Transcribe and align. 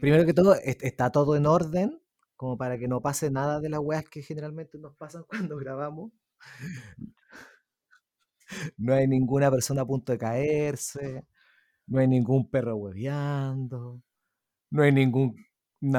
Primero 0.00 0.24
que 0.26 0.34
todo, 0.34 0.54
est- 0.56 0.82
está 0.84 1.10
todo 1.12 1.36
en 1.36 1.46
orden, 1.46 2.00
como 2.36 2.56
para 2.58 2.78
que 2.78 2.88
no 2.88 3.00
pase 3.02 3.30
nada 3.30 3.60
de 3.60 3.68
las 3.68 3.80
weas 3.80 4.04
que 4.08 4.22
generalmente 4.22 4.78
nos 4.78 4.96
pasan 4.96 5.24
cuando 5.28 5.56
grabamos. 5.56 6.12
No 8.76 8.94
hay 8.94 9.06
ninguna 9.06 9.50
persona 9.50 9.82
a 9.82 9.86
punto 9.86 10.12
de 10.12 10.18
caerse, 10.18 11.26
no 11.88 12.00
hay 12.00 12.08
ningún 12.08 12.50
perro 12.50 12.76
hueveando, 12.76 14.02
no 14.70 14.82
hay 14.82 14.92
ninguna 14.92 15.36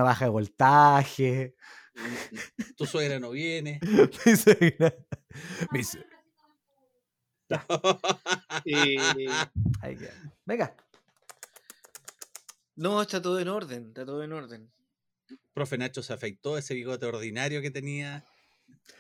baja 0.04 0.26
de 0.28 0.32
voltaje. 0.32 1.56
Tu 2.78 2.86
suegra 2.86 3.20
no 3.20 3.32
viene. 3.32 3.80
Mi 4.26 4.36
suegra- 4.36 4.96
mi 5.72 5.84
su- 5.84 6.00
Ahí 9.82 9.96
queda. 9.98 10.14
Venga. 10.46 10.76
No, 12.80 13.02
está 13.02 13.22
todo 13.22 13.40
en 13.40 13.48
orden, 13.50 13.88
está 13.90 14.06
todo 14.06 14.24
en 14.24 14.32
orden. 14.32 14.72
Profe 15.54 15.78
Nacho 15.78 16.02
se 16.02 16.14
afeitó 16.14 16.58
ese 16.58 16.74
bigote 16.74 17.06
ordinario 17.06 17.62
que 17.62 17.72
tenía. 17.72 18.26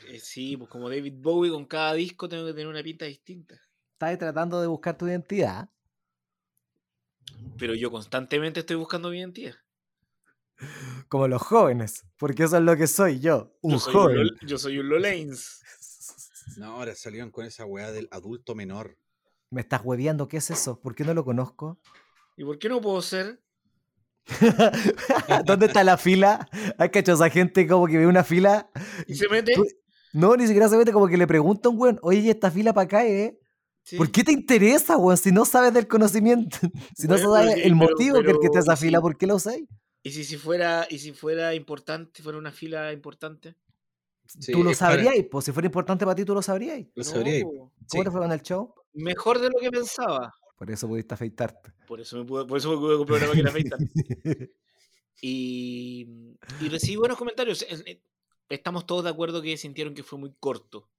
Eh, 0.07 0.19
sí, 0.19 0.57
pues 0.57 0.69
como 0.69 0.89
David 0.89 1.13
Bowie 1.17 1.51
con 1.51 1.65
cada 1.65 1.93
disco 1.93 2.27
tengo 2.27 2.45
que 2.45 2.51
tener 2.53 2.67
una 2.67 2.83
pinta 2.83 3.05
distinta. 3.05 3.55
Estás 3.93 4.17
tratando 4.17 4.59
de 4.61 4.67
buscar 4.67 4.97
tu 4.97 5.07
identidad. 5.07 5.69
Pero 7.57 7.73
yo 7.73 7.89
constantemente 7.89 8.59
estoy 8.61 8.75
buscando 8.75 9.09
mi 9.09 9.19
identidad. 9.19 9.55
Como 11.07 11.27
los 11.27 11.41
jóvenes, 11.41 12.05
porque 12.17 12.43
eso 12.43 12.57
es 12.57 12.63
lo 12.63 12.75
que 12.75 12.87
soy 12.87 13.19
yo, 13.19 13.57
un 13.61 13.71
yo 13.71 13.79
soy 13.79 13.93
joven. 13.93 14.17
Un, 14.17 14.23
Lol- 14.25 14.39
yo 14.47 14.57
soy 14.57 14.77
un 14.79 14.89
Lolains. 14.89 15.63
No, 16.57 16.73
ahora 16.73 16.93
salieron 16.95 17.31
con 17.31 17.45
esa 17.45 17.65
weá 17.65 17.91
del 17.91 18.09
adulto 18.11 18.55
menor. 18.55 18.97
Me 19.51 19.61
estás 19.61 19.81
hueveando, 19.83 20.27
¿qué 20.27 20.37
es 20.37 20.51
eso? 20.51 20.79
¿Por 20.81 20.95
qué 20.95 21.05
no 21.05 21.13
lo 21.13 21.23
conozco? 21.23 21.79
¿Y 22.35 22.43
por 22.43 22.59
qué 22.59 22.67
no 22.69 22.81
puedo 22.81 23.01
ser? 23.01 23.41
¿Dónde 25.45 25.65
está 25.67 25.83
la 25.83 25.97
fila? 25.97 26.47
¿Hay 26.77 26.89
cacho 26.89 27.13
esa 27.13 27.29
gente 27.29 27.67
como 27.67 27.87
que 27.87 27.97
ve 27.97 28.07
una 28.07 28.23
fila? 28.23 28.69
¿Y 29.07 29.15
se 29.15 29.27
mete? 29.29 29.53
Tú- 29.53 29.65
No, 30.13 30.35
ni 30.35 30.45
siquiera 30.47 30.67
se 30.69 30.77
mete 30.77 30.91
como 30.91 31.07
que 31.07 31.17
le 31.17 31.27
pregunta 31.27 31.69
a 31.69 31.71
un 31.71 31.79
weón, 31.79 31.99
oye, 32.01 32.19
¿y 32.19 32.29
esta 32.29 32.49
fila 32.51 32.73
para 32.73 32.85
acá, 32.85 33.05
¿eh? 33.05 33.37
Sí. 33.83 33.95
¿Por 33.97 34.11
qué 34.11 34.23
te 34.23 34.31
interesa, 34.31 34.97
weón? 34.97 35.17
Si 35.17 35.31
no 35.31 35.45
sabes 35.45 35.73
del 35.73 35.87
conocimiento, 35.87 36.57
si 36.97 37.07
no 37.07 37.15
Bueno, 37.15 37.33
sabes 37.33 37.53
sí, 37.55 37.59
el 37.61 37.63
pero- 37.63 37.75
motivo 37.75 38.23
que 38.23 38.31
el 38.31 38.39
que 38.39 38.45
está 38.47 38.59
esa 38.59 38.73
pero 38.73 38.77
fila, 38.77 38.97
sí. 38.99 39.01
¿por 39.01 39.17
qué 39.17 39.27
lo 39.27 39.35
usáis? 39.35 39.67
¿Y 40.03 40.11
si, 40.11 40.23
si 40.23 40.37
fuera, 40.37 40.87
y 40.89 40.99
si 40.99 41.11
fuera 41.11 41.53
importante, 41.53 42.23
fuera 42.23 42.37
una 42.37 42.51
fila 42.51 42.93
importante? 42.93 43.55
Sí, 44.25 44.51
tú 44.51 44.59
lo 44.59 44.65
para- 44.71 44.75
sabrías, 44.75 45.13
pues 45.29 45.45
si 45.45 45.51
fuera 45.51 45.65
importante 45.65 46.05
para 46.05 46.15
ti, 46.15 46.23
tú 46.23 46.33
lo 46.35 46.41
sabrías. 46.41 46.79
Lo 46.79 46.87
No, 46.95 47.03
sabría. 47.03 47.43
po. 47.43 47.49
¿Cómo 47.49 47.71
Sí. 47.87 48.03
te 48.03 48.11
fue 48.11 48.21
con 48.21 48.31
el 48.31 48.41
show? 48.41 48.73
Mejor 48.93 49.39
de 49.39 49.49
lo 49.49 49.59
que 49.59 49.71
pensaba. 49.71 50.33
Por 50.57 50.69
eso 50.69 50.87
pudiste 50.87 51.13
afeitarte. 51.15 51.71
Por 51.89 51.99
eso 51.99 52.19
me 52.19 52.23
pude, 52.23 52.45
por 52.45 52.59
eso 52.59 52.69
me 52.69 52.77
pude 52.77 52.97
comprar 52.97 53.29
una 53.29 53.51
máquina. 53.51 53.77
Y, 55.21 56.07
y 56.61 56.69
recibí 56.69 56.95
buenos 56.95 57.17
comentarios. 57.17 57.63
Eh, 57.63 58.01
Estamos 58.47 58.85
todos 58.85 59.03
de 59.03 59.09
acuerdo 59.09 59.41
que 59.41 59.57
sintieron 59.57 59.93
que 59.93 60.03
fue 60.03 60.17
muy 60.17 60.33
corto. 60.39 60.89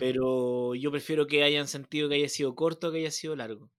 Pero 0.00 0.74
yo 0.74 0.90
prefiero 0.90 1.26
que 1.26 1.44
hayan 1.44 1.68
sentido 1.68 2.08
que 2.08 2.16
haya 2.16 2.28
sido 2.28 2.56
corto 2.56 2.90
que 2.90 2.98
haya 2.98 3.10
sido 3.12 3.36
largo. 3.36 3.70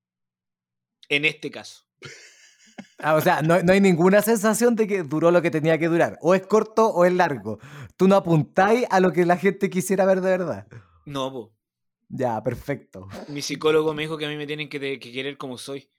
En 1.09 1.25
este 1.25 1.51
caso. 1.51 1.83
Ah, 2.99 3.15
o 3.15 3.21
sea, 3.21 3.41
no, 3.41 3.61
no 3.61 3.73
hay 3.73 3.81
ninguna 3.81 4.21
sensación 4.21 4.75
de 4.75 4.87
que 4.87 5.03
duró 5.03 5.31
lo 5.31 5.41
que 5.41 5.51
tenía 5.51 5.77
que 5.77 5.87
durar. 5.87 6.17
O 6.21 6.35
es 6.35 6.45
corto 6.45 6.87
o 6.87 7.03
es 7.03 7.13
largo. 7.13 7.59
Tú 7.97 8.07
no 8.07 8.15
apuntáis 8.15 8.85
a 8.91 8.99
lo 8.99 9.11
que 9.11 9.25
la 9.25 9.35
gente 9.35 9.69
quisiera 9.69 10.05
ver 10.05 10.21
de 10.21 10.29
verdad. 10.29 10.67
No, 11.05 11.31
po. 11.33 11.60
Ya, 12.13 12.43
perfecto. 12.43 13.07
mi 13.29 13.41
psicólogo 13.41 13.93
me 13.93 14.03
dijo 14.03 14.17
que 14.17 14.25
a 14.25 14.29
mí 14.29 14.35
me 14.35 14.45
tienen 14.45 14.69
que, 14.69 14.99
querer 14.99 15.37
como 15.37 15.57
soy. 15.57 15.89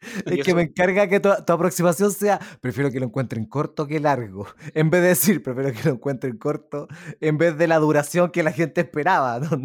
Es 0.00 0.22
que 0.24 0.40
eso- 0.40 0.54
me 0.54 0.62
encarga 0.62 1.08
que 1.08 1.20
tu, 1.20 1.30
tu 1.44 1.52
aproximación 1.52 2.12
sea, 2.12 2.38
prefiero 2.60 2.90
que 2.90 3.00
lo 3.00 3.06
encuentren 3.06 3.44
corto 3.46 3.86
que 3.86 4.00
largo. 4.00 4.46
En 4.74 4.90
vez 4.90 5.02
de 5.02 5.08
decir, 5.08 5.42
prefiero 5.42 5.72
que 5.72 5.88
lo 5.88 5.94
encuentren 5.94 6.38
corto, 6.38 6.88
en 7.20 7.38
vez 7.38 7.56
de 7.58 7.66
la 7.66 7.78
duración 7.78 8.30
que 8.30 8.42
la 8.42 8.52
gente 8.52 8.80
esperaba. 8.80 9.40
¿no? 9.40 9.60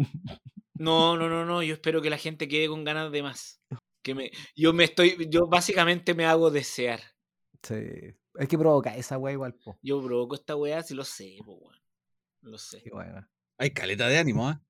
No, 0.74 1.16
no, 1.16 1.28
no, 1.28 1.44
no. 1.44 1.62
Yo 1.62 1.74
espero 1.74 2.02
que 2.02 2.10
la 2.10 2.18
gente 2.18 2.48
quede 2.48 2.68
con 2.68 2.84
ganas 2.84 3.12
de 3.12 3.22
más. 3.22 3.60
Que 4.02 4.14
me, 4.14 4.30
yo 4.56 4.72
me 4.72 4.84
estoy, 4.84 5.28
yo 5.30 5.46
básicamente 5.46 6.12
me 6.12 6.26
hago 6.26 6.50
desear. 6.50 7.00
Sí. 7.62 7.76
Hay 8.38 8.46
que 8.48 8.58
provocar 8.58 8.98
esa 8.98 9.16
wea 9.18 9.34
igual, 9.34 9.54
po. 9.54 9.78
Yo 9.80 10.02
provoco 10.02 10.34
esta 10.34 10.56
weá 10.56 10.82
si 10.82 10.94
lo 10.94 11.04
sé, 11.04 11.36
po, 11.44 11.54
weón. 11.54 11.76
Lo 12.40 12.58
sé. 12.58 12.82
Qué 12.82 12.90
buena. 12.90 13.30
Hay 13.58 13.70
caleta 13.70 14.08
de 14.08 14.18
ánimo, 14.18 14.48
¿ah? 14.48 14.60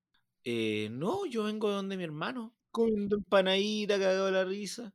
Eh, 0.45 0.89
no, 0.91 1.25
yo 1.27 1.45
vengo 1.45 1.69
de 1.69 1.77
donde 1.77 1.97
mi 1.97 2.05
hermano. 2.05 2.55
Comiendo 2.71 3.17
empanadita, 3.17 3.95
cagado 3.99 4.27
de 4.27 4.33
la 4.33 4.45
risa. 4.45 4.93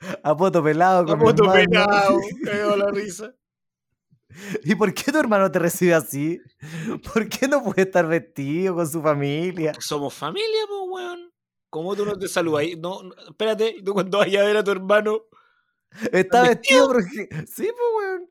A 0.22 0.36
poto 0.36 0.62
pelado 0.62 1.04
con 1.06 1.14
A 1.14 1.16
mi 1.16 1.24
poto 1.24 1.44
hermano. 1.44 1.64
pelado, 1.70 2.18
cagado 2.44 2.70
de 2.72 2.76
la 2.78 2.90
risa. 2.90 3.34
¿Y 4.64 4.74
por 4.74 4.92
qué 4.92 5.12
tu 5.12 5.18
hermano 5.18 5.50
te 5.50 5.58
recibe 5.58 5.94
así? 5.94 6.40
¿Por 7.12 7.28
qué 7.28 7.48
no 7.48 7.62
puede 7.62 7.82
estar 7.82 8.06
vestido 8.06 8.74
con 8.74 8.86
su 8.86 9.00
familia? 9.00 9.72
Somos 9.80 10.12
familia, 10.12 10.66
po, 10.68 10.84
weón. 10.92 11.32
¿Cómo 11.70 11.96
tú 11.96 12.04
no 12.04 12.18
te 12.18 12.28
saludas? 12.28 12.64
No, 12.78 13.02
no, 13.02 13.14
espérate, 13.28 13.76
tú 13.84 13.94
cuando 13.94 14.18
vayas 14.18 14.42
a 14.42 14.46
ver 14.46 14.56
a 14.58 14.64
tu 14.64 14.72
hermano. 14.72 15.22
Está 16.12 16.42
vestido 16.42 16.86
porque... 16.88 17.28
Sí, 17.46 17.68
pues, 17.72 17.78
weón. 17.96 18.30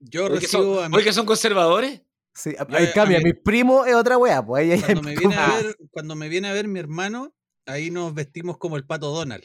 Yo 0.00 0.22
Porque 0.28 0.40
recibo 0.40 0.74
son, 0.76 0.84
a 0.84 0.88
mi- 0.88 0.92
porque 0.94 1.12
son 1.12 1.26
conservadores. 1.26 2.00
Sí, 2.34 2.54
Yo, 2.58 2.76
ahí 2.76 2.86
a 2.86 2.92
cambia. 2.92 3.18
mí- 3.18 3.24
Mi 3.24 3.32
primo 3.34 3.84
es 3.84 3.94
otra 3.94 4.16
wea, 4.18 4.44
pues 4.44 4.62
ahí, 4.62 4.72
ahí 4.72 4.80
cuando 4.82 5.02
me 5.02 5.14
viene 5.16 5.34
a 5.36 5.48
ver, 5.56 5.76
cuando 5.90 6.14
me 6.16 6.28
viene 6.28 6.48
a 6.48 6.52
ver 6.52 6.66
mi 6.68 6.78
hermano, 6.80 7.34
ahí 7.66 7.90
nos 7.90 8.14
vestimos 8.14 8.56
como 8.58 8.76
el 8.76 8.86
pato 8.86 9.10
Donald. 9.10 9.44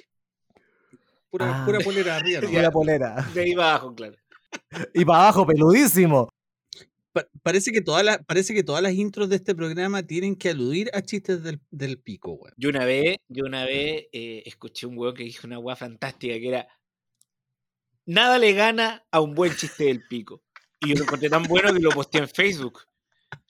Pura, 1.29 1.61
Ah. 1.63 1.65
pura 1.65 1.79
polera 1.79 2.15
arriba, 2.15 2.41
¿no? 2.43 2.49
Pura 2.49 2.71
polera. 2.71 3.27
De 3.33 3.41
ahí 3.41 3.53
para 3.55 3.69
abajo, 3.71 3.93
claro. 3.93 4.15
Y 4.93 5.03
para 5.03 5.19
abajo, 5.23 5.45
peludísimo. 5.45 6.29
Pa- 7.11 7.27
parece, 7.43 7.71
que 7.71 7.81
todas 7.81 8.05
las, 8.05 8.19
parece 8.25 8.53
que 8.53 8.63
todas 8.63 8.81
las 8.81 8.93
intros 8.93 9.27
de 9.27 9.35
este 9.35 9.53
programa 9.53 10.03
tienen 10.03 10.35
que 10.37 10.49
aludir 10.49 10.89
a 10.93 11.01
chistes 11.01 11.43
del, 11.43 11.59
del 11.71 11.99
pico, 11.99 12.31
weón. 12.33 12.53
Yo 12.57 12.69
una 12.69 12.85
vez, 12.85 13.17
yo 13.27 13.43
una 13.45 13.65
vez 13.65 14.05
eh, 14.13 14.43
escuché 14.45 14.85
un 14.87 14.97
weón 14.97 15.13
que 15.15 15.23
dijo 15.23 15.45
una 15.47 15.59
weá 15.59 15.75
fantástica 15.75 16.35
que 16.35 16.47
era 16.47 16.67
nada 18.05 18.37
le 18.39 18.53
gana 18.53 19.03
a 19.11 19.19
un 19.19 19.35
buen 19.35 19.53
chiste 19.55 19.85
del 19.85 20.03
pico. 20.07 20.41
Y 20.81 20.89
yo 20.89 20.95
lo 20.95 21.03
encontré 21.03 21.29
tan 21.29 21.43
bueno 21.43 21.73
que 21.73 21.79
lo 21.79 21.89
posteé 21.89 22.21
en 22.21 22.29
Facebook. 22.29 22.81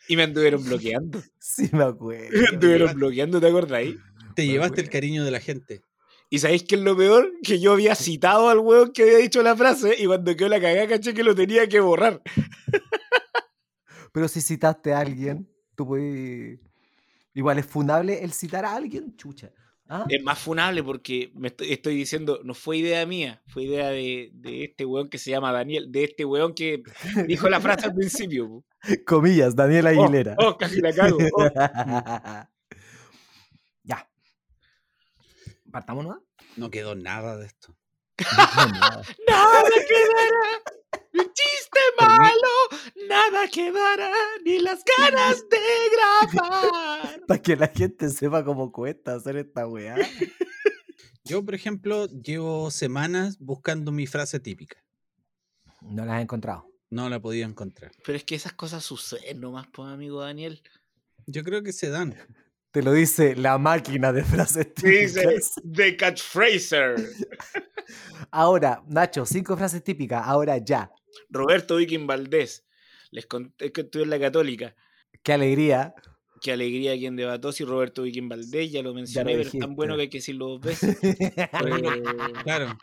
Y 0.07 0.15
me 0.15 0.23
anduvieron 0.23 0.63
bloqueando. 0.63 1.21
Sí, 1.39 1.69
me 1.71 1.83
acuerdo. 1.85 2.38
Me 2.39 2.47
anduvieron 2.49 2.93
bloqueando, 2.93 3.39
¿te 3.39 3.47
acordáis? 3.47 3.95
Te 4.35 4.43
Ah, 4.43 4.45
llevaste 4.45 4.81
el 4.81 4.89
cariño 4.89 5.23
de 5.23 5.31
la 5.31 5.39
gente. 5.39 5.81
¿Y 6.29 6.39
sabéis 6.39 6.63
qué 6.63 6.75
es 6.75 6.81
lo 6.81 6.95
peor? 6.95 7.31
Que 7.41 7.59
yo 7.59 7.71
había 7.73 7.95
citado 7.95 8.49
al 8.49 8.59
weón 8.59 8.91
que 8.91 9.03
había 9.03 9.17
dicho 9.17 9.41
la 9.41 9.55
frase 9.55 9.95
y 9.97 10.05
cuando 10.05 10.35
quedó 10.35 10.49
la 10.49 10.59
cagada 10.59 10.88
caché 10.88 11.13
que 11.13 11.23
lo 11.23 11.33
tenía 11.33 11.67
que 11.69 11.79
borrar. 11.79 12.21
Pero 14.11 14.27
si 14.27 14.41
citaste 14.41 14.94
a 14.94 14.99
alguien, 14.99 15.49
tú 15.75 15.88
puedes... 15.88 16.59
Igual 17.33 17.59
es 17.59 17.65
funable 17.65 18.23
el 18.23 18.33
citar 18.33 18.65
a 18.65 18.75
alguien, 18.75 19.15
chucha. 19.15 19.51
¿Ah? 19.90 20.06
Es 20.09 20.22
más 20.22 20.38
funable 20.38 20.84
porque 20.84 21.31
me 21.36 21.48
estoy, 21.48 21.72
estoy 21.72 21.96
diciendo, 21.96 22.42
no 22.44 22.53
fue 22.53 22.78
idea 22.78 23.06
mía, 23.06 23.42
fue 23.48 23.64
idea 23.64 23.90
de, 23.90 24.31
de 24.34 24.66
este 24.66 24.86
weón 24.86 25.09
que 25.09 25.18
se 25.18 25.31
llama 25.31 25.52
Daniel, 25.53 25.92
de 25.92 26.03
este 26.03 26.25
weón 26.25 26.53
que 26.53 26.84
dijo 27.25 27.48
la 27.50 27.62
frase 27.62 27.86
al 27.86 27.94
principio. 27.96 28.48
po. 28.50 28.66
Comillas, 29.06 29.56
Daniela 29.56 29.92
Oh, 29.96 30.03
Aguilera. 30.03 30.36
Oh, 30.40 30.58
casi 30.58 30.81
la 30.81 30.94
cago. 30.94 31.18
oh. 31.34 31.50
ya. 33.84 34.09
¿Partamos 35.72 36.06
no? 36.06 36.22
No 36.58 36.69
quedó 36.69 36.96
nada 36.96 37.38
de 37.38 37.46
esto. 37.46 37.75
Nada 39.28 39.64
quedará, 39.88 40.62
un 40.94 40.97
chiste 41.17 41.79
mí- 42.00 42.05
malo, 42.07 43.07
nada 43.07 43.47
quedará, 43.50 44.11
ni 44.45 44.59
las 44.59 44.83
ganas 44.97 45.45
de 45.50 45.57
grabar. 46.31 47.22
Para 47.28 47.41
que 47.41 47.55
la 47.55 47.67
gente 47.67 48.09
sepa 48.09 48.44
cómo 48.44 48.72
cuesta 48.72 49.16
hacer 49.16 49.38
esta 49.38 49.67
weá. 49.67 49.95
Yo, 51.23 51.44
por 51.44 51.56
ejemplo, 51.56 52.07
llevo 52.07 52.72
semanas 52.72 53.38
buscando 53.39 53.91
mi 53.91 54.07
frase 54.07 54.39
típica. 54.39 54.81
No 55.81 56.06
las 56.06 56.19
he 56.19 56.21
encontrado. 56.21 56.65
No 56.89 57.09
la 57.09 57.19
podía 57.19 57.45
encontrar. 57.45 57.92
Pero 58.06 58.18
es 58.18 58.24
que 58.24 58.36
esas 58.36 58.53
cosas 58.53 58.83
suceden 58.86 59.42
nomás, 59.42 59.68
pues, 59.74 59.89
amigo 59.89 60.21
Daniel. 60.21 60.62
Yo 61.25 61.44
creo 61.44 61.62
que 61.63 61.74
se 61.74 61.89
dan. 61.89 62.15
Te 62.72 62.84
lo 62.84 62.92
dice 62.92 63.36
la 63.36 63.58
máquina 63.58 64.12
de 64.12 64.24
frases 64.24 64.74
Dice 64.75 65.22
típicas. 65.22 65.54
The 65.74 65.98
Catchphraser. 65.98 66.96
Ahora, 68.31 68.84
Nacho, 68.88 69.25
cinco 69.25 69.56
frases 69.58 69.84
típicas. 69.84 70.22
Ahora 70.25 70.58
ya. 70.58 70.92
Roberto 71.30 71.78
Viking 71.78 72.06
Valdés. 72.08 72.66
Les 73.12 73.25
conté 73.25 73.72
que 73.72 73.81
estuve 73.81 74.04
en 74.04 74.10
la 74.10 74.19
Católica. 74.19 74.75
Qué 75.24 75.34
alegría. 75.34 75.96
Qué 76.42 76.52
alegría 76.52 76.96
quien 76.98 77.16
debató 77.16 77.52
si 77.52 77.64
Roberto 77.64 78.04
Viking 78.04 78.30
Valdés, 78.30 78.72
ya 78.72 78.84
lo 78.84 78.94
mencioné, 78.94 79.36
pero 79.38 79.50
es 79.50 79.58
tan 79.58 79.75
bueno 79.75 79.96
que 79.96 80.04
hay 80.04 80.10
que 80.10 80.19
decirlo 80.19 80.50
dos 80.50 80.62
veces. 80.62 80.98
Eh, 81.04 81.50
Claro. 82.44 82.78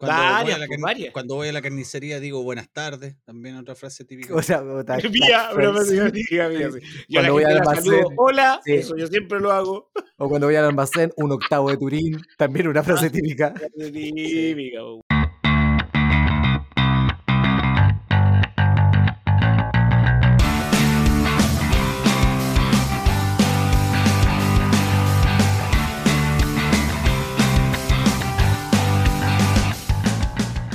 Cuando, 0.00 0.16
Varias, 0.16 0.42
voy 0.44 0.52
a 0.52 0.58
la 0.58 0.66
pues, 0.66 0.80
varias. 0.80 1.12
cuando 1.12 1.34
voy 1.34 1.48
a 1.48 1.52
la 1.52 1.60
carnicería 1.60 2.20
digo 2.20 2.42
buenas 2.42 2.70
tardes. 2.72 3.16
También 3.26 3.56
otra 3.56 3.74
frase 3.74 4.02
típica. 4.06 4.34
o 4.34 4.40
sea, 4.40 4.62
Mía, 4.62 5.50
pero 5.54 5.74
me 5.74 5.84
diga, 5.84 6.48
mía, 6.48 6.70
sí. 6.72 6.78
Yo 7.06 7.20
Cuando 7.20 7.28
a 7.28 7.32
voy 7.32 7.44
al 7.44 7.58
almacén, 7.58 7.84
saludo, 7.84 8.08
hola, 8.16 8.60
sí. 8.64 8.72
eso 8.72 8.96
yo 8.96 9.06
siempre 9.08 9.38
lo 9.40 9.52
hago. 9.52 9.90
O 10.16 10.26
cuando 10.30 10.46
voy 10.46 10.56
al 10.56 10.64
almacén, 10.64 11.12
un 11.18 11.32
octavo 11.32 11.68
de 11.70 11.76
Turín. 11.76 12.18
También 12.38 12.68
una 12.68 12.82
frase 12.82 13.10
típica. 13.10 13.52
Típica, 13.76 14.80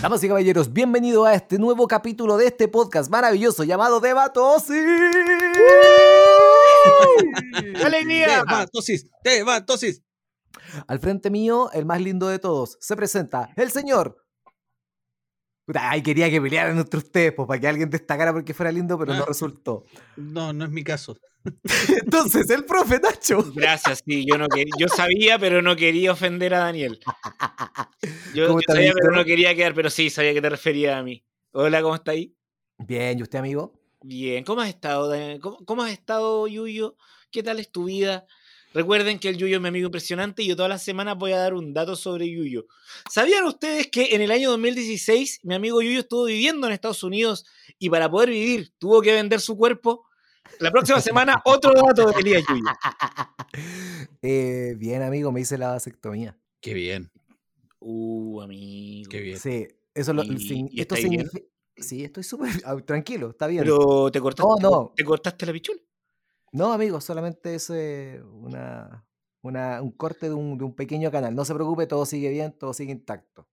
Damas 0.05 0.23
y 0.23 0.27
caballeros, 0.27 0.71
bienvenido 0.71 1.25
a 1.25 1.33
este 1.33 1.57
nuevo 1.57 1.87
capítulo 1.87 2.37
de 2.37 2.45
este 2.45 2.67
podcast 2.67 3.09
maravilloso 3.09 3.63
llamado 3.63 3.99
Debatosis. 3.99 4.85
¡Alegría! 7.83 8.43
Debatosis, 8.45 9.09
Debatosis. 9.23 10.03
Al 10.85 10.99
frente 10.99 11.31
mío, 11.31 11.71
el 11.73 11.87
más 11.87 11.99
lindo 12.01 12.27
de 12.27 12.37
todos, 12.37 12.77
se 12.81 12.95
presenta 12.95 13.49
el 13.55 13.71
señor 13.71 14.23
Ay, 15.73 16.03
quería 16.03 16.29
que 16.29 16.39
pelearan 16.39 16.77
entre 16.77 16.99
ustedes, 16.99 17.33
pues 17.33 17.47
para 17.47 17.59
que 17.59 17.67
alguien 17.67 17.89
destacara 17.89 18.31
porque 18.31 18.53
fuera 18.53 18.71
lindo, 18.71 18.99
pero 18.99 19.15
no, 19.15 19.25
resultó. 19.25 19.85
No, 20.15 20.53
no 20.53 20.65
es 20.65 20.71
mi 20.71 20.83
caso. 20.83 21.17
Entonces, 22.03 22.49
el 22.51 22.65
profe 22.65 22.99
Nacho. 22.99 23.43
Gracias, 23.53 24.03
sí, 24.05 24.25
yo 24.27 24.37
no 24.37 24.47
yo 24.77 24.87
sabía, 24.87 25.39
pero 25.39 25.61
no 25.61 25.75
quería 25.75 26.11
ofender 26.11 26.53
a 26.53 26.59
Daniel. 26.59 26.99
Yo, 28.35 28.57
sabía, 28.67 28.93
pero 28.93 29.15
no 29.15 29.23
quería 29.23 29.55
quedar, 29.55 29.73
pero 29.73 29.89
sí, 29.89 30.09
sabía 30.09 30.33
que 30.33 30.41
te 30.41 30.49
refería 30.49 30.97
a 30.97 31.03
mí. 31.03 31.25
Hola, 31.51 31.81
¿cómo 31.81 31.95
está 31.95 32.11
ahí? 32.11 32.35
Bien, 32.77 33.17
¿y 33.17 33.21
usted, 33.21 33.39
amigo? 33.39 33.81
Bien, 34.03 34.43
¿cómo 34.43 34.61
has 34.61 34.69
estado, 34.69 35.07
Daniel? 35.07 35.39
¿Cómo, 35.39 35.57
cómo 35.65 35.83
has 35.83 35.91
estado, 35.91 36.45
Yuyo? 36.47 36.97
¿Qué 37.31 37.41
tal 37.41 37.59
es 37.59 37.71
tu 37.71 37.85
vida? 37.85 38.27
Recuerden 38.75 39.19
que 39.19 39.29
el 39.29 39.37
Yuyo 39.37 39.55
es 39.55 39.61
mi 39.61 39.69
amigo 39.69 39.85
impresionante 39.85 40.43
y 40.43 40.47
yo 40.47 40.57
todas 40.57 40.67
las 40.67 40.83
semanas 40.83 41.17
voy 41.17 41.31
a 41.31 41.37
dar 41.37 41.53
un 41.53 41.73
dato 41.73 41.95
sobre 41.95 42.29
Yuyo. 42.29 42.67
¿Sabían 43.09 43.45
ustedes 43.45 43.87
que 43.87 44.13
en 44.13 44.21
el 44.21 44.31
año 44.31 44.49
2016 44.51 45.39
mi 45.43 45.55
amigo 45.55 45.81
Yuyo 45.81 46.01
estuvo 46.01 46.25
viviendo 46.25 46.67
en 46.67 46.73
Estados 46.73 47.01
Unidos 47.01 47.45
y 47.79 47.89
para 47.89 48.11
poder 48.11 48.31
vivir 48.31 48.73
tuvo 48.77 49.01
que 49.01 49.13
vender 49.13 49.39
su 49.39 49.55
cuerpo? 49.55 50.05
La 50.59 50.71
próxima 50.71 50.99
semana 50.99 51.41
otro 51.45 51.71
dato 51.71 52.11
de 52.11 52.19
Elías 52.19 52.43
Yuyo. 52.47 52.63
Eh, 54.27 54.73
bien, 54.77 55.03
amigo, 55.03 55.31
me 55.31 55.41
hice 55.41 55.55
la 55.55 55.69
vasectomía. 55.69 56.35
Qué 56.59 56.73
bien. 56.73 57.11
Uh, 57.79 58.41
amigo. 58.41 59.07
Qué 59.09 59.19
bien. 59.21 59.39
Sí, 59.39 59.67
esto 59.93 60.95
significa... 60.95 61.45
Sí, 61.77 62.03
estoy 62.03 62.23
súper 62.23 62.49
tranquilo, 62.85 63.29
está 63.29 63.47
bien. 63.47 63.63
Pero 63.63 64.09
te 64.11 64.19
cortaste, 64.19 64.67
¿te 64.95 65.05
cortaste 65.05 65.45
la 65.45 65.53
pichula. 65.53 65.79
No, 66.55 66.71
amigos, 66.71 67.03
solamente 67.03 67.55
es 67.55 67.69
una, 67.69 69.03
un 69.41 69.91
corte 69.91 70.29
de 70.29 70.35
un, 70.35 70.73
pequeño 70.73 71.11
canal. 71.11 71.35
No 71.35 71.43
se 71.43 71.53
preocupe, 71.53 71.85
todo 71.85 72.05
sigue 72.05 72.29
bien, 72.29 72.57
todo 72.57 72.73
sigue 72.73 72.93
intacto. 72.93 73.45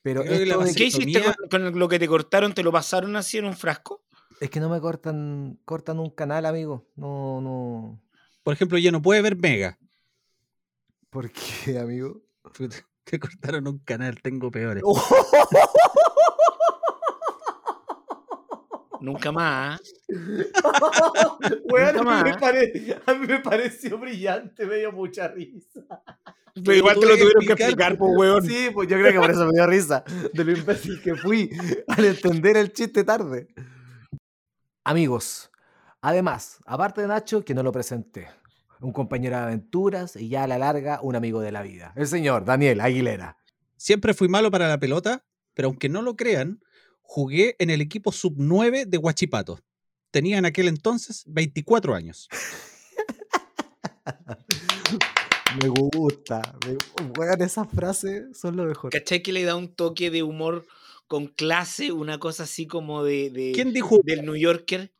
Pero 0.00 0.22
¿Qué 0.22 0.84
hiciste 0.84 1.20
con, 1.50 1.72
con, 1.72 1.78
lo 1.78 1.88
que 1.88 1.98
te 1.98 2.06
cortaron? 2.06 2.54
¿Te 2.54 2.62
lo 2.62 2.70
pasaron 2.70 3.16
así 3.16 3.38
en 3.38 3.46
un 3.46 3.56
frasco? 3.56 4.04
Es 4.40 4.50
que 4.50 4.60
no 4.60 4.68
me 4.68 4.80
cortan, 4.80 5.58
cortan 5.64 5.98
un 5.98 6.10
canal, 6.10 6.46
amigo. 6.46 6.86
No, 6.94 7.40
no. 7.40 8.00
Por 8.44 8.54
ejemplo, 8.54 8.78
ya 8.78 8.92
no 8.92 9.02
puede 9.02 9.20
ver 9.20 9.36
Mega. 9.36 9.76
¿Por 11.10 11.32
qué, 11.32 11.80
amigo? 11.80 12.22
Te 13.02 13.18
cortaron 13.18 13.66
un 13.66 13.78
canal, 13.78 14.22
tengo 14.22 14.52
peores. 14.52 14.84
Oh, 14.86 16.03
Nunca 19.04 19.30
más. 19.30 19.82
bueno, 21.68 22.10
a, 22.10 22.24
mí. 22.24 22.30
Me 23.28 23.38
pareció 23.40 23.98
brillante, 23.98 24.64
me 24.64 24.76
dio 24.76 24.92
mucha 24.92 25.28
risa. 25.28 25.80
Pero 26.54 26.74
igual 26.74 26.98
te 26.98 27.06
lo 27.06 27.16
tuvieron 27.18 27.44
que 27.44 27.52
explicar, 27.52 27.98
pues, 27.98 28.12
weón. 28.16 28.46
Sí, 28.46 28.70
pues 28.72 28.88
yo 28.88 28.96
creo 28.96 29.12
que 29.12 29.18
por 29.18 29.30
eso 29.30 29.44
me 29.44 29.52
dio 29.52 29.66
risa. 29.66 30.04
De 30.32 30.42
lo 30.42 30.52
imbécil 30.52 31.02
que 31.02 31.14
fui 31.16 31.50
al 31.86 32.04
entender 32.06 32.56
el 32.56 32.72
chiste 32.72 33.04
tarde. 33.04 33.48
Amigos, 34.84 35.50
además, 36.00 36.60
aparte 36.64 37.02
de 37.02 37.08
Nacho, 37.08 37.44
que 37.44 37.52
no 37.52 37.62
lo 37.62 37.72
presenté, 37.72 38.28
un 38.80 38.92
compañero 38.92 39.36
de 39.36 39.42
aventuras 39.42 40.16
y 40.16 40.30
ya 40.30 40.44
a 40.44 40.46
la 40.46 40.56
larga 40.56 41.00
un 41.02 41.14
amigo 41.16 41.40
de 41.40 41.52
la 41.52 41.62
vida, 41.62 41.92
el 41.96 42.06
señor 42.06 42.46
Daniel 42.46 42.80
Aguilera. 42.80 43.36
Siempre 43.76 44.14
fui 44.14 44.28
malo 44.28 44.50
para 44.50 44.68
la 44.68 44.78
pelota, 44.78 45.24
pero 45.52 45.68
aunque 45.68 45.88
no 45.88 46.00
lo 46.02 46.16
crean, 46.16 46.60
jugué 47.04 47.54
en 47.60 47.70
el 47.70 47.80
equipo 47.80 48.10
sub-9 48.10 48.86
de 48.86 48.98
Huachipato. 48.98 49.60
Tenía 50.10 50.38
en 50.38 50.46
aquel 50.46 50.68
entonces 50.68 51.22
24 51.26 51.94
años. 51.94 52.28
me 55.62 55.68
gusta. 55.68 56.42
Me, 56.66 57.44
esas 57.44 57.68
frases, 57.68 58.36
son 58.36 58.56
lo 58.56 58.64
mejor. 58.64 58.90
¿Cachai 58.90 59.22
que 59.22 59.32
le 59.32 59.44
da 59.44 59.54
un 59.54 59.74
toque 59.74 60.10
de 60.10 60.22
humor 60.22 60.66
con 61.06 61.26
clase? 61.26 61.92
Una 61.92 62.18
cosa 62.18 62.44
así 62.44 62.66
como 62.66 63.04
de. 63.04 63.52
¿Quién 63.54 63.72
dijo? 63.72 63.98
Del 64.02 64.24
New 64.24 64.36
Yorker. 64.36 64.92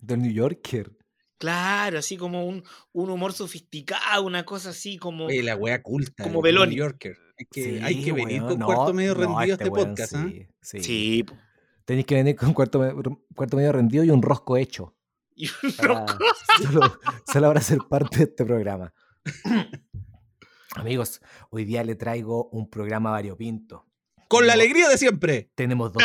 Del 0.00 0.22
New 0.22 0.32
Yorker. 0.32 0.96
Claro, 1.38 1.98
así 1.98 2.16
como 2.16 2.46
un, 2.46 2.62
un 2.92 3.10
humor 3.10 3.32
sofisticado, 3.32 4.24
una 4.24 4.44
cosa 4.44 4.70
así 4.70 4.98
como. 4.98 5.26
Oye, 5.26 5.42
la 5.42 5.56
wea 5.56 5.82
culta. 5.82 6.22
Como 6.22 6.42
Beloni. 6.42 6.74
New 6.74 6.78
Yorker. 6.78 7.18
Hay 7.40 7.46
que, 7.46 7.62
sí, 7.62 7.68
este 7.68 7.76
este 7.76 7.86
hay 7.86 8.00
¿ah? 8.00 8.04
que 8.04 8.12
venir 8.12 8.42
con 8.42 8.58
cuarto 8.58 8.92
medio 8.92 9.14
rendido 9.14 9.34
no, 9.34 9.42
este, 9.42 9.64
este 9.64 9.70
podcast. 9.70 10.12
Sí, 10.12 10.18
¿eh? 10.18 10.48
sí. 10.60 10.82
sí. 10.82 11.26
Tenéis 11.86 12.06
que 12.06 12.14
venir 12.16 12.36
con 12.36 12.52
cuarto, 12.52 12.80
cuarto 13.34 13.56
medio 13.56 13.72
rendido 13.72 14.04
y 14.04 14.10
un 14.10 14.20
rosco 14.22 14.56
hecho. 14.56 14.94
Y 15.34 15.48
un 15.48 15.72
para, 15.72 15.88
rosco. 15.88 16.18
Solo, 16.62 16.98
solo 17.32 17.48
para 17.48 17.60
ser 17.62 17.78
parte 17.88 18.18
de 18.18 18.24
este 18.24 18.44
programa. 18.44 18.92
Amigos, 20.74 21.22
hoy 21.48 21.64
día 21.64 21.82
le 21.82 21.94
traigo 21.94 22.50
un 22.50 22.68
programa 22.68 23.10
variopinto. 23.10 23.86
Con 24.28 24.46
la 24.46 24.52
alegría 24.52 24.90
de 24.90 24.98
siempre. 24.98 25.50
Tenemos 25.54 25.94
dos. 25.94 26.02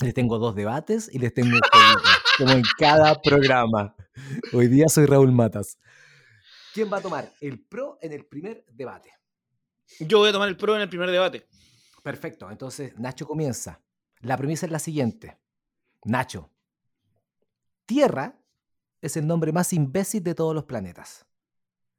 Les 0.00 0.14
tengo 0.14 0.38
dos 0.38 0.54
debates 0.54 1.10
y 1.12 1.18
les 1.18 1.34
tengo 1.34 1.54
un 1.54 1.60
como 2.40 2.52
en 2.54 2.62
cada 2.78 3.20
programa. 3.20 3.94
Hoy 4.54 4.66
día 4.68 4.88
soy 4.88 5.04
Raúl 5.04 5.30
Matas. 5.30 5.78
¿Quién 6.72 6.90
va 6.90 6.96
a 6.96 7.02
tomar 7.02 7.30
el 7.42 7.60
pro 7.60 7.98
en 8.00 8.12
el 8.12 8.24
primer 8.24 8.64
debate? 8.72 9.12
Yo 10.00 10.18
voy 10.18 10.30
a 10.30 10.32
tomar 10.32 10.48
el 10.48 10.56
pro 10.56 10.74
en 10.74 10.80
el 10.80 10.88
primer 10.88 11.10
debate. 11.10 11.46
Perfecto, 12.02 12.50
entonces 12.50 12.98
Nacho 12.98 13.26
comienza. 13.26 13.82
La 14.20 14.38
premisa 14.38 14.64
es 14.64 14.72
la 14.72 14.78
siguiente. 14.78 15.38
Nacho, 16.04 16.50
Tierra 17.84 18.40
es 19.02 19.18
el 19.18 19.26
nombre 19.26 19.52
más 19.52 19.74
imbécil 19.74 20.22
de 20.22 20.34
todos 20.34 20.54
los 20.54 20.64
planetas. 20.64 21.26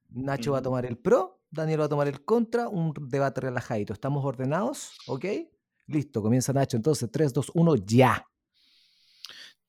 Nacho 0.09 0.53
va 0.53 0.57
a 0.57 0.61
mm. 0.61 0.63
tomar 0.63 0.85
el 0.87 0.97
pro, 0.97 1.43
Daniel 1.51 1.81
va 1.81 1.85
a 1.85 1.89
tomar 1.89 2.07
el 2.07 2.25
contra, 2.25 2.67
un 2.67 2.93
debate 3.09 3.41
relajadito. 3.41 3.93
¿Estamos 3.93 4.25
ordenados? 4.25 4.97
¿Ok? 5.05 5.25
Listo, 5.85 6.23
comienza 6.23 6.51
Nacho. 6.51 6.77
Entonces, 6.77 7.11
3, 7.11 7.31
2, 7.31 7.51
1, 7.53 7.75
ya. 7.85 8.25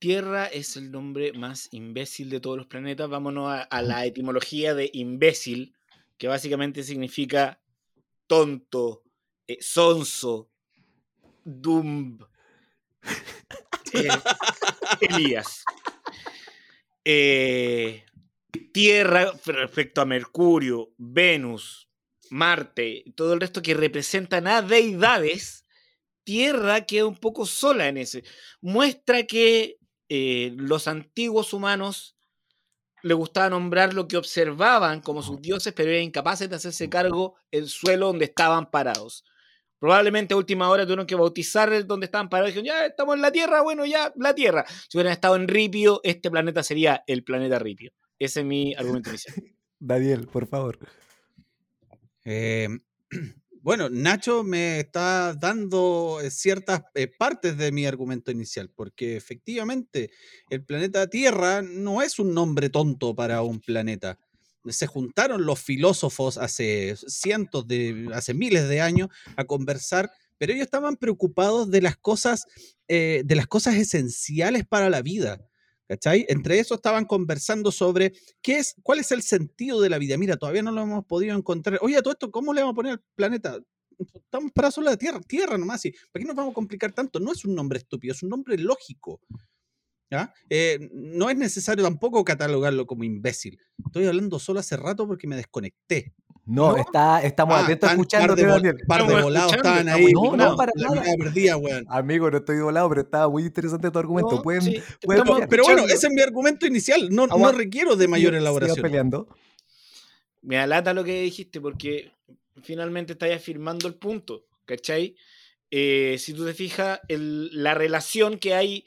Tierra 0.02 0.47
es 0.47 0.76
el 0.76 0.90
nombre 0.90 1.32
más 1.32 1.68
imbécil 1.71 2.28
de 2.28 2.40
todos 2.40 2.56
los 2.56 2.66
planetas. 2.66 3.09
Vámonos 3.09 3.49
a, 3.49 3.62
a 3.62 3.82
la 3.82 4.04
etimología 4.04 4.75
de 4.75 4.90
imbécil, 4.92 5.76
que 6.18 6.26
básicamente 6.26 6.82
significa 6.82 7.61
tonto, 8.26 9.04
eh, 9.47 9.59
sonso, 9.61 10.50
dumb, 11.44 12.21
eh, 13.92 14.09
Elías. 15.02 15.64
Eh, 17.04 18.04
tierra 18.73 19.32
respecto 19.47 20.00
a 20.00 20.04
Mercurio, 20.04 20.92
Venus, 20.99 21.88
Marte, 22.28 23.04
todo 23.14 23.35
el 23.35 23.40
resto 23.40 23.62
que 23.62 23.75
representan 23.75 24.49
a 24.49 24.62
deidades. 24.62 25.64
Tierra 26.25 26.87
queda 26.87 27.06
un 27.06 27.18
poco 27.18 27.47
sola 27.47 27.87
en 27.87 27.99
ese. 27.99 28.25
Muestra 28.61 29.23
que 29.28 29.78
eh, 30.14 30.52
los 30.59 30.88
antiguos 30.88 31.54
humanos 31.54 32.19
le 33.02 33.14
gustaba 33.14 33.49
nombrar 33.49 33.95
lo 33.95 34.09
que 34.09 34.19
observaban 34.19 35.00
como 35.00 35.23
sus 35.23 35.40
dioses, 35.40 35.73
pero 35.73 35.90
eran 35.90 36.02
incapaces 36.02 36.50
de 36.50 36.57
hacerse 36.57 36.90
cargo 36.90 37.37
el 37.50 37.66
suelo 37.66 38.09
donde 38.09 38.26
estaban 38.26 38.71
parados. 38.71 39.25
Probablemente 39.78 40.35
a 40.35 40.37
última 40.37 40.69
hora 40.69 40.85
tuvieron 40.85 41.07
que 41.07 41.14
bautizar 41.14 41.73
el 41.73 41.87
donde 41.87 42.04
estaban 42.04 42.28
parados. 42.28 42.49
Dijeron, 42.54 42.66
ya 42.66 42.85
estamos 42.85 43.16
en 43.16 43.23
la 43.23 43.33
Tierra, 43.33 43.62
bueno, 43.62 43.87
ya 43.87 44.12
la 44.16 44.35
Tierra. 44.35 44.66
Si 44.87 44.99
hubieran 44.99 45.14
estado 45.14 45.35
en 45.37 45.49
Ripio, 45.49 46.02
este 46.04 46.31
planeta 46.31 46.62
sería 46.62 47.02
el 47.07 47.25
planeta 47.25 47.59
Ripio. 47.59 47.92
Ese 48.19 48.40
es 48.40 48.47
mi 48.47 48.75
argumento 48.75 49.09
inicial. 49.09 49.35
Daniel, 49.78 50.26
por 50.26 50.47
favor. 50.47 50.78
Eh, 52.26 52.69
bueno, 53.62 53.88
Nacho 53.88 54.42
me 54.42 54.81
está 54.81 55.35
dando 55.35 56.19
eh, 56.21 56.31
ciertas 56.33 56.83
eh, 56.95 57.07
partes 57.07 57.57
de 57.57 57.71
mi 57.71 57.87
argumento 57.87 58.33
inicial, 58.33 58.69
porque 58.75 59.16
efectivamente 59.16 60.11
el 60.50 60.64
planeta 60.64 61.07
Tierra 61.07 61.62
no 61.62 62.02
es 62.02 62.19
un 62.19 62.35
nombre 62.35 62.71
tonto 62.71 63.14
para 63.14 63.42
un 63.42 63.61
planeta. 63.61 64.19
Se 64.66 64.88
juntaron 64.88 65.47
los 65.47 65.61
filósofos 65.61 66.38
hace 66.38 66.97
cientos 67.07 67.66
de, 67.69 68.09
hace 68.12 68.35
miles 68.35 68.69
de 68.69 68.81
años 68.81 69.11
a 69.37 69.45
conversar, 69.45 70.11
pero 70.38 70.52
ellos 70.52 70.64
estaban 70.64 70.97
preocupados 70.97 71.71
de 71.71 71.83
las 71.83 71.97
cosas, 71.97 72.47
eh, 72.88 73.23
de 73.25 73.37
las 73.37 73.47
cosas 73.47 73.76
esenciales 73.76 74.66
para 74.66 74.90
la 74.90 75.02
vida. 75.02 75.40
¿Cachai? 75.92 76.25
Entre 76.30 76.58
eso 76.58 76.76
estaban 76.76 77.04
conversando 77.04 77.70
sobre 77.70 78.14
qué 78.40 78.61
es, 78.61 78.75
cuál 78.82 79.00
es 79.00 79.12
el 79.12 79.20
sentido 79.20 79.78
de 79.82 79.90
la 79.90 79.99
vida. 79.99 80.16
Mira, 80.16 80.38
todavía 80.38 80.62
no 80.62 80.72
lo 80.72 80.80
hemos 80.80 81.04
podido 81.04 81.37
encontrar. 81.37 81.78
Oye, 81.82 82.00
todo 82.00 82.14
esto, 82.14 82.30
¿cómo 82.30 82.54
le 82.54 82.62
vamos 82.62 82.72
a 82.72 82.76
poner 82.76 82.92
al 82.92 83.02
planeta? 83.14 83.58
Estamos 83.99 84.52
para 84.52 84.70
solo 84.70 84.88
la 84.88 84.96
Tierra, 84.96 85.20
Tierra 85.20 85.58
nomás. 85.58 85.84
¿y 85.84 85.90
¿Para 86.11 86.22
qué 86.22 86.25
nos 86.25 86.34
vamos 86.34 86.52
a 86.52 86.54
complicar 86.54 86.92
tanto? 86.92 87.20
No 87.20 87.30
es 87.30 87.44
un 87.44 87.54
nombre 87.54 87.78
estúpido, 87.78 88.14
es 88.14 88.22
un 88.22 88.30
nombre 88.30 88.56
lógico. 88.56 89.20
¿ya? 90.11 90.32
Eh, 90.49 90.88
no 90.94 91.28
es 91.28 91.37
necesario 91.37 91.84
tampoco 91.84 92.25
catalogarlo 92.25 92.87
como 92.87 93.04
imbécil. 93.04 93.58
Estoy 93.84 94.06
hablando 94.06 94.38
solo 94.38 94.61
hace 94.61 94.78
rato 94.78 95.06
porque 95.06 95.26
me 95.26 95.37
desconecté. 95.37 96.14
No, 96.44 96.72
No. 96.72 96.76
está, 96.76 97.22
estamos 97.22 97.54
Ah, 97.56 97.64
atentos 97.64 97.90
escuchándote, 97.90 98.44
par 98.44 98.61
de, 98.61 98.75
par 98.87 99.06
de 99.06 99.22
volados 99.22 99.52
escuchando, 99.52 99.80
estaban 99.80 99.88
ahí. 99.88 100.12
No, 100.12 100.37
no, 100.37 100.56
para 100.56 100.72
la 100.75 100.88
nada. 100.88 101.14
perdida, 101.16 101.56
weón. 101.56 101.84
Amigo, 101.88 102.30
no 102.30 102.38
estoy 102.38 102.58
volado, 102.61 102.88
pero 102.88 103.00
estaba 103.02 103.28
muy 103.28 103.44
interesante 103.44 103.90
tu 103.92 103.99
argumento. 104.00 104.32
No, 104.37 104.42
Pueden, 104.42 104.62
sí, 104.62 104.82
pueden 105.02 105.22
estamos. 105.22 105.46
Pero 105.49 105.62
bueno, 105.62 105.78
escuchando. 105.82 105.94
ese 105.94 106.06
es 106.08 106.12
mi 106.12 106.20
argumento 106.20 106.66
inicial. 106.66 107.08
No, 107.11 107.26
no 107.28 107.52
requiero 107.52 107.94
de 107.94 108.08
mayor 108.08 108.34
elaboración. 108.34 108.82
peleando. 108.82 109.28
me 110.42 110.58
alata 110.58 110.92
lo 110.92 111.04
que 111.04 111.22
dijiste 111.22 111.61
porque 111.61 112.11
finalmente 112.64 113.12
estáis 113.12 113.37
afirmando 113.37 113.87
el 113.87 113.94
punto, 113.94 114.44
¿cachai? 114.64 115.14
Eh, 115.70 116.16
si 116.18 116.34
tú 116.34 116.44
te 116.44 116.52
fijas, 116.54 116.99
el- 117.06 117.50
la 117.62 117.75
relación 117.75 118.38
que 118.38 118.54
hay 118.54 118.84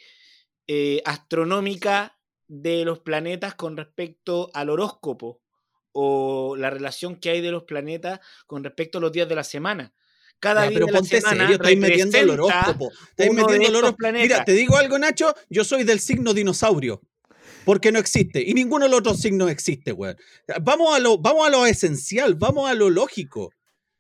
eh, 0.67 1.01
astronómica 1.05 2.17
de 2.47 2.83
los 2.83 3.00
planetas 3.00 3.55
con 3.55 3.77
respecto 3.77 4.50
al 4.53 4.69
horóscopo 4.69 5.39
o 5.97 6.57
la 6.57 6.69
relación 6.69 7.15
que 7.15 7.29
hay 7.29 7.41
de 7.41 7.51
los 7.51 7.63
planetas 7.63 8.19
con 8.45 8.63
respecto 8.65 8.97
a 8.97 9.01
los 9.01 9.13
días 9.13 9.29
de 9.29 9.35
la 9.35 9.45
semana. 9.45 9.93
Cada 10.41 10.63
Ya, 10.65 10.69
día 10.69 10.75
pero 10.75 10.85
de 10.87 10.91
la 10.91 10.99
ponte 10.99 11.21
semana 11.21 11.43
serio, 11.43 11.55
estáis 11.55 11.79
metiendo 11.79 12.17
el 12.17 12.29
horóscopo. 12.31 12.91
Estáis 13.09 13.33
metiendo 13.33 13.67
el 13.69 13.75
horóscopo. 13.77 14.11
Mira, 14.11 14.43
te 14.43 14.51
digo 14.51 14.75
algo, 14.75 14.99
Nacho. 14.99 15.33
Yo 15.49 15.63
soy 15.63 15.85
del 15.85 16.01
signo 16.01 16.33
dinosaurio. 16.33 17.01
Porque 17.63 17.93
no 17.93 17.97
existe. 17.97 18.43
Y 18.45 18.53
ninguno 18.53 18.85
de 18.85 18.91
los 18.91 18.99
otros 18.99 19.21
signos 19.21 19.49
existe, 19.49 19.93
weón. 19.93 20.17
Vamos 20.61 20.93
a 20.93 20.99
lo, 20.99 21.17
vamos 21.17 21.47
a 21.47 21.49
lo 21.49 21.65
esencial, 21.65 22.35
vamos 22.35 22.69
a 22.69 22.73
lo 22.73 22.89
lógico. 22.89 23.53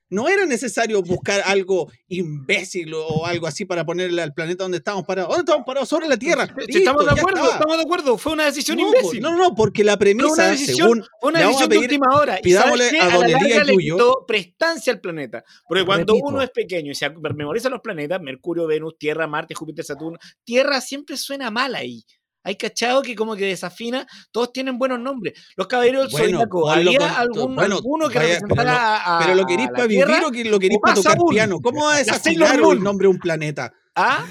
No 0.09 0.27
era 0.29 0.45
necesario 0.45 1.01
buscar 1.01 1.41
algo 1.45 1.91
imbécil 2.07 2.93
o 2.93 3.25
algo 3.25 3.47
así 3.47 3.65
para 3.65 3.83
ponerle 3.85 4.21
al 4.21 4.33
planeta 4.33 4.63
donde 4.63 4.77
estábamos 4.77 5.05
parados. 5.05 5.29
¿Dónde 5.29 5.41
estamos 5.49 5.65
parados? 5.65 5.89
Sobre 5.89 6.07
la 6.07 6.17
Tierra. 6.17 6.45
Sí, 6.67 6.77
estamos 6.79 7.05
de 7.05 7.11
Listo, 7.11 7.27
acuerdo, 7.27 7.51
estamos 7.51 7.77
de 7.77 7.83
acuerdo. 7.83 8.17
Fue 8.17 8.33
una 8.33 8.45
decisión 8.45 8.77
No, 8.77 8.87
imbécil. 8.87 9.21
no, 9.21 9.35
no, 9.35 9.55
porque 9.55 9.83
la 9.83 9.97
Fue 9.97 10.11
una 10.11 10.19
premisa, 10.19 10.51
decisión, 10.51 10.75
según. 10.77 11.05
fue 11.19 11.29
una 11.31 11.39
decisión 11.39 11.69
de 11.69 11.75
pedir- 11.75 11.83
última 11.89 12.15
hora. 12.19 12.39
¿Y 12.39 12.43
pidámosle 12.43 12.99
a 12.99 13.05
a 13.05 13.09
don 13.11 13.19
la 13.21 13.25
Elías 13.27 13.41
larga 13.41 13.63
le 13.63 13.73
Yuyo. 13.73 13.95
quitó 13.95 14.25
prestancia 14.27 14.93
al 14.93 14.99
planeta. 15.01 15.43
Porque 15.67 15.85
cuando 15.85 16.13
Repito. 16.13 16.27
uno 16.29 16.41
es 16.41 16.49
pequeño 16.51 16.91
y 16.91 16.95
se 16.95 17.09
memoriza 17.35 17.69
los 17.69 17.81
planetas, 17.81 18.21
Mercurio, 18.21 18.67
Venus, 18.67 18.95
Tierra, 18.99 19.27
Marte, 19.27 19.55
Júpiter, 19.55 19.83
Saturno, 19.85 20.19
Tierra 20.43 20.81
siempre 20.81 21.17
suena 21.17 21.49
mal 21.51 21.73
ahí. 21.75 22.03
Hay 22.45 22.55
cachado 22.55 23.01
que 23.01 23.15
como 23.15 23.35
que 23.35 23.43
desafina, 23.45 24.07
todos 24.31 24.53
tienen 24.53 24.77
buenos 24.77 24.99
nombres. 24.99 25.33
Los 25.57 25.67
caballeros 25.67 26.03
del 26.03 26.11
Bueno, 26.13 26.37
Zodíaco, 26.37 26.69
¿había 26.69 26.97
con- 26.99 27.09
algún, 27.09 27.55
bueno, 27.55 27.75
alguno 27.75 28.07
que 28.07 28.19
vaya, 28.19 28.33
representara 28.35 28.63
pero 28.63 28.71
lo- 28.71 29.11
a, 29.15 29.19
Pero 29.19 29.35
lo 29.35 29.41
la 29.41 29.71
para 29.71 29.87
vivir 29.87 30.05
Tierra? 30.05 30.27
o 30.27 30.31
que 30.31 30.45
lo 30.45 30.59
queréis 30.59 30.77
o 30.77 30.81
para 30.81 30.93
tocar 30.95 31.17
piano. 31.29 31.59
¿Cómo 31.59 31.85
vas 31.85 31.95
a 31.95 31.97
desafinar 31.99 32.55
el 32.59 32.83
nombre 32.83 33.05
de 33.07 33.11
un 33.13 33.19
planeta? 33.19 33.73
¿Ah? 33.95 34.25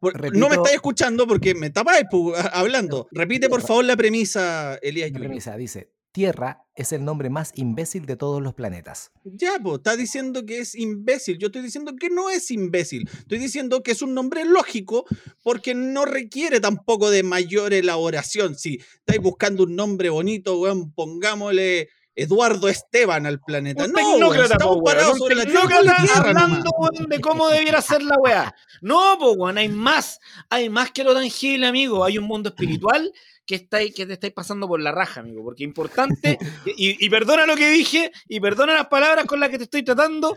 Por- 0.00 0.36
no 0.36 0.48
me 0.48 0.54
estáis 0.56 0.76
escuchando 0.76 1.26
porque 1.26 1.54
me 1.54 1.70
tapáis 1.70 2.04
hablando. 2.52 3.06
Repite, 3.12 3.48
por 3.48 3.60
favor, 3.62 3.84
la 3.84 3.96
premisa, 3.96 4.78
Elías 4.80 5.10
La 5.12 5.18
premisa 5.18 5.56
dice: 5.56 5.90
Tierra 6.18 6.64
es 6.74 6.90
el 6.90 7.04
nombre 7.04 7.30
más 7.30 7.52
imbécil 7.54 8.04
de 8.04 8.16
todos 8.16 8.42
los 8.42 8.52
planetas. 8.52 9.12
Ya, 9.22 9.52
pues, 9.62 9.76
está 9.76 9.94
diciendo 9.94 10.44
que 10.44 10.58
es 10.58 10.74
imbécil. 10.74 11.38
Yo 11.38 11.46
estoy 11.46 11.62
diciendo 11.62 11.92
que 11.94 12.10
no 12.10 12.28
es 12.28 12.50
imbécil. 12.50 13.08
Estoy 13.20 13.38
diciendo 13.38 13.84
que 13.84 13.92
es 13.92 14.02
un 14.02 14.14
nombre 14.14 14.44
lógico 14.44 15.06
porque 15.44 15.76
no 15.76 16.06
requiere 16.06 16.58
tampoco 16.58 17.10
de 17.10 17.22
mayor 17.22 17.72
elaboración. 17.72 18.56
Si 18.56 18.80
estáis 18.94 19.20
buscando 19.20 19.62
un 19.62 19.76
nombre 19.76 20.10
bonito, 20.10 20.58
weón, 20.58 20.90
pongámosle 20.90 21.88
Eduardo 22.16 22.68
Esteban 22.68 23.24
al 23.24 23.38
planeta. 23.38 23.84
Un 23.84 23.92
no, 23.92 24.30
weón, 24.30 24.42
estamos 24.42 24.74
po, 24.78 24.82
weón, 24.82 24.84
parados 24.86 25.18
sobre 25.18 25.36
la 25.36 25.44
tierra, 25.44 25.78
hablando, 26.16 26.68
weón, 26.80 27.08
de 27.08 27.20
cómo 27.20 27.48
debiera 27.48 27.80
ser 27.80 28.02
la 28.02 28.16
weá. 28.18 28.52
No, 28.80 29.18
pues, 29.20 29.36
weón, 29.36 29.56
hay 29.56 29.68
más. 29.68 30.18
Hay 30.50 30.68
más 30.68 30.90
que 30.90 31.04
lo 31.04 31.14
tangible, 31.14 31.68
amigo. 31.68 32.04
Hay 32.04 32.18
un 32.18 32.24
mundo 32.24 32.48
espiritual 32.48 33.12
que, 33.48 33.54
está 33.56 33.78
ahí- 33.78 33.92
que 33.92 34.04
te 34.06 34.12
estáis 34.12 34.32
pasando 34.34 34.68
por 34.68 34.78
la 34.80 34.92
raja, 34.92 35.20
amigo. 35.20 35.42
Porque 35.42 35.64
es 35.64 35.68
importante, 35.68 36.38
y, 36.76 37.04
y 37.04 37.10
perdona 37.10 37.46
lo 37.46 37.56
que 37.56 37.70
dije, 37.70 38.12
y 38.28 38.38
perdona 38.40 38.74
las 38.74 38.86
palabras 38.88 39.24
con 39.24 39.40
las 39.40 39.48
que 39.48 39.56
te 39.58 39.64
estoy 39.64 39.82
tratando, 39.82 40.36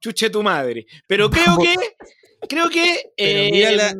chuche 0.00 0.28
tu 0.28 0.42
madre. 0.42 0.84
Pero 1.06 1.30
creo 1.30 1.46
Vamos. 1.46 1.64
que, 1.68 1.76
creo 2.48 2.68
que... 2.68 3.12
Pero 3.16 3.50
mira 3.54 3.70
eh, 3.70 3.76
la- 3.76 3.96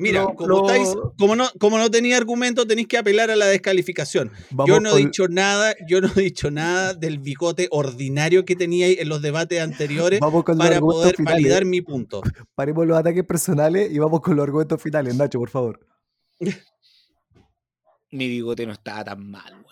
Mira, 0.00 0.22
lo- 0.22 0.34
como, 0.34 0.48
lo- 0.48 0.70
estáis, 0.70 0.88
como, 1.18 1.34
no, 1.34 1.48
como 1.58 1.76
no 1.78 1.90
tenía 1.90 2.16
argumento, 2.16 2.64
tenéis 2.66 2.86
que 2.86 2.98
apelar 2.98 3.32
a 3.32 3.36
la 3.36 3.46
descalificación. 3.46 4.30
Vamos 4.50 4.68
yo 4.68 4.78
no 4.80 4.90
he 4.90 4.92
con- 4.92 5.02
dicho 5.04 5.26
nada, 5.28 5.74
yo 5.88 6.00
no 6.00 6.08
he 6.16 6.20
dicho 6.20 6.52
nada 6.52 6.94
del 6.94 7.18
bigote 7.18 7.66
ordinario 7.72 8.44
que 8.44 8.54
teníais 8.54 9.00
en 9.00 9.08
los 9.08 9.22
debates 9.22 9.60
anteriores 9.60 10.20
Vamos 10.20 10.44
con 10.44 10.56
los 10.56 10.64
para 10.66 10.78
poder 10.80 11.16
finales. 11.16 11.42
validar 11.42 11.64
mi 11.64 11.80
punto. 11.80 12.22
Paremos 12.54 12.86
los 12.86 12.96
ataques 12.96 13.24
personales 13.24 13.90
y 13.92 13.98
vamos 13.98 14.20
con 14.20 14.36
los 14.36 14.44
argumentos 14.44 14.80
finales. 14.80 15.16
Nacho, 15.16 15.38
por 15.40 15.50
favor. 15.50 15.80
Mi 18.10 18.28
bigote 18.28 18.66
no 18.66 18.72
estaba 18.72 19.04
tan 19.04 19.30
mal, 19.30 19.52
weón. 19.52 19.66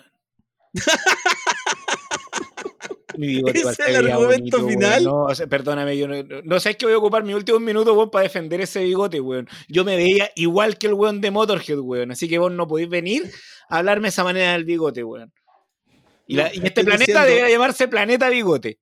Mi 3.19 3.29
bigote 3.29 3.61
igual 3.61 3.73
¿Ese 3.73 3.83
se 3.85 3.91
es 3.93 3.97
el 3.97 4.11
argumento 4.11 4.59
bonito, 4.59 4.69
final? 4.69 5.05
No, 5.05 5.23
o 5.25 5.35
sea, 5.35 5.47
perdóname, 5.47 5.97
yo 5.97 6.07
no, 6.07 6.23
no, 6.23 6.43
no 6.43 6.61
sabes 6.61 6.77
que 6.77 6.85
voy 6.85 6.95
a 6.95 6.99
ocupar 6.99 7.25
mis 7.25 7.35
últimos 7.35 7.63
minutos, 7.63 7.97
weón, 7.97 8.11
para 8.11 8.25
defender 8.25 8.61
ese 8.61 8.85
bigote, 8.85 9.21
weón. 9.21 9.49
Yo 9.69 9.85
me 9.85 9.97
veía 9.97 10.31
igual 10.37 10.77
que 10.77 10.89
el 10.89 10.95
weón 10.95 11.21
de 11.23 11.31
Motorhead, 11.31 11.79
weón. 11.79 12.11
Así 12.11 12.29
que 12.29 12.39
vos 12.39 12.53
no 12.53 12.67
podéis 12.69 12.91
venir 12.91 13.31
a 13.71 13.79
hablarme 13.79 14.07
de 14.07 14.09
esa 14.11 14.25
manera 14.25 14.53
del 14.53 14.65
bigote, 14.65 15.03
weón. 15.03 15.33
Y, 16.27 16.37
la- 16.37 16.49
No, 16.49 16.55
y 16.55 16.67
este 16.67 16.85
planeta 16.85 16.99
diciendo- 16.99 17.23
debería 17.23 17.49
llamarse 17.51 17.89
Planeta 17.89 18.29
Bigote. 18.29 18.81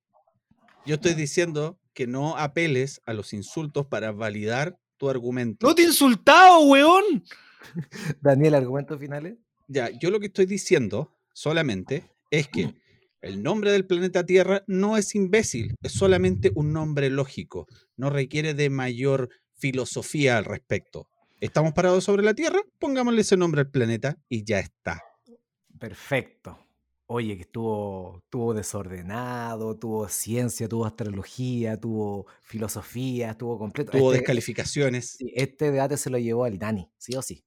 Yo 0.86 0.96
estoy 0.96 1.14
diciendo 1.14 1.78
que 1.92 2.06
no 2.08 2.36
apeles 2.36 3.00
a 3.06 3.12
los 3.12 3.32
insultos 3.34 3.86
para 3.86 4.10
validar 4.10 4.76
tu 4.96 5.08
argumento. 5.08 5.64
No 5.66 5.74
te 5.74 5.82
he 5.82 5.86
insultado, 5.86 6.60
weón. 6.62 7.22
Daniel, 8.20 8.54
argumentos 8.56 8.98
finales. 8.98 9.36
Ya, 9.68 9.90
yo 9.90 10.10
lo 10.10 10.20
que 10.20 10.26
estoy 10.26 10.46
diciendo 10.46 11.16
solamente 11.32 12.04
es 12.30 12.48
que 12.48 12.74
el 13.22 13.42
nombre 13.42 13.72
del 13.72 13.86
planeta 13.86 14.26
Tierra 14.26 14.62
no 14.66 14.96
es 14.96 15.14
imbécil, 15.14 15.74
es 15.82 15.92
solamente 15.92 16.52
un 16.54 16.72
nombre 16.72 17.08
lógico, 17.10 17.66
no 17.96 18.10
requiere 18.10 18.54
de 18.54 18.68
mayor 18.70 19.30
filosofía 19.54 20.36
al 20.36 20.44
respecto. 20.44 21.08
¿Estamos 21.40 21.72
parados 21.72 22.04
sobre 22.04 22.22
la 22.22 22.34
Tierra? 22.34 22.60
Pongámosle 22.78 23.22
ese 23.22 23.36
nombre 23.36 23.62
al 23.62 23.70
planeta 23.70 24.18
y 24.28 24.44
ya 24.44 24.58
está. 24.60 25.02
Perfecto. 25.78 26.58
Oye, 27.06 27.36
que 27.36 27.42
estuvo, 27.42 28.22
desordenado, 28.54 29.76
tuvo 29.76 30.08
ciencia, 30.08 30.68
tuvo 30.68 30.86
astrología, 30.86 31.78
tuvo 31.78 32.26
filosofía, 32.42 33.32
estuvo 33.32 33.58
completo. 33.58 33.92
Tuvo 33.92 34.12
Este- 34.12 34.20
descalificaciones. 34.20 35.18
Este 35.34 35.70
debate 35.70 35.96
se 35.98 36.08
lo 36.08 36.18
llevó 36.18 36.44
al 36.44 36.54
Itani, 36.54 36.90
sí 36.96 37.14
o 37.14 37.22
sí. 37.22 37.44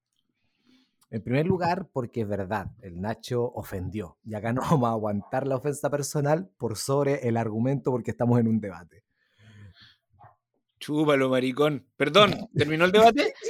En 1.10 1.22
primer 1.24 1.46
lugar, 1.46 1.88
porque 1.94 2.22
es 2.22 2.28
verdad, 2.28 2.72
el 2.82 3.00
Nacho 3.00 3.52
ofendió. 3.54 4.18
Y 4.26 4.36
acá 4.36 4.52
no 4.52 4.62
vamos 4.62 4.90
a 4.90 4.92
aguantar 4.92 5.48
la 5.48 5.56
ofensa 5.56 5.90
personal 5.90 6.50
por 6.58 6.78
sobre 6.78 7.28
el 7.28 7.38
argumento 7.38 7.92
porque 7.92 8.12
estamos 8.12 8.40
en 8.40 8.48
un 8.48 8.60
debate. 8.60 9.04
Chúpalo, 10.80 11.30
maricón. 11.30 11.88
Perdón, 11.96 12.36
¿terminó 12.56 12.86
el 12.86 12.92
debate? 12.92 13.34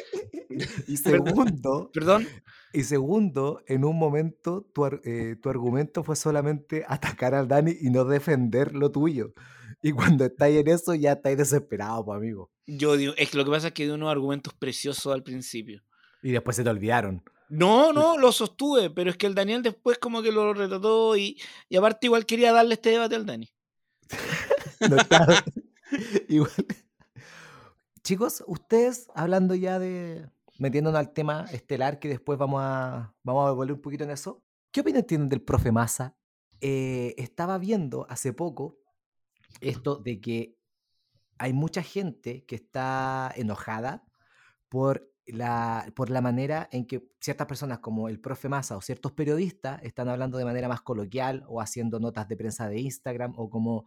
Y 0.88 0.98
segundo, 0.98 1.92
Perdón. 1.94 2.26
y 2.74 2.84
segundo, 2.84 3.62
en 3.68 3.86
un 3.86 3.96
momento 3.96 4.66
tu, 4.74 4.88
eh, 5.04 5.36
tu 5.40 5.50
argumento 5.50 6.04
fue 6.04 6.16
solamente 6.16 6.84
atacar 6.88 7.36
al 7.36 7.48
Dani 7.48 7.74
y 7.80 7.92
no 7.92 8.06
defender 8.06 8.74
lo 8.74 8.90
tuyo. 8.92 9.34
Y 9.84 9.92
cuando 9.92 10.26
estáis 10.26 10.60
en 10.60 10.70
eso 10.70 10.96
ya 10.96 11.12
estáis 11.12 11.38
desesperados, 11.38 12.06
pues, 12.06 12.18
amigo. 12.18 12.50
Yo 12.66 12.98
digo, 12.98 13.14
es 13.18 13.30
que 13.30 13.38
lo 13.38 13.46
que 13.46 13.52
pasa 13.52 13.68
es 13.68 13.74
que 13.74 13.84
di 13.84 13.92
unos 13.92 14.10
argumentos 14.10 14.54
preciosos 14.54 15.14
al 15.14 15.22
principio. 15.22 15.84
Y 16.24 16.32
después 16.32 16.56
se 16.56 16.64
te 16.64 16.70
olvidaron. 16.70 17.24
No, 17.50 17.94
no, 17.94 18.18
lo 18.18 18.32
sostuve, 18.32 18.90
pero 18.90 19.10
es 19.10 19.18
que 19.18 19.28
el 19.28 19.36
Daniel 19.36 19.62
después 19.62 19.98
como 19.98 20.22
que 20.22 20.32
lo 20.32 20.54
retrató 20.54 21.16
y, 21.16 21.40
y 21.70 21.78
aparte 21.78 22.08
igual 22.08 22.26
quería 22.26 22.52
darle 22.52 22.74
este 22.74 22.92
debate 22.92 23.16
al 23.16 23.26
Dani. 23.26 23.50
No 24.80 24.98
Igual. 26.28 26.52
Chicos, 28.04 28.44
ustedes 28.48 29.10
hablando 29.16 29.56
ya 29.56 29.80
de. 29.80 30.30
metiéndonos 30.60 31.00
al 31.00 31.14
tema 31.14 31.46
estelar, 31.52 32.00
que 32.00 32.10
después 32.10 32.38
vamos 32.38 32.62
a, 32.64 33.14
vamos 33.24 33.50
a 33.50 33.52
volver 33.54 33.74
un 33.76 33.82
poquito 33.82 34.04
en 34.04 34.12
eso. 34.12 34.44
¿Qué 34.72 34.82
opinión 34.82 35.04
tienen 35.04 35.30
del 35.30 35.42
profe 35.42 35.72
Massa? 35.72 36.16
Eh, 36.62 37.16
estaba 37.18 37.58
viendo 37.58 38.06
hace 38.10 38.34
poco 38.34 38.78
esto 39.62 39.96
de 39.98 40.22
que 40.22 40.58
hay 41.38 41.54
mucha 41.54 41.84
gente 41.84 42.46
que 42.46 42.56
está 42.56 43.32
enojada 43.36 44.04
por 44.70 45.12
por 45.96 46.10
la 46.10 46.22
manera 46.22 46.70
en 46.72 46.86
que 46.86 47.12
ciertas 47.20 47.48
personas 47.48 47.80
como 47.80 48.08
el 48.08 48.20
profe 48.20 48.48
Massa 48.48 48.78
o 48.78 48.82
ciertos 48.82 49.12
periodistas 49.12 49.82
están 49.84 50.08
hablando 50.08 50.38
de 50.38 50.46
manera 50.46 50.68
más 50.68 50.82
coloquial 50.82 51.44
o 51.48 51.60
haciendo 51.60 52.00
notas 52.00 52.28
de 52.28 52.38
prensa 52.38 52.70
de 52.70 52.80
Instagram 52.80 53.34
o 53.38 53.50
como 53.50 53.86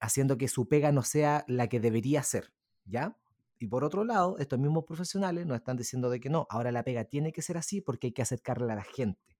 haciendo 0.00 0.36
que 0.36 0.48
su 0.48 0.68
pega 0.68 0.92
no 0.92 1.02
sea 1.02 1.44
la 1.48 1.68
que 1.68 1.80
debería 1.80 2.22
ser, 2.22 2.52
¿ya? 2.84 3.16
Y 3.58 3.68
por 3.68 3.84
otro 3.84 4.04
lado, 4.04 4.36
estos 4.38 4.58
mismos 4.58 4.84
profesionales 4.84 5.46
nos 5.46 5.56
están 5.56 5.78
diciendo 5.78 6.10
de 6.10 6.20
que 6.20 6.28
no, 6.28 6.46
ahora 6.50 6.70
la 6.72 6.84
pega 6.84 7.04
tiene 7.04 7.32
que 7.32 7.40
ser 7.40 7.56
así 7.56 7.80
porque 7.80 8.08
hay 8.08 8.12
que 8.12 8.20
acercarla 8.20 8.74
a 8.74 8.76
la 8.76 8.84
gente. 8.84 9.38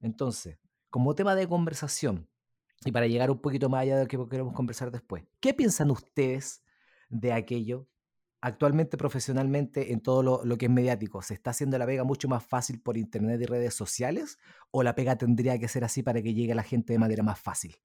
Entonces, 0.00 0.58
como 0.88 1.14
tema 1.14 1.34
de 1.34 1.46
conversación, 1.46 2.30
y 2.82 2.92
para 2.92 3.06
llegar 3.06 3.30
un 3.30 3.40
poquito 3.40 3.68
más 3.68 3.82
allá 3.82 3.96
de 3.96 4.04
lo 4.04 4.08
que 4.08 4.30
queremos 4.30 4.54
conversar 4.54 4.90
después, 4.90 5.24
¿qué 5.38 5.52
piensan 5.52 5.90
ustedes 5.90 6.62
de 7.10 7.34
aquello 7.34 7.89
actualmente 8.40 8.96
profesionalmente 8.96 9.92
en 9.92 10.00
todo 10.00 10.22
lo, 10.44 10.58
que 10.58 10.66
es 10.66 10.72
mediático, 10.72 11.22
¿se 11.22 11.34
está 11.34 11.50
haciendo 11.50 11.78
la 11.78 11.86
pega 11.86 12.04
mucho 12.04 12.28
más 12.28 12.44
fácil 12.44 12.80
por 12.80 12.96
internet 12.96 13.40
y 13.42 13.46
redes 13.46 13.74
sociales? 13.74 14.38
¿O 14.70 14.82
la 14.82 14.94
pega 14.94 15.16
tendría 15.18 15.58
que 15.58 15.68
ser 15.68 15.84
así 15.84 16.02
para 16.02 16.22
que 16.22 16.34
llegue 16.34 16.52
a 16.52 16.56
la 16.56 16.62
gente 16.62 16.92
de 16.92 16.98
manera 16.98 17.22
más 17.22 17.40
fácil? 17.40 17.76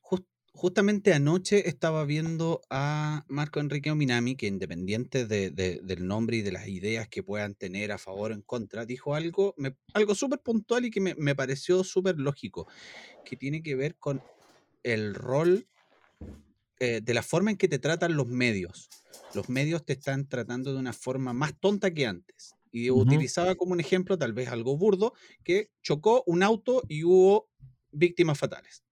Jus- 0.00 0.26
justamente 0.52 1.12
anoche 1.14 1.68
estaba 1.68 2.04
viendo 2.04 2.60
a 2.70 3.24
Marco 3.28 3.60
Enrique 3.60 3.90
Ominami, 3.90 4.36
que 4.36 4.46
independiente 4.46 5.26
de- 5.26 5.50
de- 5.50 5.80
del 5.82 6.06
nombre 6.06 6.36
y 6.38 6.42
de 6.42 6.52
las 6.52 6.68
ideas 6.68 7.08
que 7.08 7.22
puedan 7.22 7.54
tener 7.54 7.92
a 7.92 7.98
favor 7.98 8.32
o 8.32 8.34
en 8.34 8.42
contra, 8.42 8.84
dijo 8.86 9.14
algo, 9.14 9.54
algo 9.94 10.14
súper 10.14 10.40
puntual 10.40 10.84
y 10.84 10.90
que 10.90 11.00
me, 11.00 11.14
me 11.16 11.34
pareció 11.34 11.84
súper 11.84 12.18
lógico, 12.18 12.66
que 13.24 13.36
tiene 13.36 13.62
que 13.62 13.76
ver 13.76 13.98
con 13.98 14.24
el 14.82 15.14
rol 15.14 15.68
eh, 16.84 17.00
de 17.00 17.14
la 17.14 17.22
forma 17.22 17.52
en 17.52 17.56
que 17.56 17.68
te 17.68 17.78
tratan 17.78 18.16
los 18.16 18.26
medios. 18.26 18.90
Los 19.34 19.48
medios 19.48 19.84
te 19.84 19.92
están 19.92 20.26
tratando 20.26 20.72
de 20.72 20.80
una 20.80 20.92
forma 20.92 21.32
más 21.32 21.52
tonta 21.60 21.94
que 21.94 22.06
antes. 22.08 22.56
Y 22.72 22.90
utilizaba 22.90 23.54
como 23.54 23.70
un 23.70 23.78
ejemplo, 23.78 24.18
tal 24.18 24.32
vez 24.32 24.48
algo 24.48 24.76
burdo, 24.76 25.12
que 25.44 25.70
chocó 25.80 26.24
un 26.26 26.42
auto 26.42 26.82
y 26.88 27.04
hubo 27.04 27.48
víctimas 27.92 28.36
fatales. 28.36 28.82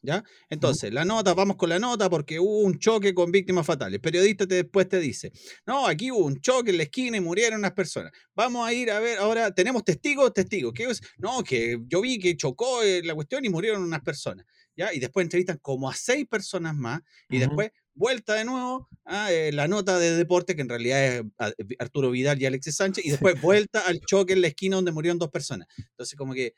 ¿Ya? 0.00 0.22
Entonces, 0.48 0.92
la 0.92 1.04
nota, 1.04 1.34
vamos 1.34 1.56
con 1.56 1.70
la 1.70 1.80
nota 1.80 2.08
porque 2.08 2.38
hubo 2.38 2.60
un 2.60 2.78
choque 2.78 3.12
con 3.14 3.32
víctimas 3.32 3.66
fatales. 3.66 3.94
El 3.94 4.00
periodista 4.00 4.46
te, 4.46 4.54
después 4.54 4.88
te 4.88 5.00
dice, 5.00 5.32
no, 5.66 5.88
aquí 5.88 6.12
hubo 6.12 6.24
un 6.26 6.40
choque 6.40 6.70
en 6.70 6.76
la 6.76 6.84
esquina 6.84 7.16
y 7.16 7.20
murieron 7.20 7.58
unas 7.58 7.72
personas. 7.72 8.12
Vamos 8.32 8.66
a 8.66 8.72
ir 8.72 8.92
a 8.92 9.00
ver, 9.00 9.18
ahora, 9.18 9.52
¿tenemos 9.52 9.84
testigos? 9.84 10.32
Testigos. 10.32 10.72
¿Qué 10.72 10.84
es? 10.84 11.00
No, 11.18 11.42
que 11.42 11.80
yo 11.88 12.00
vi 12.00 12.20
que 12.20 12.36
chocó 12.36 12.84
eh, 12.84 13.02
la 13.02 13.14
cuestión 13.16 13.44
y 13.44 13.48
murieron 13.48 13.82
unas 13.82 14.02
personas. 14.02 14.46
¿Ya? 14.80 14.94
Y 14.94 14.98
después 14.98 15.24
entrevistan 15.24 15.58
como 15.58 15.90
a 15.90 15.94
seis 15.94 16.26
personas 16.26 16.74
más 16.74 17.02
y 17.28 17.36
después 17.38 17.70
vuelta 17.92 18.32
de 18.34 18.46
nuevo 18.46 18.88
a 19.04 19.30
eh, 19.30 19.52
la 19.52 19.68
nota 19.68 19.98
de 19.98 20.16
deporte, 20.16 20.56
que 20.56 20.62
en 20.62 20.70
realidad 20.70 21.04
es 21.06 21.22
a- 21.38 21.52
Arturo 21.78 22.10
Vidal 22.10 22.40
y 22.40 22.46
Alexis 22.46 22.76
Sánchez, 22.76 23.04
y 23.04 23.10
después 23.10 23.34
vuelta 23.42 23.80
al 23.86 24.00
choque 24.00 24.32
en 24.32 24.40
la 24.40 24.46
esquina 24.48 24.76
donde 24.76 24.90
murieron 24.92 25.18
dos 25.18 25.30
personas. 25.30 25.68
Entonces, 25.76 26.16
como 26.16 26.32
que 26.32 26.54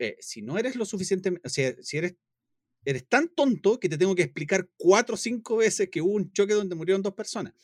eh, 0.00 0.16
si 0.18 0.42
no 0.42 0.58
eres 0.58 0.74
lo 0.74 0.84
suficiente, 0.84 1.32
o 1.44 1.48
sea, 1.48 1.72
si 1.82 1.98
eres, 1.98 2.16
eres 2.84 3.08
tan 3.08 3.28
tonto 3.28 3.78
que 3.78 3.88
te 3.88 3.96
tengo 3.96 4.16
que 4.16 4.22
explicar 4.22 4.68
cuatro 4.76 5.14
o 5.14 5.18
cinco 5.18 5.58
veces 5.58 5.88
que 5.88 6.00
hubo 6.02 6.14
un 6.14 6.32
choque 6.32 6.54
donde 6.54 6.74
murieron 6.74 7.00
dos 7.00 7.14
personas. 7.14 7.54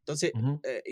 Entonces, 0.00 0.32
eh, 0.64 0.82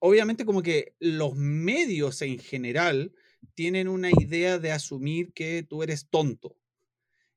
obviamente 0.00 0.44
como 0.44 0.62
que 0.62 0.94
los 0.98 1.36
medios 1.36 2.22
en 2.22 2.38
general 2.38 3.12
tienen 3.54 3.88
una 3.88 4.10
idea 4.10 4.58
de 4.58 4.72
asumir 4.72 5.32
que 5.32 5.62
tú 5.62 5.82
eres 5.82 6.08
tonto. 6.08 6.56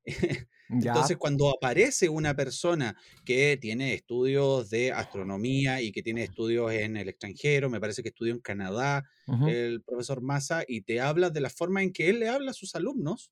Ya. 0.69 0.91
Entonces, 0.91 1.17
cuando 1.17 1.50
aparece 1.50 2.10
una 2.10 2.36
persona 2.36 2.95
que 3.25 3.57
tiene 3.62 3.93
estudios 3.93 4.72
de 4.72 4.91
astronomía 4.91 5.81
y 5.81 5.91
que 5.91 6.01
tiene 6.01 6.24
estudios 6.24 6.72
en 6.72 6.98
el 6.98 7.10
extranjero, 7.10 7.69
me 7.69 7.79
parece 7.79 8.01
que 8.01 8.10
estudió 8.10 8.33
en 8.33 8.39
Canadá, 8.39 9.03
el 9.45 9.83
profesor 9.83 10.22
Massa, 10.22 10.63
y 10.67 10.81
te 10.81 11.00
habla 11.00 11.29
de 11.29 11.41
la 11.41 11.51
forma 11.51 11.83
en 11.83 11.93
que 11.93 12.10
él 12.10 12.19
le 12.19 12.29
habla 12.29 12.51
a 12.51 12.53
sus 12.55 12.74
alumnos, 12.74 13.29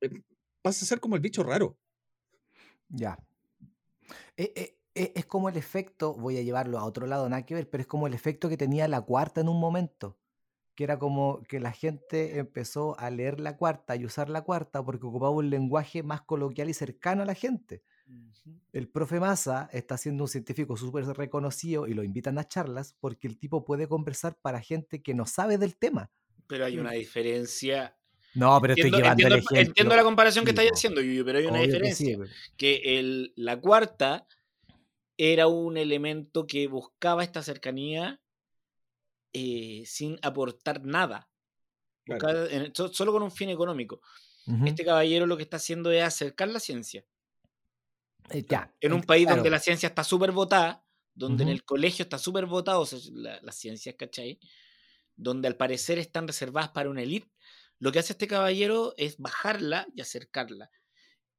eh, 0.00 0.10
vas 0.62 0.82
a 0.82 0.86
ser 0.86 1.00
como 1.00 1.16
el 1.16 1.22
bicho 1.22 1.42
raro. 1.42 1.78
Ya. 2.88 3.16
Eh, 4.36 4.52
eh, 4.56 4.78
eh, 4.94 5.12
es 5.14 5.26
como 5.26 5.48
el 5.48 5.56
efecto, 5.56 6.14
voy 6.14 6.38
a 6.38 6.42
llevarlo 6.42 6.78
a 6.78 6.84
otro 6.84 7.06
lado, 7.06 7.28
nada 7.28 7.44
que 7.44 7.54
ver, 7.54 7.68
pero 7.70 7.82
es 7.82 7.86
como 7.86 8.06
el 8.06 8.14
efecto 8.14 8.48
que 8.48 8.56
tenía 8.56 8.88
la 8.88 9.02
cuarta 9.02 9.40
en 9.40 9.48
un 9.48 9.60
momento, 9.60 10.18
que 10.76 10.84
era 10.84 10.98
como 10.98 11.42
que 11.48 11.58
la 11.58 11.72
gente 11.72 12.38
empezó 12.38 12.96
a 13.00 13.10
leer 13.10 13.40
la 13.40 13.56
cuarta 13.56 13.96
y 13.96 14.04
usar 14.04 14.28
la 14.28 14.42
cuarta 14.42 14.84
porque 14.84 15.06
ocupaba 15.06 15.30
un 15.30 15.50
lenguaje 15.50 16.02
más 16.02 16.22
coloquial 16.22 16.68
y 16.68 16.74
cercano 16.74 17.22
a 17.22 17.26
la 17.26 17.34
gente. 17.34 17.82
El 18.72 18.88
profe 18.88 19.18
Massa 19.18 19.68
está 19.72 19.96
siendo 19.98 20.22
un 20.24 20.28
científico 20.28 20.76
súper 20.76 21.04
reconocido 21.06 21.88
y 21.88 21.94
lo 21.94 22.04
invitan 22.04 22.38
a 22.38 22.46
charlas 22.46 22.94
porque 23.00 23.26
el 23.26 23.38
tipo 23.38 23.64
puede 23.64 23.88
conversar 23.88 24.36
para 24.40 24.60
gente 24.60 25.02
que 25.02 25.14
no 25.14 25.26
sabe 25.26 25.58
del 25.58 25.76
tema. 25.76 26.10
Pero 26.46 26.66
hay 26.66 26.78
una 26.78 26.92
diferencia. 26.92 27.96
No, 28.34 28.60
pero 28.60 28.74
estoy 28.74 28.88
Entiendo, 28.90 28.98
llevando 28.98 29.26
el 29.26 29.32
entiendo- 29.32 29.36
ejemplo. 29.54 29.68
entiendo 29.70 29.96
la 29.96 30.04
comparación 30.04 30.44
que 30.44 30.50
Sí, 30.50 30.54
estáis 30.54 30.72
haciendo, 30.72 31.00
Yuyu, 31.00 31.24
pero 31.24 31.38
hay 31.38 31.46
una 31.46 31.58
que 31.60 31.66
diferencia. 31.66 32.16
sí, 32.26 32.32
que 32.58 32.98
el, 32.98 33.32
la 33.34 33.58
cuarta 33.58 34.28
era 35.16 35.46
un 35.48 35.78
elemento 35.78 36.46
que 36.46 36.68
buscaba 36.68 37.24
esta 37.24 37.42
cercanía 37.42 38.20
eh, 39.38 39.82
sin 39.84 40.18
aportar 40.22 40.82
nada. 40.84 41.28
Claro. 42.04 42.46
En- 42.48 42.74
so- 42.74 42.88
solo 42.92 43.12
con 43.12 43.22
un 43.22 43.30
fin 43.30 43.50
económico. 43.50 44.00
Ujú. 44.46 44.64
Este 44.66 44.84
caballero 44.84 45.26
lo 45.26 45.36
que 45.36 45.42
está 45.42 45.56
haciendo 45.58 45.90
es 45.90 46.02
acercar 46.02 46.48
la 46.48 46.60
ciencia. 46.60 47.04
Eh, 48.30 48.44
ya, 48.48 48.72
En 48.80 48.92
un 48.92 49.02
país 49.02 49.24
claro. 49.26 49.36
donde 49.36 49.50
la 49.50 49.58
ciencia 49.60 49.88
está 49.88 50.02
súper 50.04 50.32
votada, 50.32 50.84
donde 51.14 51.42
en 51.44 51.48
Ujú. 51.50 51.54
el 51.56 51.64
colegio 51.64 52.02
está 52.04 52.18
súper 52.18 52.46
votado 52.46 52.80
o 52.80 52.86
sea, 52.86 52.98
la- 53.12 53.40
las 53.42 53.56
ciencias, 53.56 53.94
¿cachai? 53.96 54.38
Donde 55.16 55.48
al 55.48 55.56
parecer 55.56 55.98
están 55.98 56.26
reservadas 56.26 56.70
para 56.70 56.90
una 56.90 57.02
élite, 57.02 57.28
lo 57.78 57.92
que 57.92 57.98
hace 57.98 58.12
este 58.14 58.26
caballero 58.26 58.94
es 58.96 59.18
bajarla 59.18 59.86
y 59.94 60.00
acercarla. 60.00 60.70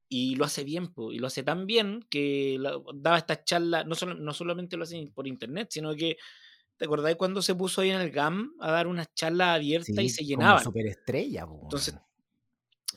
Y 0.10 0.36
lo 0.36 0.46
hace 0.46 0.64
bien, 0.64 0.94
po, 0.94 1.12
y 1.12 1.20
lo 1.20 1.28
hace 1.28 1.44
tan 1.44 1.66
bien 1.68 2.06
que 2.10 2.58
la- 2.60 2.80
daba 2.96 3.18
estas 3.18 3.44
charlas, 3.44 3.86
no, 3.86 3.96
solo, 3.96 4.14
no 4.16 4.34
solamente 4.34 4.78
lo 4.78 4.84
hace 4.84 5.12
por 5.14 5.28
internet, 5.28 5.68
sino 5.72 5.96
que, 5.96 6.18
¿te 6.78 6.86
acordáis 6.86 7.18
cuando 7.18 7.42
se 7.42 7.56
puso 7.56 7.82
ahí 7.82 7.90
en 7.92 8.02
el 8.02 8.12
GAM 8.12 8.54
a 8.60 8.72
dar 8.72 8.88
unas 8.88 9.14
charlas 9.14 9.56
abiertas 9.56 9.90
y 10.00 10.10
se 10.10 10.22
como 10.22 10.28
llenaban? 10.30 10.64
superestrella, 10.64 11.46
po, 11.46 11.64
Entonces. 11.64 11.96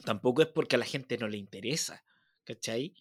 Tampoco 0.04 0.42
es 0.42 0.48
porque 0.48 0.76
a 0.76 0.78
la 0.78 0.84
gente 0.86 1.18
no 1.18 1.28
le 1.28 1.36
interesa, 1.36 2.04
¿cachai? 2.44 2.94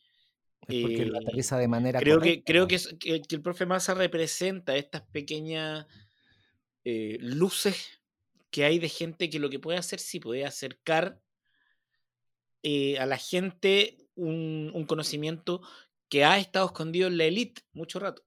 Es 0.67 0.75
porque 0.81 1.05
lo 1.05 1.17
eh, 1.17 1.21
aterriza 1.21 1.57
de 1.57 1.67
manera 1.67 1.99
Creo, 1.99 2.19
que, 2.19 2.43
creo 2.43 2.67
que, 2.67 2.75
es- 2.75 2.95
que- 2.99 3.21
que 3.21 3.35
el 3.35 3.41
profe 3.41 3.65
Massa 3.65 3.93
representa 3.93 4.75
estas 4.75 5.03
pequeñas 5.03 5.87
eh, 6.85 7.17
luces 7.21 8.01
que 8.51 8.65
hay 8.65 8.79
de 8.79 8.89
gente 8.89 9.29
que 9.29 9.39
lo 9.39 9.49
que 9.49 9.59
puede 9.59 9.77
hacer, 9.77 9.99
sí, 9.99 10.19
puede 10.19 10.45
acercar 10.45 11.21
eh, 12.63 12.97
a 12.99 13.05
la 13.05 13.17
gente 13.17 13.97
un, 14.15 14.71
un 14.73 14.85
conocimiento 14.85 15.61
que 16.09 16.25
ha 16.25 16.37
estado 16.39 16.65
escondido 16.67 17.07
en 17.07 17.17
la 17.17 17.25
élite 17.25 17.61
mucho 17.73 17.99
rato. 17.99 18.23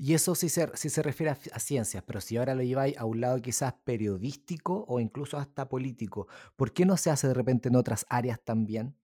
Y 0.00 0.14
eso 0.14 0.36
sí 0.36 0.48
se, 0.48 0.70
sí 0.76 0.90
se 0.90 1.02
refiere 1.02 1.32
a, 1.32 1.58
ciencias, 1.58 2.04
pero 2.06 2.20
si 2.20 2.36
ahora 2.36 2.54
lo 2.54 2.62
lleváis 2.62 2.96
a 2.96 3.04
un 3.04 3.20
lado 3.20 3.42
quizás 3.42 3.74
periodístico 3.82 4.84
o 4.86 5.00
incluso 5.00 5.36
hasta 5.38 5.68
político, 5.68 6.28
¿por 6.54 6.72
qué 6.72 6.86
no 6.86 6.96
se 6.96 7.10
hace 7.10 7.26
de 7.26 7.34
repente 7.34 7.68
en 7.68 7.74
otras 7.74 8.06
áreas 8.08 8.40
también? 8.44 8.94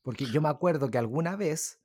Porque 0.00 0.24
yo 0.24 0.40
me 0.40 0.48
acuerdo 0.48 0.90
que 0.90 0.96
alguna 0.96 1.36
vez 1.36 1.78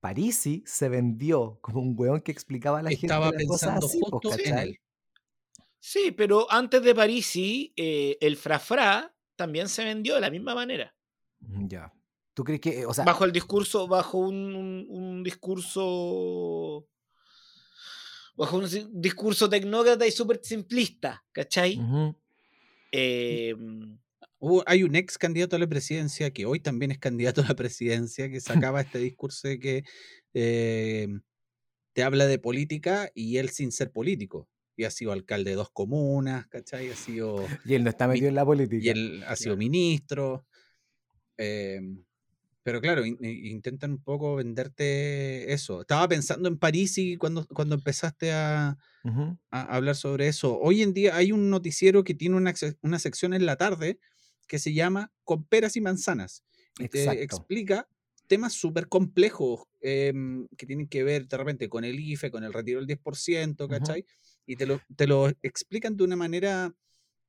Parisi 0.00 0.62
se 0.66 0.90
vendió 0.90 1.58
como 1.62 1.80
un 1.80 1.94
weón 1.96 2.20
que 2.20 2.32
explicaba 2.32 2.80
a 2.80 2.82
la 2.82 2.90
gente 2.90 3.08
las 3.08 3.46
cosas 3.48 3.82
así, 3.82 3.98
pues. 4.10 4.36
Sí, 5.80 6.12
pero 6.12 6.52
antes 6.52 6.82
de 6.82 6.94
Parisi, 6.94 7.72
eh, 7.76 8.18
el 8.20 8.36
Frafra 8.36 9.16
también 9.36 9.70
se 9.70 9.84
vendió 9.84 10.16
de 10.16 10.20
la 10.20 10.30
misma 10.30 10.54
manera. 10.54 10.94
Mm, 11.40 11.66
Ya. 11.68 11.92
¿Tú 12.36 12.44
crees 12.44 12.60
que, 12.60 12.84
o 12.84 12.92
sea, 12.92 13.02
bajo 13.06 13.24
el 13.24 13.32
discurso, 13.32 13.88
bajo 13.88 14.18
un, 14.18 14.54
un- 14.54 14.86
un 14.90 15.22
discurso, 15.24 16.86
bajo 18.36 18.58
un 18.58 18.68
discurso 19.00 19.48
tecnócrata 19.48 20.06
y 20.06 20.10
súper 20.10 20.40
simplista, 20.42 21.24
¿cachai? 21.32 21.80
Eh, 22.92 23.54
Hubo- 24.38 24.62
hay 24.66 24.82
un 24.82 24.94
ex 24.96 25.16
candidato 25.16 25.56
a 25.56 25.58
la 25.58 25.66
presidencia 25.66 26.30
que 26.30 26.44
hoy 26.44 26.60
también 26.60 26.90
es 26.90 26.98
candidato 26.98 27.40
a 27.40 27.46
la 27.48 27.54
presidencia 27.56 28.28
que 28.30 28.40
sacaba 28.70 28.82
este 28.82 28.98
discurso 28.98 29.48
de 29.48 29.58
que 29.58 29.84
eh, 30.34 31.08
te 31.94 32.02
habla 32.02 32.26
de 32.26 32.38
política 32.38 33.10
y 33.14 33.38
él 33.38 33.48
sin 33.48 33.72
ser 33.72 33.90
político. 33.92 34.46
Y 34.76 34.84
ha 34.84 34.90
sido 34.90 35.12
alcalde 35.12 35.52
de 35.52 35.56
dos 35.56 35.70
comunas, 35.70 36.46
¿cachai? 36.48 36.90
Ha 36.90 36.96
sido, 36.96 37.46
y 37.64 37.72
él 37.76 37.82
no 37.82 37.88
está 37.88 38.06
metido 38.06 38.28
en 38.28 38.34
la 38.34 38.42
y 38.42 38.44
política. 38.44 38.90
él 38.90 39.24
ha 39.26 39.36
sido 39.36 39.54
Claro. 39.54 39.58
ministro. 39.58 40.46
eh, 41.38 41.80
pero 42.66 42.80
claro, 42.80 43.06
in- 43.06 43.16
in- 43.20 43.46
intentan 43.46 43.92
un 43.92 44.02
poco 44.02 44.34
venderte 44.34 45.52
eso. 45.52 45.82
Estaba 45.82 46.08
pensando 46.08 46.48
en 46.48 46.58
París 46.58 46.98
y 46.98 47.16
cuando, 47.16 47.46
cuando 47.46 47.76
empezaste 47.76 48.32
a, 48.32 48.76
Ujú, 49.04 49.38
a 49.50 49.62
hablar 49.76 49.96
sobre 49.96 50.28
eso. 50.28 50.58
Hoy 50.58 50.82
en 50.82 50.92
día 50.94 51.16
hay 51.16 51.32
un 51.32 51.50
noticiero 51.50 52.04
que 52.04 52.14
tiene 52.14 52.36
una, 52.36 52.54
una 52.82 52.98
sección 52.98 53.34
en 53.34 53.46
la 53.46 53.56
tarde 53.56 54.00
que 54.48 54.58
se 54.58 54.74
llama 54.74 55.12
Con 55.24 55.44
peras 55.44 55.76
y 55.76 55.80
manzanas 55.80 56.44
y 56.78 56.88
te 56.88 57.22
explica 57.22 57.88
temas 58.26 58.54
súper 58.54 58.88
complejos 58.88 59.62
em, 59.80 60.48
que 60.56 60.66
tienen 60.66 60.88
que 60.88 61.04
ver 61.04 61.28
de 61.28 61.36
repente 61.36 61.68
con 61.68 61.84
el 61.84 62.00
IFE, 62.00 62.30
con 62.32 62.44
el 62.44 62.52
retiro 62.52 62.80
del 62.80 62.86
10%, 62.88 63.68
Ujú. 63.68 63.96
¿cachai? 63.96 64.04
Y 64.46 64.56
te 64.56 64.66
lo, 64.66 64.84
te 64.96 65.06
lo 65.06 65.28
explican 65.42 65.96
de 65.96 66.04
una 66.04 66.16
manera 66.16 66.74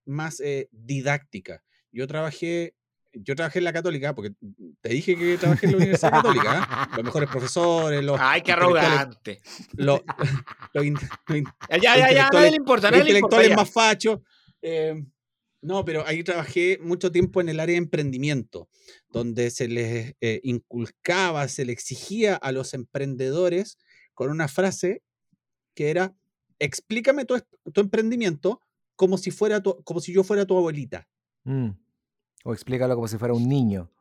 más 0.06 0.40
eh, 0.40 0.70
didáctica. 0.72 1.64
Yo 1.92 2.08
trabajé, 2.08 2.76
yo 3.24 3.36
trabajé 3.36 3.60
en 3.60 3.66
la 3.66 3.74
católica, 3.74 4.14
porque 4.16 4.34
te 4.82 4.90
dije 4.90 5.16
que 5.16 5.38
trabajé 5.38 5.66
en 5.68 5.72
la 5.74 5.78
Universidad 5.78 6.12
Católica, 6.12 6.88
¿eh? 6.90 6.96
los 6.96 7.06
mejores 7.06 7.30
profesores, 7.30 8.04
los 8.04 8.20
ay, 8.20 8.42
qué 8.42 8.52
arrogante. 8.54 9.42
los- 9.74 10.02
los 10.74 10.86
in- 10.86 10.98
los 11.28 11.38
in- 11.38 11.46
Ya, 11.70 11.98
ya, 11.98 12.12
ya, 12.12 12.28
a 12.28 12.32
nadie 12.32 12.52
le 12.52 12.58
importa, 12.58 12.92
nadie 12.92 13.04
le 13.06 13.20
importa. 13.20 13.38
intelectuales 13.38 13.56
más 13.56 13.70
fachos. 13.72 14.20
eh, 14.62 15.04
No, 15.62 15.84
pero 15.84 16.06
ahí 16.06 16.24
trabajé 16.24 16.78
mucho 16.82 17.12
tiempo 17.12 17.42
en 17.42 17.50
el 17.50 17.60
área 17.60 17.74
de 17.74 17.80
emprendimiento, 17.80 18.70
donde 19.10 19.50
se 19.50 19.68
les 19.68 20.16
eh, 20.22 20.40
inculcaba, 20.44 21.48
se 21.48 21.66
les 21.66 21.74
exigía 21.74 22.36
a 22.36 22.52
los 22.52 22.74
emprendedores 22.74 23.78
con 24.14 24.30
una 24.30 24.48
frase 24.48 25.02
que 25.76 25.90
era, 25.90 26.14
explícame 26.60 27.26
tu, 27.26 27.40
tu 27.74 27.82
emprendimiento 27.82 28.62
como 28.96 29.18
si, 29.18 29.30
fuera 29.32 29.62
tu- 29.62 29.84
como 29.84 30.00
si 30.00 30.12
yo 30.14 30.24
fuera 30.24 30.46
tu 30.46 30.58
abuelita, 30.58 31.08
Mm. 31.44 31.70
O 32.44 32.54
explícalo 32.54 32.96
como 32.96 33.08
si 33.08 33.18
fuera 33.18 33.34
un 33.34 33.48
niño. 33.48 33.92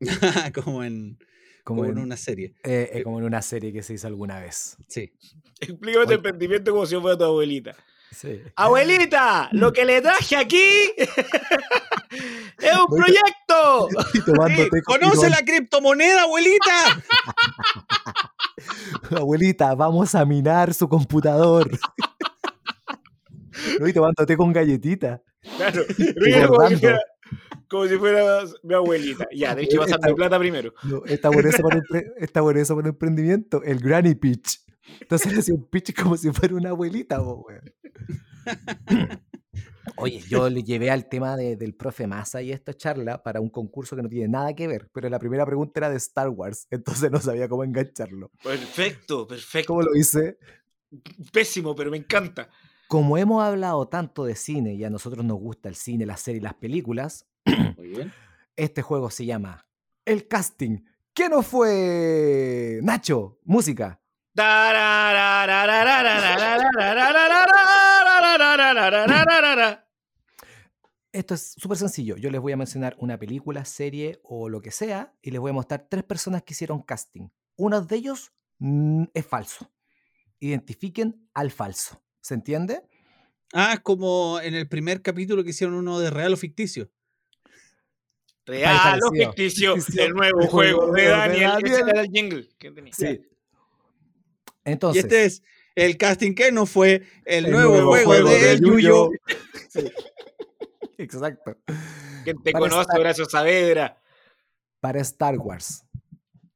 como, 0.54 0.84
en, 0.84 1.18
Como, 1.64 1.80
como 1.80 1.84
en, 1.86 1.98
en 1.98 2.04
una 2.04 2.16
serie. 2.16 2.54
eh, 2.64 2.90
eh, 2.92 3.02
como 3.02 3.18
en 3.18 3.24
una 3.24 3.42
serie 3.42 3.72
que 3.72 3.82
se 3.82 3.94
hizo 3.94 4.06
alguna 4.06 4.40
vez. 4.40 4.76
Sí. 4.88 5.12
Explícame 5.60 6.04
tu 6.04 6.08
Oye. 6.10 6.14
emprendimiento 6.16 6.72
como 6.72 6.86
si 6.86 6.96
fuera 6.96 7.16
tu 7.16 7.24
abuelita. 7.24 7.74
Sí. 8.12 8.40
¡Abuelita! 8.54 9.48
¡Lo 9.52 9.72
que 9.72 9.84
le 9.84 10.00
traje 10.00 10.36
aquí 10.36 10.62
es 10.96 11.08
un 12.78 12.86
Oye. 12.88 13.02
proyecto! 13.02 13.88
Sí, 14.12 14.20
¿Conoce 14.84 15.28
la 15.28 15.38
criptomoneda, 15.44 16.22
abuelita? 16.22 17.02
Abuelita, 19.16 19.74
vamos 19.74 20.14
a 20.14 20.24
minar 20.24 20.72
su 20.74 20.88
computador. 20.88 21.70
y 23.86 23.92
tomándote 23.92 24.36
con 24.36 24.52
galletita. 24.52 25.22
Claro, 25.56 25.82
como, 27.68 27.86
si 27.86 27.96
fuera, 27.96 28.40
mi 28.62 28.74
abuelita. 28.74 29.26
Ya, 29.34 29.54
tenés 29.54 29.70
que 29.70 29.76
pasarme 29.78 30.06
Esta- 30.08 30.14
plata 30.14 30.38
primero. 30.38 30.72
No, 30.84 31.04
está 31.04 31.28
bueno 31.30 31.48
eso 31.48 31.62
para, 31.62 31.80
está 32.18 32.40
bueno 32.40 32.60
eso 32.60 32.76
para 32.76 32.88
emprendimiento, 32.88 33.62
el 33.62 33.78
granny 33.80 34.14
pitch. 34.14 34.60
Entonces 35.00 35.32
le 35.32 35.38
hacía 35.40 35.54
un 35.54 35.66
pitch 35.68 35.94
como 36.00 36.16
si 36.16 36.30
fuera 36.30 36.54
una 36.54 36.70
abuelita, 36.70 37.18
po, 37.18 37.44
weón. 37.48 37.72
Oye, 39.98 40.20
yo 40.28 40.50
le 40.50 40.62
llevé 40.62 40.90
al 40.90 41.08
tema 41.08 41.36
de- 41.36 41.56
del 41.56 41.74
profe 41.74 42.06
Massa 42.06 42.42
y 42.42 42.52
esta 42.52 42.74
charla 42.74 43.22
para 43.22 43.40
un 43.40 43.48
concurso 43.48 43.96
que 43.96 44.02
no 44.02 44.08
tiene 44.08 44.28
nada 44.28 44.54
que 44.54 44.66
ver, 44.66 44.90
pero 44.92 45.08
la 45.08 45.18
primera 45.18 45.46
pregunta 45.46 45.80
era 45.80 45.90
de 45.90 45.96
Star 45.96 46.28
Wars, 46.28 46.66
entonces 46.70 47.10
no 47.10 47.18
sabía 47.20 47.48
cómo 47.48 47.64
engancharlo. 47.64 48.30
Perfecto, 48.42 49.26
perfecto. 49.26 49.68
¿Cómo 49.68 49.82
lo 49.82 49.94
hice? 49.96 50.38
Pésimo, 51.32 51.74
pero 51.74 51.90
me 51.90 51.96
encanta. 51.96 52.50
Como 52.88 53.16
hemos 53.16 53.42
hablado 53.42 53.88
tanto 53.88 54.24
de 54.24 54.34
cine 54.34 54.74
y 54.74 54.84
a 54.84 54.90
nosotros 54.90 55.24
nos 55.24 55.38
gusta 55.38 55.68
el 55.68 55.74
cine, 55.76 56.04
las 56.04 56.20
series 56.20 56.42
y 56.42 56.44
las 56.44 56.54
películas, 56.54 57.26
Muy 57.86 57.94
bien. 57.94 58.12
este 58.56 58.82
juego 58.82 59.10
se 59.10 59.26
llama 59.26 59.68
El 60.04 60.26
Casting. 60.26 60.80
¿Qué 61.14 61.28
no 61.28 61.42
fue? 61.42 62.80
Nacho, 62.82 63.38
música. 63.44 64.00
Esto 71.12 71.34
es 71.34 71.52
súper 71.56 71.78
sencillo. 71.78 72.16
Yo 72.16 72.28
les 72.30 72.40
voy 72.40 72.52
a 72.52 72.56
mencionar 72.56 72.96
una 72.98 73.16
película, 73.18 73.64
serie 73.64 74.18
o 74.24 74.48
lo 74.48 74.60
que 74.60 74.72
sea 74.72 75.14
y 75.22 75.30
les 75.30 75.40
voy 75.40 75.50
a 75.50 75.54
mostrar 75.54 75.86
tres 75.88 76.02
personas 76.02 76.42
que 76.42 76.54
hicieron 76.54 76.82
casting. 76.82 77.28
Uno 77.56 77.80
de 77.80 77.96
ellos 77.96 78.32
mm, 78.58 79.04
es 79.14 79.24
falso. 79.24 79.70
Identifiquen 80.40 81.28
al 81.34 81.52
falso. 81.52 82.02
¿Se 82.20 82.34
entiende? 82.34 82.82
Ah, 83.52 83.74
es 83.74 83.80
como 83.80 84.40
en 84.40 84.54
el 84.54 84.68
primer 84.68 85.02
capítulo 85.02 85.44
que 85.44 85.50
hicieron 85.50 85.76
uno 85.76 86.00
de 86.00 86.10
real 86.10 86.34
o 86.34 86.36
ficticio. 86.36 86.90
Real 88.46 89.00
o 89.02 89.10
ficticio, 89.12 89.74
Ficticio. 89.76 90.04
el 90.04 90.14
nuevo 90.14 90.40
El 90.42 90.48
juego 90.48 90.78
juego 90.78 90.92
de 90.94 91.02
de 91.02 91.08
Daniel. 91.08 91.50
Daniel. 91.50 91.72
Ese 91.72 91.80
era 91.90 92.00
el 92.00 92.08
jingle 92.10 92.48
que 92.58 92.70
tenía. 92.70 92.92
Sí. 92.94 93.06
Y 93.06 94.70
Entonces, 94.70 95.02
este 95.04 95.24
es 95.24 95.42
el 95.74 95.96
casting 95.96 96.34
que 96.34 96.52
no 96.52 96.64
fue 96.66 97.02
el, 97.24 97.46
el 97.46 97.50
nuevo, 97.50 97.86
juego, 97.86 98.14
de, 98.30 98.52
El 98.52 98.60
Yuyo. 98.60 99.10
Sí. 99.68 99.90
Exacto. 100.98 101.56
¿Quién 102.24 102.42
te 102.42 102.52
Para 102.52 102.62
conoce, 102.62 102.80
estar- 102.82 103.00
Horacio 103.00 103.24
Saavedra? 103.26 104.00
Para 104.80 105.00
Star 105.00 105.36
Wars. 105.38 105.84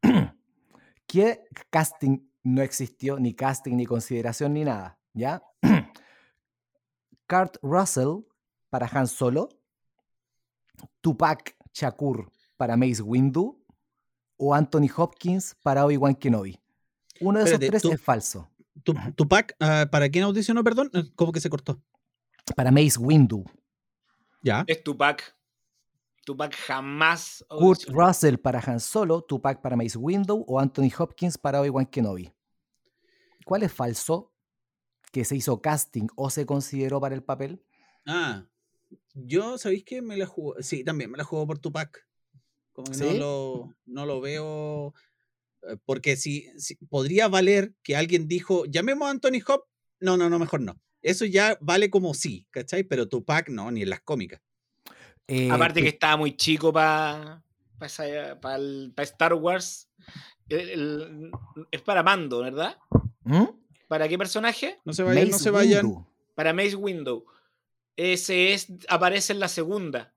¿Qué 1.07 1.41
casting 1.71 2.19
no 2.45 2.63
existió? 2.63 3.19
Ni 3.19 3.35
casting, 3.35 3.77
ni 3.77 3.85
consideración, 3.85 4.55
ni 4.55 4.65
nada. 4.65 4.99
¿Ya? 5.13 5.43
Kurt 7.29 7.57
Russell 7.63 8.25
para 8.71 8.87
Han 8.87 9.07
Solo. 9.09 9.49
Tupac 11.01 11.57
Shakur 11.73 12.31
para 12.57 12.77
Mace 12.77 13.03
Windu. 13.03 13.57
O 14.43 14.55
Anthony 14.55 14.89
Hopkins 14.97 15.55
para 15.63 15.85
Obi-Wan 15.85 16.15
Kenobi. 16.15 16.59
Uno 17.21 17.39
de 17.41 17.45
esos 17.45 17.59
tres 17.61 17.83
tú- 17.83 17.93
es 17.93 18.01
falso. 18.01 18.49
Tu- 18.83 18.95
Tupac, 19.15 19.55
ah, 19.61 19.87
¿para 19.91 20.09
quién 20.09 20.25
audicionó, 20.25 20.65
perdón? 20.65 20.91
Eh, 20.95 21.03
¿Cómo 21.15 21.31
que 21.31 21.41
se 21.41 21.51
cortó? 21.51 21.83
Para 22.57 22.71
Mace 22.71 22.99
Windu. 22.99 23.45
Ya. 24.43 24.65
Es 24.67 24.83
Tupac. 24.83 25.37
Tupac 26.25 26.55
jamás. 26.55 27.45
Kurt 27.51 27.81
audicionó. 27.83 28.07
Russell 28.07 28.37
para 28.39 28.61
Han 28.61 28.81
Solo, 28.81 29.21
Tupac 29.23 29.61
para 29.61 29.77
Mace 29.77 29.99
Windu 29.99 30.43
o 30.49 30.59
Anthony 30.59 30.89
Hopkins 30.99 31.37
para 31.37 31.61
Obi-Wan 31.61 31.85
Kenobi. 31.85 32.33
¿Cuál 33.45 33.65
es 33.65 33.73
falso? 33.73 34.33
¿Que 35.13 35.27
se 35.27 35.37
hizo 35.37 35.61
casting 35.61 36.07
o 36.17 36.31
se 36.31 36.47
consideró 36.47 36.99
para 37.01 37.15
el 37.15 37.23
papel? 37.23 37.63
Ah, 38.07 38.45
yo, 39.15 39.59
¿sabéis 39.59 39.85
qué? 39.85 40.03
Me 40.03 40.17
la 40.17 40.27
jugó. 40.27 40.55
Sí, 40.61 40.85
también 40.85 41.11
me 41.11 41.19
la 41.19 41.25
jugó 41.25 41.47
por 41.47 41.59
Tupac. 41.59 42.07
Como 42.73 42.91
que 42.91 42.99
no, 42.99 43.13
lo, 43.15 43.75
no 43.87 44.07
lo 44.07 44.21
veo. 44.21 44.95
eh, 45.69 45.77
Porque 45.85 46.17
si, 46.17 46.47
si- 46.59 46.77
podría 46.89 47.29
valer 47.29 47.75
que 47.83 47.97
alguien 47.97 48.29
dijo, 48.29 48.65
llamemos 48.67 49.09
a 49.09 49.11
Anthony 49.11 49.43
Hop. 49.47 49.65
No, 50.01 50.17
no, 50.17 50.31
no, 50.31 50.39
mejor 50.39 50.61
no. 50.61 50.81
Eso 51.03 51.25
ya 51.25 51.57
vale 51.61 51.91
como 51.91 52.15
sí, 52.15 52.47
¿cachai? 52.51 52.85
Pero 52.85 53.09
Tupac 53.09 53.49
no, 53.49 53.71
ni 53.71 53.83
en 53.83 53.91
las 53.91 54.01
cómicas. 54.01 54.41
Eh, 55.27 55.51
Aparte 55.51 55.83
que 55.83 55.89
estaba 55.89 56.17
muy 56.17 56.37
chico 56.37 56.73
para 56.73 57.43
Star 58.99 59.35
Wars. 59.35 59.89
El- 60.49 60.71
el- 60.71 61.31
es 61.71 61.81
para 61.83 62.03
Mando, 62.03 62.41
¿verdad? 62.41 62.77
¿Mm? 63.25 63.45
¿Para 63.89 64.09
qué 64.09 64.19
personaje? 64.19 64.79
No 64.85 64.93
se 64.93 65.03
vayan, 65.03 65.31
no 65.31 65.39
se 65.39 65.51
vayan. 65.51 65.87
Windu, 65.87 66.07
Para 66.35 66.53
Mace 66.53 66.77
Window. 66.77 67.25
Ese 68.03 68.55
es, 68.55 68.69
aparece 68.89 69.35
en 69.35 69.41
la 69.41 69.49
segunda. 69.49 70.15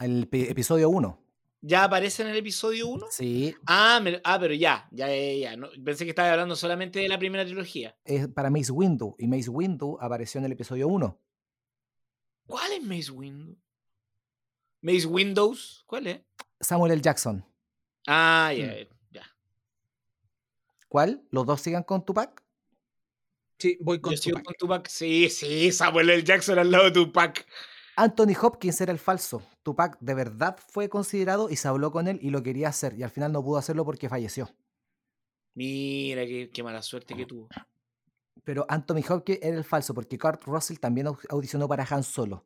el 0.00 0.28
episodio 0.30 0.90
1. 0.90 1.18
¿Ya 1.62 1.84
aparece 1.84 2.22
en 2.22 2.28
el 2.28 2.36
episodio 2.36 2.86
1? 2.88 3.06
Sí, 3.10 3.54
Ah, 3.66 3.98
me- 4.02 4.20
ah, 4.22 4.38
pero 4.38 4.52
ya, 4.52 4.86
ya, 4.92 5.08
ya, 5.08 5.32
ya. 5.32 5.56
no, 5.56 5.68
pensé 5.82 6.04
que 6.04 6.10
estaba 6.10 6.30
hablando 6.30 6.54
solamente 6.54 6.98
de 7.00 7.08
la 7.08 7.18
primera 7.18 7.44
trilogía. 7.46 7.96
es 8.04 8.28
para 8.28 8.50
Mace 8.50 8.70
Windu. 8.70 9.16
Y 9.18 9.26
Mace 9.26 9.48
Windu 9.48 9.96
apareció 9.98 10.38
en 10.40 10.44
el 10.44 10.52
episodio 10.52 10.88
1. 10.88 11.18
¿Cuál 12.46 12.72
es 12.72 12.82
Mace 12.82 13.10
Window? 13.10 13.56
Mace 14.82 15.06
Windows, 15.06 15.84
¿cuál 15.86 16.06
es? 16.08 16.20
Samuel 16.60 16.92
L. 16.92 17.00
Jackson. 17.00 17.42
Ah, 18.06 18.52
ya, 18.54 18.66
Mm. 18.66 18.88
ya. 19.12 19.22
¿Cuál? 20.88 21.22
¿Los 21.30 21.46
dos 21.46 21.62
sigan 21.62 21.82
con 21.82 22.04
Tupac? 22.04 22.42
Sí, 23.58 23.78
voy 23.80 24.00
con 24.00 24.14
Yo 24.14 24.20
Tupac. 24.20 24.44
con 24.44 24.54
Tupac. 24.58 24.88
Sí, 24.88 25.28
sí, 25.30 25.72
Samuel 25.72 26.10
L. 26.10 26.22
Jackson 26.24 26.58
al 26.58 26.70
lado 26.70 26.84
de 26.84 26.90
Tupac. 26.92 27.46
Anthony 27.96 28.34
Hopkins 28.40 28.80
era 28.82 28.92
el 28.92 28.98
falso. 28.98 29.42
Tupac 29.62 29.96
de 30.00 30.14
verdad 30.14 30.58
fue 30.68 30.88
considerado 30.90 31.48
y 31.48 31.56
se 31.56 31.66
habló 31.68 31.90
con 31.90 32.08
él 32.08 32.18
y 32.20 32.30
lo 32.30 32.42
quería 32.42 32.68
hacer. 32.68 32.94
Y 32.98 33.02
al 33.02 33.10
final 33.10 33.32
no 33.32 33.42
pudo 33.42 33.56
hacerlo 33.56 33.84
porque 33.86 34.08
falleció. 34.10 34.50
Mira, 35.54 36.26
qué, 36.26 36.50
qué 36.52 36.62
mala 36.62 36.82
suerte 36.82 37.14
que 37.16 37.24
tuvo. 37.24 37.48
Pero 38.44 38.66
Anthony 38.68 39.00
Hopkins 39.08 39.38
era 39.42 39.56
el 39.56 39.64
falso 39.64 39.94
porque 39.94 40.18
Kurt 40.18 40.44
Russell 40.44 40.76
también 40.78 41.06
au- 41.06 41.18
audicionó 41.30 41.66
para 41.66 41.86
Han 41.88 42.02
Solo. 42.04 42.44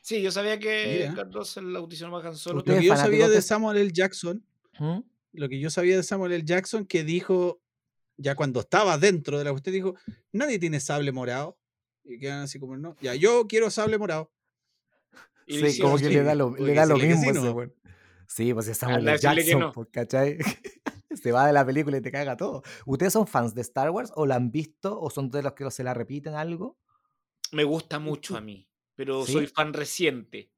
Sí, 0.00 0.22
yo 0.22 0.30
sabía 0.30 0.58
que 0.58 1.00
Mira. 1.10 1.14
Carlos 1.14 1.56
la 1.58 1.78
audición 1.80 2.10
bajan 2.10 2.34
solo. 2.36 2.56
Lo 2.58 2.64
que 2.64 2.82
yo 2.82 2.96
sabía 2.96 3.28
de- 3.28 3.34
de 3.34 3.42
Samuel 3.42 3.76
L. 3.76 3.90
Jackson, 3.92 4.42
¿Mm? 4.78 5.00
lo 5.32 5.48
que 5.50 5.60
yo 5.60 5.68
sabía 5.68 5.96
de 5.96 6.02
Samuel 6.02 6.32
L. 6.32 6.44
Jackson, 6.46 6.86
que 6.86 7.04
dijo, 7.04 7.60
ya 8.18 8.34
cuando 8.34 8.60
estaba 8.60 8.98
dentro 8.98 9.38
de 9.38 9.44
la 9.44 9.50
cuestión, 9.52 9.72
dijo, 9.74 9.94
nadie 10.32 10.58
tiene 10.58 10.80
sable 10.80 11.12
morado. 11.12 11.58
Y 12.04 12.18
quedan 12.18 12.42
así 12.42 12.58
como, 12.58 12.76
no, 12.76 12.96
ya, 13.00 13.14
yo 13.14 13.46
quiero 13.48 13.70
sable 13.70 13.96
morado. 13.98 14.30
Y 15.46 15.58
Sí, 15.58 15.80
como 15.80 15.96
que 15.96 16.06
así. 16.06 16.14
le 16.14 16.22
da 16.22 16.34
lo, 16.34 16.54
le 16.56 16.74
da 16.74 16.86
mismo 16.86 17.22
sí, 17.22 17.28
ese 17.30 17.40
¿no? 17.40 17.52
weón. 17.52 17.74
Sí, 18.26 18.52
pues 18.54 18.68
es 18.68 18.76
Samuel 18.78 18.98
Anda 19.08 19.12
a 19.12 19.14
L. 19.14 19.20
decirle 19.22 19.42
que 19.42 19.46
Jackson, 19.48 19.60
no. 19.60 19.72
pues, 19.72 19.88
¿cachai? 19.90 20.38
Se 21.22 21.32
va 21.32 21.46
de 21.46 21.52
la 21.52 21.64
película 21.64 21.96
y 21.96 22.00
te 22.02 22.12
caga 22.12 22.36
todo. 22.36 22.62
¿Ustedes 22.86 23.12
son 23.14 23.26
fans 23.26 23.54
de 23.54 23.62
Star 23.62 23.90
Wars 23.90 24.12
o 24.14 24.26
la 24.26 24.36
han 24.36 24.50
visto 24.50 25.00
o 25.00 25.10
son 25.10 25.30
de 25.30 25.42
los 25.42 25.54
que 25.54 25.70
se 25.70 25.82
la 25.82 25.94
repiten 25.94 26.34
algo? 26.34 26.78
Me 27.52 27.64
gusta 27.64 27.98
mucho 27.98 28.36
a 28.36 28.40
mí, 28.40 28.68
pero 28.94 29.24
¿Sí? 29.24 29.32
soy 29.32 29.46
fan 29.46 29.72
reciente. 29.72 30.52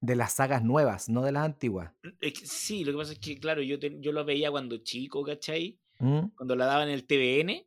De 0.00 0.16
las 0.16 0.34
sagas 0.34 0.62
nuevas, 0.64 1.08
no 1.08 1.22
de 1.22 1.32
las 1.32 1.44
antiguas. 1.44 1.92
Que 2.20 2.32
sí, 2.34 2.84
lo 2.84 2.92
que 2.92 2.98
pasa 2.98 3.12
es 3.12 3.18
que, 3.20 3.38
claro, 3.38 3.62
yo, 3.62 3.78
te- 3.78 4.00
yo 4.00 4.12
lo 4.12 4.24
veía 4.24 4.50
cuando 4.50 4.78
chico, 4.78 5.22
¿cachai? 5.24 5.79
¿Mm? 6.00 6.28
Cuando 6.36 6.56
la 6.56 6.66
daban 6.66 6.88
en 6.88 6.94
el 6.94 7.04
TVN, 7.06 7.66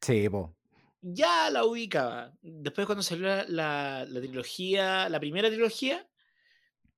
Sí, 0.00 0.28
po. 0.28 0.54
ya 1.00 1.50
la 1.50 1.64
ubicaba. 1.64 2.32
Después 2.42 2.86
cuando 2.86 3.02
salió 3.02 3.26
la, 3.26 3.44
la- 3.48 4.04
la 4.08 4.20
trilogía, 4.20 5.08
la 5.08 5.18
primera 5.20 5.48
trilogía, 5.48 6.06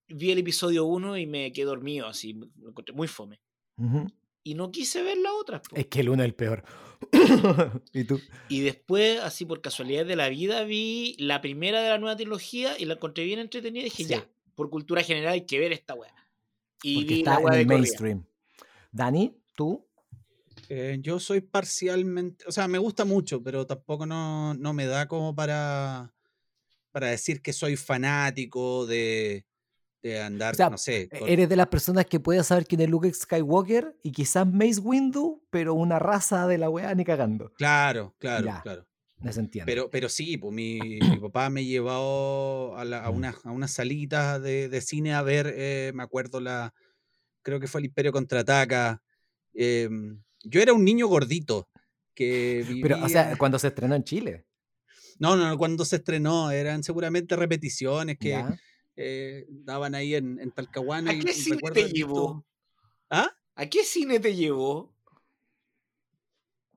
vi 0.09 0.31
el 0.33 0.39
episodio 0.39 0.85
1 0.87 1.17
y 1.19 1.27
me 1.27 1.53
quedé 1.53 1.67
dormido, 1.67 2.07
así, 2.09 2.35
lo 2.59 2.69
encontré 2.71 2.95
muy 2.95 3.09
fome. 3.09 3.41
Ujú. 3.77 4.07
y 4.43 4.55
no 4.55 4.71
quise 4.71 5.03
ver 5.03 5.17
las 5.19 5.33
otras. 5.39 5.61
po. 5.69 5.77
Es 5.77 5.87
que 5.87 6.01
el 6.01 6.09
uno 6.09 6.23
es 6.23 6.29
el 6.29 6.35
peor. 6.35 6.65
¿Y 7.93 8.05
tú? 8.05 8.21
Y 8.49 8.61
después, 8.61 9.21
así 9.21 9.45
por 9.45 9.61
casualidad 9.61 10.05
de 10.07 10.17
la 10.17 10.29
vida, 10.31 10.65
vi 10.65 11.15
la 11.19 11.41
primera 11.41 11.81
de 11.83 11.91
la 11.91 11.99
nueva 11.99 12.17
trilogía 12.17 12.79
y 12.79 12.85
la 12.87 12.95
encontré 12.95 13.25
bien 13.25 13.39
entretenida 13.39 13.83
y 13.83 13.85
dije, 13.85 14.05
Sí. 14.05 14.09
ya, 14.11 14.27
por 14.55 14.71
cultura 14.71 15.03
general 15.03 15.35
hay 15.35 15.47
que 15.47 15.59
ver 15.59 15.73
esta 15.73 15.95
weá. 15.95 16.15
Y 16.83 16.95
Porque 16.97 17.09
vi 17.15 17.19
está 17.21 17.33
la 17.33 17.37
en 17.37 17.43
el 17.43 17.49
corrida. 17.53 17.67
mainstream. 17.75 18.25
Dani, 18.93 19.35
tú. 19.57 19.87
Eh, 20.73 20.99
yo 21.03 21.19
soy 21.19 21.41
parcialmente, 21.41 22.45
o 22.47 22.53
sea, 22.53 22.69
me 22.69 22.79
gusta 22.79 23.05
mucho, 23.05 23.43
pero 23.43 23.67
tampoco 23.67 24.07
no, 24.07 24.55
no 24.55 24.73
me 24.73 24.87
da 24.87 25.09
como 25.09 25.35
para, 25.35 26.15
para 26.93 27.09
decir 27.09 27.43
que 27.43 27.53
soy 27.53 27.75
fanático 27.77 28.87
de, 28.87 29.45
de 30.01 30.23
andar, 30.23 30.55
O 30.55 30.57
sea, 30.57 30.71
no 30.71 30.79
sé. 30.79 31.09
con- 31.09 31.29
Eres 31.29 31.49
de 31.49 31.57
las 31.57 31.67
personas 31.67 32.07
que 32.07 32.21
puede 32.21 32.45
saber 32.45 32.67
quién 32.67 32.83
es 32.83 32.89
Luke 32.89 33.13
Skywalker 33.13 33.97
y 34.05 34.13
quizás 34.13 34.47
Mace 34.47 34.79
Windu, 34.81 35.43
pero 35.51 35.75
una 35.75 35.99
raza 35.99 36.47
de 36.47 36.59
la 36.59 36.71
weá 36.71 36.95
ni 36.95 37.05
cagando. 37.05 37.53
Claro, 37.55 38.15
claro, 38.19 38.47
Ya. 38.47 38.63
claro. 38.63 38.87
No 39.19 39.33
se 39.33 39.41
entiende. 39.41 39.73
Pero, 39.73 39.91
pero 39.91 40.09
sí, 40.09 40.39
pues 40.39 40.55
mi, 40.55 41.01
mi 41.01 41.19
papá 41.19 41.51
me 41.51 41.65
llevó 41.65 42.77
a, 42.77 42.85
la- 42.85 43.05
a 43.05 43.11
Mm. 43.11 43.17
unas 43.17 43.45
a 43.45 43.51
unas 43.51 43.73
salitas 43.73 44.41
de, 44.41 44.69
de 44.69 44.81
cine 44.81 45.15
a 45.15 45.23
ver, 45.23 45.53
eh, 45.57 45.91
me 45.97 46.05
acuerdo 46.05 46.41
la, 46.41 46.73
creo 47.43 47.59
que 47.59 47.67
fue 47.67 47.81
el 47.81 47.87
Imperio 47.87 48.13
Contraataca. 48.13 49.03
em, 49.53 50.23
yo 50.45 50.61
era 50.61 50.73
un 50.73 50.85
niño 50.85 51.07
gordito 51.07 51.69
que 52.15 52.65
Pero, 52.83 52.97
o 53.05 53.09
sea, 53.09 53.25
vivía- 53.25 53.39
cuando 53.39 53.59
se 53.59 53.69
estrenó 53.69 53.95
en 53.95 54.05
Chile. 54.05 54.47
No, 55.19 55.37
no, 55.37 55.49
no, 55.49 55.59
cuando 55.59 55.85
se 55.85 55.97
estrenó, 55.97 56.51
eran 56.51 56.83
seguramente 56.83 57.37
repeticiones 57.37 58.19
que 58.19 58.43
eh, 58.97 59.47
daban 59.51 59.95
ahí 59.95 60.15
en, 60.15 60.39
en 60.41 60.51
Talcahuano. 60.51 61.11
¿A 61.11 61.15
y- 61.15 61.21
qué 61.21 61.31
y 61.31 61.35
cine 61.35 61.59
te 61.73 61.89
llevó? 61.89 62.45
¿Ah? 63.11 63.31
¿A 63.55 63.67
qué 63.67 63.85
cine 63.85 64.19
te 64.21 64.35
llevó? 64.35 64.95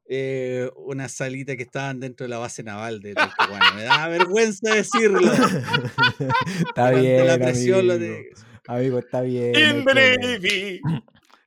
Eh, 0.06 0.70
una 0.76 1.08
salita 1.08 1.56
que 1.56 1.64
estaban 1.64 2.00
dentro 2.02 2.26
de 2.26 2.30
la 2.30 2.38
base 2.38 2.62
naval 2.64 3.00
de 3.02 3.14
Talcahuano. 3.14 3.76
Me 3.76 3.84
da 3.84 4.08
vergüenza 4.10 4.76
decirlo. 4.76 5.20
está 6.68 6.92
bien, 6.92 7.26
la 7.26 7.38
presión 7.38 7.88
lo 7.88 7.94
amigo. 7.94 8.14
de- 8.14 8.30
Amigo, 8.68 9.00
está 9.00 9.22
bien. 9.22 9.56
In 9.56 9.88
hay 9.90 10.82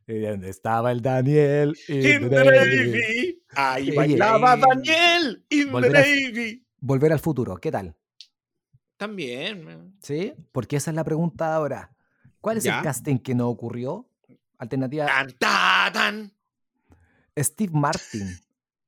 ¿Y 0.06 0.20
dónde 0.20 0.50
estaba 0.50 0.92
el 0.92 1.00
Daniel? 1.02 1.76
In 1.88 2.28
the 2.30 2.44
Navy. 2.44 3.42
Ahí 3.56 3.90
bailaba 3.90 4.56
Daniel, 4.56 5.44
in 5.50 5.64
the 5.66 5.70
Volver 5.72 5.96
a-. 5.96 6.04
Volver 6.78 7.12
al 7.12 7.18
futuro, 7.18 7.56
¿qué 7.56 7.72
tal? 7.72 7.96
También. 8.96 9.96
¿Sí? 10.02 10.32
Porque 10.52 10.76
esa 10.76 10.90
es 10.90 10.94
la 10.94 11.04
pregunta 11.04 11.54
ahora. 11.54 11.92
¿Cuál 12.40 12.58
es 12.58 12.64
Ya. 12.64 12.78
el 12.78 12.84
casting 12.84 13.18
que 13.18 13.34
no 13.34 13.48
ocurrió? 13.48 14.08
Alternativa 14.58 15.06
Tan, 15.06 15.32
ta, 15.38 15.90
tan. 15.92 16.32
Steve 17.38 17.72
Martin 17.74 18.28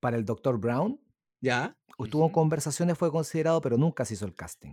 para 0.00 0.16
el 0.16 0.24
Dr. 0.24 0.58
Brown. 0.58 1.00
¿Ya? 1.40 1.76
Estuvo 1.98 2.24
en 2.26 2.32
conversaciones, 2.32 2.96
fue 2.96 3.10
considerado, 3.10 3.60
pero 3.60 3.76
nunca 3.76 4.04
se 4.04 4.14
hizo 4.14 4.24
el 4.24 4.34
casting. 4.34 4.72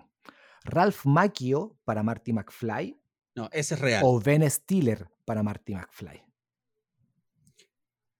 Ralph 0.64 1.06
Macchio 1.06 1.76
para 1.84 2.02
Marty 2.04 2.34
McFly 2.34 2.98
No, 3.36 3.50
ese 3.52 3.74
es 3.76 3.80
real. 3.80 4.02
o 4.06 4.20
Ben 4.20 4.50
Stiller 4.50 5.08
para 5.26 5.44
Marty 5.44 5.74
McFly. 5.76 6.24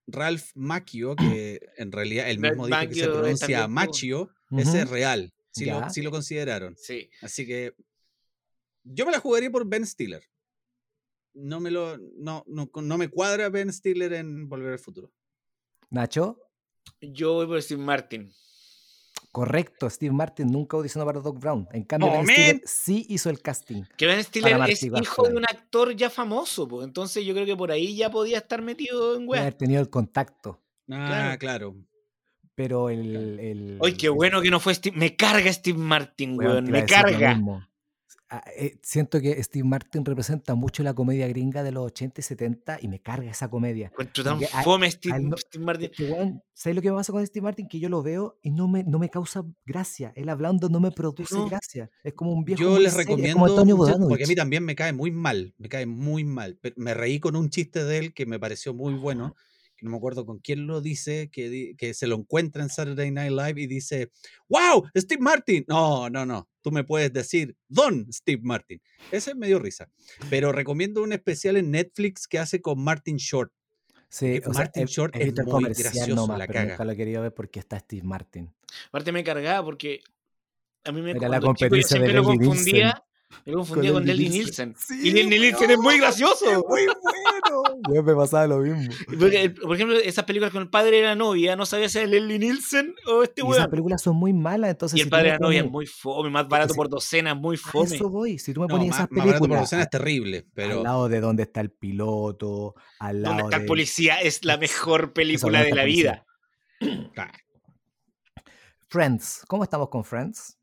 Ralph 0.06 0.50
Macchio, 0.54 1.16
que 1.16 1.60
en 1.76 1.92
realidad 1.92 2.28
Ralph 2.28 2.38
mismo 2.38 2.66
dijo 2.66 2.78
que 2.88 2.94
se 2.94 3.00
Macchio 3.00 3.12
pronuncia 3.12 3.62
po. 3.62 3.68
Machio, 3.68 4.30
ese 4.56 4.80
es 4.82 4.90
real. 4.90 5.32
Sí, 5.50 5.64
lo, 5.64 5.88
sí 5.88 6.02
lo 6.02 6.10
consideraron. 6.10 6.76
Sí. 6.76 7.08
Así 7.22 7.46
que 7.46 7.74
yo 8.84 9.06
me 9.06 9.12
la 9.12 9.20
jugaría 9.20 9.50
por 9.50 9.66
Ben 9.66 9.86
Stiller. 9.86 10.22
No 11.32 11.60
me 11.60 11.70
lo 11.70 11.98
no, 11.98 12.44
no, 12.46 12.70
no 12.74 12.98
me 12.98 13.08
cuadra 13.08 13.48
Ben 13.48 13.72
Stiller 13.72 14.12
en 14.12 14.48
Volver 14.48 14.72
al 14.72 14.78
Futuro. 14.78 15.12
Nacho, 15.90 16.38
Yo 17.00 17.34
voy 17.34 17.46
por 17.46 17.62
Steve 17.62 17.82
Martin. 17.82 18.32
Correcto, 19.36 19.90
Steve 19.90 20.14
Martin 20.14 20.50
nunca 20.50 20.78
audicionó 20.78 21.04
para 21.04 21.20
Doc 21.20 21.38
Brown. 21.38 21.68
En 21.70 21.82
cambio, 21.82 22.08
¡Oh, 22.08 22.12
Ben 22.12 22.26
Stiller 22.26 22.54
man! 22.54 22.62
sí 22.64 23.04
hizo 23.10 23.28
el 23.28 23.42
casting. 23.42 23.82
Que 23.98 24.06
Ben 24.06 24.24
Stiller 24.24 24.56
Marty 24.56 24.72
es 24.72 24.82
hijo 24.82 25.28
de 25.28 25.36
un 25.36 25.44
actor 25.44 25.94
ya 25.94 26.08
famoso, 26.08 26.66
pues. 26.66 26.86
Entonces 26.86 27.22
yo 27.22 27.34
creo 27.34 27.44
que 27.44 27.54
por 27.54 27.70
ahí 27.70 27.94
ya 27.94 28.10
podía 28.10 28.38
estar 28.38 28.62
metido 28.62 29.14
en 29.14 29.28
weá. 29.28 29.42
haber 29.42 29.52
tenido 29.52 29.82
el 29.82 29.90
contacto. 29.90 30.62
Ah, 30.90 31.36
claro. 31.38 31.76
Pero 32.54 32.88
el. 32.88 33.38
el 33.38 33.78
Ay, 33.82 33.92
qué 33.92 34.08
bueno 34.08 34.40
que 34.40 34.50
no 34.50 34.58
fue 34.58 34.74
Steve. 34.74 34.96
Me 34.96 35.16
carga 35.16 35.52
Steve 35.52 35.78
Martin, 35.78 36.38
Weón, 36.38 36.70
Me 36.70 36.86
carga. 36.86 37.38
Ah, 38.28 38.42
eh, 38.56 38.76
siento 38.82 39.20
que 39.20 39.40
Steve 39.40 39.62
Martin 39.64 40.04
representa 40.04 40.56
mucho 40.56 40.82
la 40.82 40.94
comedia 40.94 41.28
gringa 41.28 41.62
de 41.62 41.70
los 41.70 41.86
80 41.86 42.20
y 42.20 42.24
70 42.24 42.78
y 42.82 42.88
me 42.88 42.98
carga 43.00 43.30
esa 43.30 43.48
comedia. 43.48 43.86
Encuentro 43.86 44.24
tan 44.24 44.40
Porque 44.40 44.52
fome 44.64 44.88
a 44.88 44.90
Steve, 44.90 45.20
no- 45.20 45.36
Steve 45.36 45.64
Martin. 45.64 45.90
Que, 45.96 46.10
weón, 46.10 46.42
¿sabes 46.52 46.74
lo 46.74 46.82
que 46.82 46.90
me 46.90 46.96
pasa 46.96 47.12
con 47.12 47.24
Steve 47.24 47.44
Martin? 47.44 47.68
Que 47.68 47.78
yo 47.78 47.88
lo 47.88 48.02
veo 48.02 48.38
y 48.42 48.50
no 48.50 48.66
me, 48.66 48.82
no 48.82 48.98
me 48.98 49.10
causa 49.10 49.44
gracia. 49.64 50.12
Él 50.16 50.28
hablando 50.28 50.68
no 50.68 50.80
me 50.80 50.90
produce 50.90 51.36
No. 51.36 51.48
gracia. 51.48 51.88
Es 52.02 52.14
como 52.14 52.32
un 52.32 52.44
viejo. 52.44 52.60
Yo 52.60 52.80
les 52.80 52.94
serio, 52.94 53.06
recomiendo, 53.06 53.34
como 53.38 53.46
Antonio 53.46 53.76
muchachos, 53.76 54.06
porque 54.08 54.24
a 54.24 54.26
mí 54.26 54.34
también 54.34 54.64
me 54.64 54.74
cae 54.74 54.92
muy 54.92 55.12
mal, 55.12 55.54
me 55.58 55.68
cae 55.68 55.86
muy 55.86 56.24
mal. 56.24 56.58
pero 56.60 56.74
me 56.78 56.94
reí 56.94 57.20
con 57.20 57.36
un 57.36 57.48
chiste 57.48 57.84
de 57.84 57.98
él 57.98 58.12
que 58.12 58.26
me 58.26 58.40
pareció 58.40 58.74
muy 58.74 58.94
bueno, 58.94 59.36
que 59.76 59.84
no 59.84 59.90
me 59.90 59.98
acuerdo 59.98 60.24
con 60.24 60.38
quién 60.38 60.66
lo 60.66 60.80
dice, 60.80 61.28
que, 61.30 61.74
que 61.76 61.94
se 61.94 62.06
lo 62.06 62.16
encuentra 62.16 62.62
en 62.62 62.70
Saturday 62.70 63.10
Night 63.10 63.32
Live 63.32 63.60
y 63.60 63.66
dice, 63.66 64.10
¡Wow! 64.48 64.88
¡Steve 64.96 65.22
Martin! 65.22 65.64
No, 65.68 66.08
no, 66.08 66.24
no, 66.24 66.48
tú 66.62 66.72
me 66.72 66.84
puedes 66.84 67.12
decir, 67.12 67.56
Don 67.68 68.10
Steve 68.12 68.40
Martin. 68.42 68.80
Ese 69.10 69.34
me 69.34 69.46
dio 69.46 69.58
risa. 69.58 69.88
Pero 70.30 70.52
recomiendo 70.52 71.02
un 71.02 71.12
especial 71.12 71.56
en 71.56 71.70
Netflix 71.70 72.26
que 72.26 72.38
hace 72.38 72.60
con 72.60 72.82
Martin 72.82 73.16
Short. 73.16 73.52
Sí, 74.08 74.40
o 74.46 74.50
Martin 74.50 74.86
Short 74.86 75.14
he 75.16 75.24
es 75.24 75.34
el 75.36 75.44
muy 75.44 75.64
gracioso, 75.64 76.14
nomás, 76.14 76.38
la 76.38 76.46
pero 76.46 76.58
caga. 76.60 76.70
nunca 76.70 76.84
lo 76.84 76.92
he 76.92 76.96
querido 76.96 77.22
ver 77.22 77.34
porque 77.34 77.58
está 77.58 77.78
Steve 77.78 78.02
Martin. 78.02 78.52
Aparte 78.88 79.12
me 79.12 79.22
cargaba 79.24 79.64
porque 79.64 80.00
a 80.84 80.92
mí 80.92 81.02
me 81.02 81.10
Era 81.10 81.28
la 81.28 81.40
cuando 81.40 81.54
chico 81.54 81.76
yo 81.76 81.82
competencia 81.82 82.00
de 82.00 82.12
lo 82.12 82.24
confundía, 82.24 83.04
me 83.44 83.52
lo 83.52 83.58
confundía 83.58 83.92
con, 83.92 84.04
Leslie 84.04 84.24
Leslie 84.24 84.38
Nielsen. 84.44 84.68
Nielsen. 84.70 84.98
Sí, 85.00 85.08
y 85.08 85.10
Leslie 85.12 85.38
Nielsen 85.40 85.70
es 85.70 85.76
muy 85.78 85.86
weón, 85.86 86.00
gracioso. 86.00 86.44
Muy 86.68 86.86
bueno. 86.86 87.62
Yo 87.94 88.02
me 88.02 88.14
pasaba 88.14 88.46
lo 88.46 88.58
mismo. 88.58 88.92
Porque, 89.18 89.50
por 89.50 89.74
ejemplo, 89.74 89.96
esas 89.98 90.24
películas 90.24 90.52
con 90.52 90.62
el 90.62 90.70
padre 90.70 90.98
de 90.98 91.02
la 91.02 91.14
novia, 91.14 91.56
no 91.56 91.66
sabía 91.66 91.88
si 91.88 91.98
era 91.98 92.06
Leslie 92.06 92.38
Nielsen 92.38 92.94
o 93.06 93.22
este 93.22 93.42
Y 93.42 93.44
esas 93.44 93.58
weón. 93.58 93.70
películas 93.70 94.02
son 94.02 94.16
muy 94.16 94.32
malas, 94.32 94.70
entonces 94.70 94.96
Y 94.98 95.00
el 95.02 95.06
si 95.06 95.10
padre 95.10 95.28
la 95.30 95.38
novia 95.38 95.60
es 95.60 95.70
muy 95.70 95.86
fome, 95.86 96.30
más 96.30 96.48
barato 96.48 96.74
por 96.74 96.88
docena, 96.88 97.34
muy 97.34 97.56
a 97.56 97.58
fome. 97.58 97.94
eso 97.94 98.08
voy. 98.08 98.38
Si 98.38 98.52
tú 98.52 98.60
me 98.62 98.66
No, 98.68 98.78
más, 98.78 98.86
esas 98.86 99.00
más 99.00 99.08
barato 99.10 99.38
por 99.38 99.48
películas 99.48 99.60
docena 99.62 99.82
es 99.82 99.90
terrible, 99.90 100.46
al 100.56 100.82
lado 100.82 101.08
de 101.08 101.20
donde 101.20 101.42
está 101.44 101.60
el 101.60 101.70
piloto, 101.70 102.74
al 103.00 103.22
Donde 103.22 103.28
lado 103.28 103.40
está 103.50 103.56
el 103.56 103.62
de 103.62 103.68
policía 103.68 104.20
es 104.20 104.44
la 104.44 104.56
mejor 104.56 105.12
película 105.12 105.58
donde 105.58 105.70
de 105.70 105.76
la 105.76 105.82
policía. 105.82 106.24
vida. 106.80 107.32
Friends. 108.88 109.42
¿Cómo 109.48 109.64
estamos 109.64 109.88
con 109.88 110.04
Friends? 110.04 110.58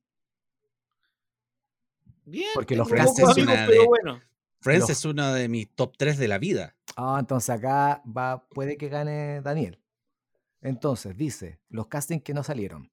Bien, 2.26 2.50
Porque 2.54 2.76
los 2.76 2.88
Friends 2.90 3.18
es 3.20 3.24
amigos, 3.26 3.38
una 3.54 3.68
de- 3.68 3.86
bueno. 3.86 4.22
Friends 4.60 4.82
Los- 4.88 4.90
es 4.92 5.06
uno 5.06 5.34
de 5.34 5.50
mis 5.50 5.70
top 5.76 5.96
3 5.98 6.18
de 6.18 6.28
la 6.28 6.38
vida. 6.38 6.76
Ah, 6.96 7.18
entonces 7.20 7.50
acá 7.50 8.02
va, 8.06 8.48
puede 8.50 8.78
que 8.78 8.88
gane 8.88 9.42
Daniel. 9.42 9.80
Entonces, 10.62 11.18
dice, 11.18 11.60
los 11.70 11.88
castings 11.88 12.24
que 12.24 12.34
no 12.34 12.44
salieron. 12.44 12.90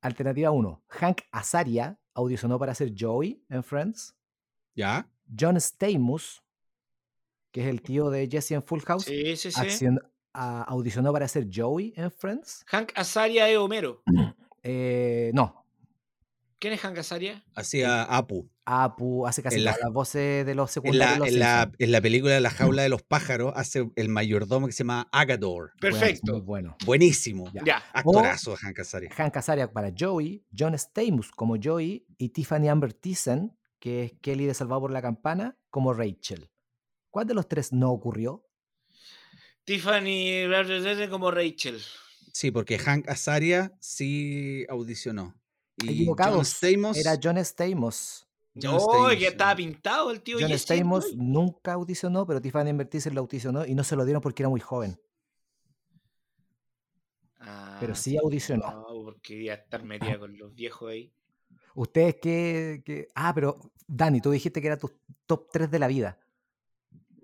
Alternativa 0.00 0.50
1. 0.50 0.82
Hank 0.88 1.22
Azaria 1.30 1.98
audicionó 2.14 2.58
para 2.58 2.74
ser 2.74 2.92
Joey 2.98 3.42
en 3.48 3.62
Friends. 3.62 4.14
¿Ya? 4.74 5.08
John 5.38 5.56
Stamos, 5.60 6.42
que 7.52 7.62
es 7.62 7.68
el 7.68 7.80
tío 7.82 8.10
de 8.10 8.28
Jesse 8.30 8.52
en 8.52 8.62
Full 8.62 8.80
House, 8.80 9.04
Sí, 9.04 9.36
sí, 9.36 9.50
sí. 9.52 9.60
accion- 9.60 10.02
a- 10.34 10.62
audicionó 10.64 11.12
para 11.12 11.28
ser 11.28 11.48
Joey 11.52 11.94
en 11.96 12.10
Friends. 12.10 12.64
Hank 12.66 12.92
Azaria 12.94 13.48
es 13.48 13.56
Homero. 13.58 14.02
Eh, 14.62 15.30
no, 15.34 15.61
¿Quién 16.62 16.74
es 16.74 16.80
Hank 16.80 16.96
Azaria? 16.96 17.44
Hacía 17.56 18.04
Apu. 18.04 18.48
Apu 18.66 19.26
hace 19.26 19.42
casi 19.42 19.56
En 19.56 19.64
la- 19.64 19.72
todas 19.72 19.84
las 19.86 19.92
voces 19.92 20.46
de 20.46 20.54
los 20.54 20.70
En 20.70 20.72
secundarios. 20.74 21.08
la, 21.08 21.14
de 21.14 21.18
los 21.18 21.28
en, 21.34 21.38
la, 21.40 21.60
Simpsons. 21.62 21.76
en 21.80 21.90
la 21.92 22.00
película 22.00 22.38
La 22.40 22.50
jaula 22.78 22.82
de 22.84 22.88
los 22.88 23.02
pájaros 23.02 23.52
hace 23.56 23.90
el 23.96 24.08
mayordomo 24.08 24.68
que 24.68 24.72
se 24.72 24.84
llama 24.84 25.08
Agador. 25.10 25.72
Perfecto. 25.80 26.40
bueno. 26.40 26.76
Buenísimo. 26.86 27.50
Ya. 27.52 27.62
Ya. 27.64 27.82
Actorazo, 27.92 28.54
Hank 28.54 28.78
Azaria. 28.78 29.10
Hank 29.12 29.36
Azaria 29.36 29.72
para 29.72 29.92
Joey, 29.98 30.46
John 30.56 30.78
Stamos 30.78 31.32
como 31.32 31.56
Joey 31.60 32.06
y 32.16 32.28
Tiffany 32.28 32.68
Amber 32.68 32.92
Thiessen, 32.92 33.58
que 33.80 34.04
es 34.04 34.12
Kelly 34.22 34.46
de 34.46 34.54
Salvado 34.54 34.82
por 34.82 34.92
la 34.92 35.02
Campana, 35.02 35.58
como 35.68 35.92
Rachel. 35.92 36.48
¿Cuál 37.10 37.26
de 37.26 37.34
los 37.34 37.48
tres 37.48 37.72
no 37.72 37.90
ocurrió? 37.90 38.46
Tiffany 39.64 40.46
como 41.10 41.32
Rachel. 41.32 41.80
Sí, 42.32 42.52
porque 42.52 42.78
Hank 42.78 43.08
Azaria 43.08 43.72
sí 43.80 44.64
audicionó. 44.68 45.34
Y 45.78 46.06
John. 46.06 46.44
Stamos, 46.44 46.96
Era 46.96 47.18
John 47.22 47.38
Stamos. 47.38 48.26
John 48.54 48.72
No, 48.74 48.80
Stamos, 48.80 49.14
que 49.16 49.26
estaba 49.26 49.52
sí. 49.52 49.56
pintado 49.56 50.10
el 50.10 50.20
tío 50.22 50.36
John 50.40 50.52
Stamos 50.52 51.14
nunca 51.16 51.72
audicionó, 51.72 52.26
pero 52.26 52.40
Tiffany 52.40 52.84
Thiessen 52.84 53.14
lo 53.14 53.22
audicionó 53.22 53.64
y 53.66 53.74
no 53.74 53.82
se 53.84 53.96
lo 53.96 54.04
dieron 54.04 54.20
porque 54.22 54.42
era 54.42 54.50
muy 54.50 54.60
joven. 54.60 54.98
Pero 57.80 57.92
Ah, 57.92 57.96
sí 57.96 58.16
audicionó. 58.16 58.70
No, 58.70 59.04
porque 59.04 59.34
iba 59.34 59.54
a 59.54 59.56
estar 59.56 59.82
metida 59.82 60.18
con 60.18 60.36
los 60.38 60.54
viejos 60.54 60.90
ahí. 60.90 61.12
¿Ustedes 61.74 62.16
qué, 62.22 62.82
qué- 62.84 63.08
Ah, 63.14 63.32
pero 63.34 63.58
Dani, 63.86 64.20
tú 64.20 64.30
dijiste 64.30 64.60
que 64.60 64.66
era 64.68 64.76
tu 64.78 64.90
top 65.26 65.48
3 65.52 65.70
de 65.70 65.78
la 65.78 65.88
vida. 65.88 66.18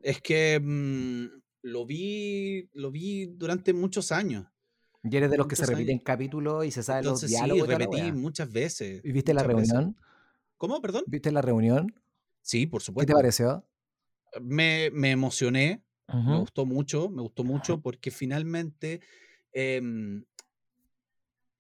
Es 0.03 0.21
que 0.21 0.59
mm, 0.61 1.27
lo 1.63 1.87
vi, 1.87 2.69
lo 2.73 2.91
vi 2.91 3.27
durante 3.27 3.73
muchos 3.73 4.11
años. 4.11 4.47
Y 5.03 5.17
eres 5.17 5.31
de 5.31 5.37
los 5.37 5.47
que 5.47 5.57
se 5.57 5.63
años. 5.63 5.79
repiten 5.79 5.99
capítulos 6.01 6.65
y 6.67 6.71
se 6.71 6.83
saben 6.83 7.05
los 7.05 7.23
Entonces 7.23 7.31
sí, 7.31 7.37
diálogos. 7.37 7.69
la 7.69 7.79
repetí 7.79 8.13
muchas 8.13 8.53
veces. 8.53 9.01
¿Y 9.05 9.13
viste 9.13 9.33
la 9.35 9.43
veces. 9.45 9.73
reunión? 9.73 9.97
¿Cómo? 10.57 10.81
Perdón. 10.81 11.05
¿Viste 11.07 11.31
la 11.33 11.41
reunión? 11.43 11.95
Sí, 12.43 12.67
por 12.67 12.81
¿Qué 12.81 12.85
te 12.85 12.87
supuesto. 12.87 13.13
pareció? 13.15 13.65
Me, 14.41 14.91
me 14.93 15.11
emocioné, 15.11 15.83
me 16.09 16.39
gustó 16.39 16.67
mucho, 16.67 17.09
me 17.11 17.23
gustó 17.23 17.45
mucho 17.45 17.81
porque 17.81 18.11
finalmente, 18.11 19.01
em, 19.53 20.25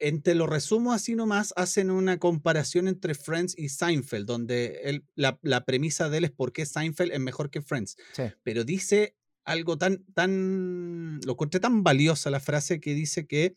entre 0.01 0.35
lo 0.37 0.46
resumo 0.46 0.92
así 0.92 1.14
nomás, 1.16 1.53
hacen 1.57 1.90
una 1.90 2.18
comparación 2.18 2.87
entre 2.87 3.14
Friends 3.14 3.59
y 3.59 3.68
Seinfeld, 3.68 4.27
donde 4.27 4.81
él- 4.85 5.05
la, 5.16 5.38
la 5.42 5.64
premisa 5.64 6.09
de 6.09 6.18
él 6.18 6.24
es 6.24 6.31
por 6.31 6.53
qué 6.53 6.66
Seinfeld 6.66 7.12
es 7.12 7.20
mejor 7.20 7.51
que 7.51 7.62
Friends. 7.62 7.96
Sí. 8.12 8.24
Pero 8.44 8.62
dice 8.64 9.16
algo 9.49 9.79
tan, 9.79 10.05
tan, 10.15 11.21
lo 11.25 11.33
encontré 11.33 11.59
tan 11.61 11.83
valiosa 11.83 12.31
la 12.31 12.41
frase 12.41 12.81
que 12.81 12.95
dice 12.95 13.27
que 13.27 13.55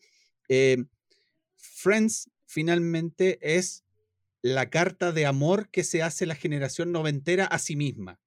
em, 0.48 0.88
Friends 1.56 2.30
finalmente 2.46 3.38
es 3.56 3.84
la 4.42 4.70
carta 4.70 5.12
de 5.12 5.26
amor 5.26 5.68
que 5.70 5.84
se 5.84 6.02
hace 6.02 6.26
la 6.26 6.34
generación 6.34 6.90
noventera 6.92 7.44
a 7.46 7.58
sí 7.58 7.76
misma. 7.76 8.20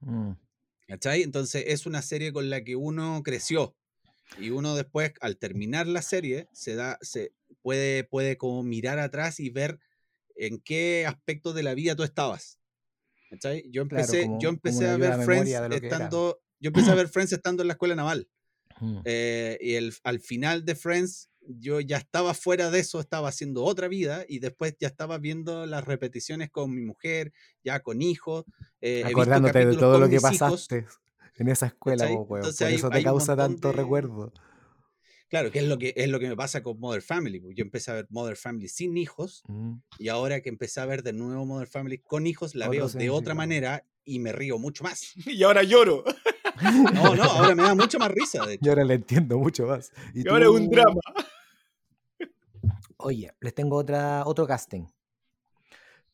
Mm. 0.00 0.32
¿Cachai? 0.88 1.22
Entonces 1.22 1.64
es 1.68 1.86
una 1.86 2.02
serie 2.02 2.32
con 2.32 2.50
la 2.50 2.64
que 2.64 2.74
uno 2.76 3.22
creció 3.22 3.76
y 4.38 4.50
uno 4.50 4.74
después, 4.74 5.12
al 5.20 5.36
terminar 5.36 5.86
la 5.86 6.02
serie, 6.02 6.48
se 6.52 6.74
da, 6.74 6.98
se 7.02 7.32
puede, 7.62 8.02
puede 8.04 8.36
como 8.36 8.62
mirar 8.62 8.98
atrás 8.98 9.40
y 9.40 9.50
ver 9.50 9.78
en 10.34 10.58
qué 10.58 11.06
aspecto 11.06 11.52
de 11.52 11.62
la 11.62 11.74
vida 11.74 11.94
tú 11.94 12.02
estabas. 12.02 12.58
¿Cachai? 13.30 13.62
Yo 13.70 13.86
Claro, 13.86 14.02
empecé, 14.04 14.26
como- 14.26 14.40
yo 14.40 14.48
empecé 14.48 14.88
a 14.88 14.96
ver 14.96 15.22
Friends 15.24 15.50
estando, 15.70 16.41
yo 16.62 16.68
empecé 16.68 16.90
a 16.90 16.94
ver 17.02 17.08
Friends 17.08 17.32
estando 17.32 17.62
en 17.62 17.66
la 17.68 17.74
escuela 17.74 17.94
naval. 17.94 18.28
Eh, 19.04 19.58
y 19.60 19.74
el, 19.74 19.94
al 20.02 20.18
final 20.20 20.64
de 20.64 20.74
Friends, 20.74 21.28
yo 21.40 21.78
ya 21.80 21.98
estaba 21.98 22.34
fuera 22.34 22.70
de 22.70 22.80
eso, 22.80 22.98
estaba 23.00 23.28
haciendo 23.28 23.62
otra 23.64 23.86
vida 23.86 24.24
y 24.28 24.38
después 24.40 24.74
ya 24.80 24.88
estaba 24.88 25.18
viendo 25.18 25.66
las 25.66 25.84
repeticiones 25.84 26.50
con 26.50 26.74
mi 26.74 26.80
mujer, 26.80 27.32
ya 27.62 27.80
con 27.80 28.02
hijos. 28.02 28.44
eh, 28.80 29.02
Acordándote 29.04 29.66
de 29.66 29.76
todo 29.76 29.98
lo 30.00 30.08
que 30.08 30.16
hijos. 30.16 30.30
pasaste 30.38 30.86
en 31.36 31.48
esa 31.48 31.66
escuela. 31.66 32.08
Entonces 32.10 32.56
Por 32.58 32.66
hay- 32.66 32.74
eso 32.74 32.90
te 32.90 33.02
causa 33.04 33.36
tanto 33.36 33.68
de- 33.68 33.74
recuerdo. 33.74 34.32
Claro, 35.28 35.50
que 35.50 35.60
es 35.60 35.64
lo 35.66 35.78
que 35.78 35.94
es 35.96 36.08
lo 36.10 36.18
que 36.20 36.28
me 36.28 36.36
pasa 36.36 36.62
con 36.62 36.78
Mother 36.78 37.02
Family. 37.02 37.40
Yo 37.54 37.62
empecé 37.64 37.90
a 37.90 37.94
ver 37.94 38.06
Mother 38.10 38.36
Family 38.36 38.68
sin 38.68 38.96
hijos 38.98 39.42
Mm. 39.48 39.74
y 39.98 40.08
ahora 40.08 40.40
que 40.42 40.48
empecé 40.48 40.80
a 40.80 40.86
ver 40.86 41.02
de 41.02 41.12
nuevo 41.12 41.46
Mother 41.46 41.68
Family 41.68 41.98
con 41.98 42.26
hijos, 42.26 42.54
la 42.54 42.66
Otro 42.68 42.78
veo 42.78 42.88
de 42.88 43.10
otra 43.10 43.34
manera 43.34 43.86
y 44.04 44.18
me 44.18 44.32
río 44.32 44.58
mucho 44.58 44.82
más. 44.84 45.12
Y 45.38 45.42
ahora 45.44 45.62
lloro. 45.62 46.04
No, 46.94 47.14
no, 47.14 47.22
ahora 47.24 47.54
me 47.54 47.62
da 47.62 47.74
mucho 47.74 47.98
más 47.98 48.10
risa, 48.10 48.44
de 48.46 48.54
hecho. 48.54 48.64
Y 48.64 48.68
ahora 48.68 48.84
le 48.84 48.94
entiendo 48.94 49.38
mucho 49.38 49.66
más. 49.66 49.92
Y 50.14 50.28
ahora 50.28 50.44
es 50.44 50.50
un 50.50 50.68
drama. 50.68 51.00
Oye, 52.98 53.32
les 53.40 53.54
tengo 53.54 53.76
otra, 53.76 54.22
otro 54.26 54.46
casting. 54.46 54.86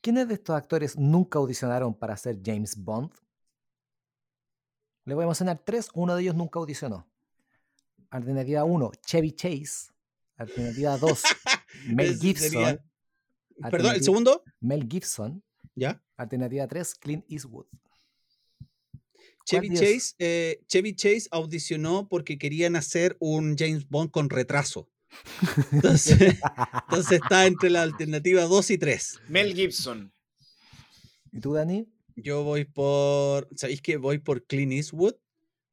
¿Quiénes 0.01 0.29
de 0.29 0.35
estos 0.35 0.57
actores 0.57 0.97
nunca 0.97 1.39
audicionaron 1.39 1.93
para 1.95 2.17
ser 2.17 2.39
James 2.45 2.77
Bond? 2.77 3.11
Le 5.05 5.15
voy 5.15 5.25
a 5.25 5.27
mencionar 5.27 5.59
tres, 5.65 5.89
uno 5.95 6.15
de 6.15 6.23
ellos 6.23 6.35
nunca 6.35 6.59
audicionó. 6.59 7.07
Alternativa 8.11 8.65
1, 8.65 8.91
Chevy 9.05 9.33
Chase. 9.33 9.93
Alternativa 10.37 10.97
2, 10.97 11.23
Mel 11.89 12.19
Gibson. 12.19 12.51
sería- 12.51 12.85
Perdón, 13.71 13.97
¿el 13.97 14.05
segundo? 14.05 14.45
Mel 14.61 14.87
Gibson. 14.89 15.43
¿Ya? 15.75 16.01
Alternativa 16.17 16.67
3, 16.69 16.95
Clint 16.95 17.25
Eastwood. 17.29 17.67
Chevy 19.49 19.69
de 19.69 19.75
ellos? 19.75 19.93
Chase, 19.93 20.15
eh, 20.19 20.61
Chevy 20.67 20.95
Chase 20.95 21.29
audicionó 21.31 22.09
porque 22.09 22.39
querían 22.39 22.77
hacer 22.77 23.17
un 23.19 23.57
James 23.57 23.89
Bond 23.89 24.11
con 24.11 24.29
retraso. 24.29 24.91
Entonces, 25.73 26.19
entonces 26.89 27.21
está 27.23 27.47
entre 27.47 27.71
la 27.71 27.83
alternativa 27.83 28.43
2 28.43 28.71
y 28.73 28.79
3. 28.79 29.21
Mel 29.29 29.55
Gibson. 29.55 30.13
¿Y 31.33 31.41
tú, 31.41 31.55
Dani? 31.55 31.89
Yo 32.17 32.43
voy 32.43 32.65
por. 32.65 33.49
¿Sabéis 33.57 33.81
que 33.81 33.97
voy 33.97 34.19
por 34.19 34.45
Clint 34.45 34.73
Eastwood? 34.73 35.15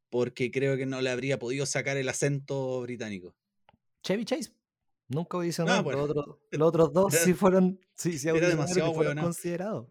Porque 0.09 0.51
creo 0.51 0.77
que 0.77 0.85
no 0.85 1.01
le 1.01 1.09
habría 1.09 1.39
podido 1.39 1.65
sacar 1.65 1.97
el 1.97 2.07
acento 2.07 2.81
británico. 2.81 3.35
Chevy 4.03 4.23
Chase. 4.23 4.51
Nunca 5.07 5.37
audicionó. 5.37 5.71
Ah, 5.71 5.81
bueno. 5.81 6.01
los, 6.01 6.09
otros, 6.11 6.37
los 6.51 6.67
otros 6.67 6.93
dos 6.93 7.13
Era- 7.13 7.23
sí 7.23 7.33
fueron, 7.33 7.79
sí, 7.95 8.17
sí 8.17 8.29
era 8.29 8.47
demasiado 8.47 8.93
fueron 8.93 9.17
considerados. 9.17 9.87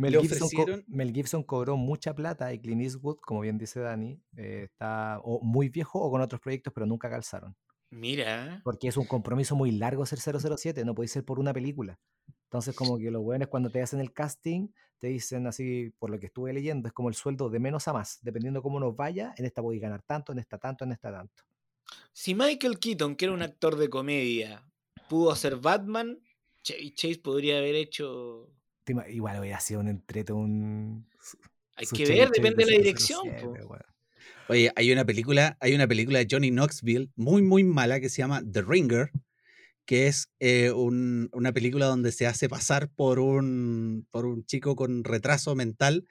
Mel 0.00 0.12
Gibson, 0.20 0.38
co- 0.38 0.62
ofrecieron- 0.62 0.84
Mel 0.88 1.12
Gibson 1.12 1.42
cobró 1.42 1.76
mucha 1.76 2.14
plata 2.14 2.52
y 2.52 2.58
Clint 2.60 2.82
Eastwood, 2.82 3.18
como 3.20 3.40
bien 3.40 3.58
dice 3.58 3.80
Dani, 3.80 4.20
eh, 4.36 4.62
está 4.64 5.20
o 5.22 5.40
muy 5.42 5.68
viejo 5.68 6.00
o 6.00 6.10
con 6.10 6.20
otros 6.20 6.40
proyectos, 6.40 6.72
pero 6.72 6.86
nunca 6.86 7.08
calzaron. 7.10 7.54
Mira. 7.90 8.60
Porque 8.64 8.88
es 8.88 8.96
un 8.96 9.04
compromiso 9.06 9.56
muy 9.56 9.72
largo 9.72 10.06
ser 10.06 10.20
007, 10.20 10.84
no 10.84 10.94
puede 10.94 11.08
ser 11.08 11.24
por 11.24 11.38
una 11.40 11.52
película. 11.52 11.98
Entonces, 12.44 12.74
como 12.74 12.98
que 12.98 13.10
los 13.10 13.22
buenos 13.22 13.48
cuando 13.48 13.70
te 13.70 13.82
hacen 13.82 14.00
el 14.00 14.12
casting, 14.12 14.68
te 14.98 15.08
dicen 15.08 15.46
así, 15.46 15.92
por 15.98 16.10
lo 16.10 16.18
que 16.20 16.26
estuve 16.26 16.52
leyendo, 16.52 16.88
es 16.88 16.92
como 16.92 17.08
el 17.08 17.14
sueldo 17.14 17.48
de 17.48 17.58
menos 17.58 17.88
a 17.88 17.92
más. 17.92 18.18
Dependiendo 18.22 18.62
cómo 18.62 18.78
nos 18.80 18.94
vaya, 18.96 19.34
en 19.38 19.44
esta 19.44 19.62
podéis 19.62 19.82
ganar 19.82 20.02
tanto, 20.02 20.32
en 20.32 20.38
esta 20.40 20.58
tanto, 20.58 20.84
en 20.84 20.92
esta 20.92 21.10
tanto. 21.12 21.42
Si 22.12 22.34
Michael 22.34 22.78
Keaton, 22.78 23.16
que 23.16 23.24
era 23.24 23.34
un 23.34 23.42
actor 23.42 23.76
de 23.76 23.88
comedia, 23.88 24.64
pudo 25.08 25.30
hacer 25.32 25.56
Batman, 25.56 26.18
Chase 26.62 27.20
podría 27.22 27.58
haber 27.58 27.74
hecho. 27.74 28.52
Igual 29.08 29.40
hubiera 29.40 29.60
sido 29.60 29.80
un 29.80 29.88
entrete, 29.88 30.32
un... 30.32 31.06
Hay 31.76 31.86
que 31.86 32.04
ver, 32.06 32.30
depende 32.30 32.64
de 32.64 32.70
la 32.70 32.76
007, 32.78 32.82
dirección. 32.82 33.28
Oye, 34.48 34.72
hay 34.74 34.92
una 34.92 35.04
película, 35.04 35.56
hay 35.60 35.74
una 35.74 35.86
película 35.86 36.18
de 36.18 36.26
Johnny 36.30 36.50
Knoxville 36.50 37.10
muy, 37.16 37.42
muy 37.42 37.64
mala 37.64 38.00
que 38.00 38.08
se 38.08 38.18
llama 38.18 38.42
The 38.52 38.62
Ringer, 38.62 39.10
que 39.86 40.08
es 40.08 40.28
eh, 40.40 40.72
un- 40.72 41.28
una 41.32 41.52
película 41.52 41.86
donde 41.86 42.12
se 42.12 42.26
hace 42.26 42.48
pasar 42.48 42.90
por 42.90 43.18
un, 43.18 44.06
por 44.10 44.26
un 44.26 44.44
chico 44.44 44.76
con 44.76 45.04
retraso 45.04 45.54
mental 45.54 46.04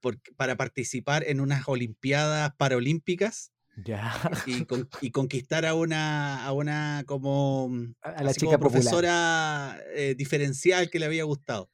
por- 0.00 0.18
para 0.36 0.56
participar 0.56 1.24
en 1.26 1.40
unas 1.40 1.68
Olimpiadas 1.68 2.52
Paralímpicas 2.56 3.52
Ya. 3.84 4.12
y, 4.46 4.64
con- 4.66 4.88
y 5.00 5.10
conquistar 5.10 5.66
a 5.66 5.74
una, 5.74 6.44
a 6.46 6.52
una 6.52 7.02
como, 7.06 7.70
A 8.00 8.22
la 8.22 8.32
chica 8.32 8.46
como 8.46 8.58
profesora 8.60 9.78
eh, 9.94 10.14
diferencial 10.16 10.88
que 10.88 10.98
le 11.00 11.06
había 11.06 11.24
gustado. 11.24 11.68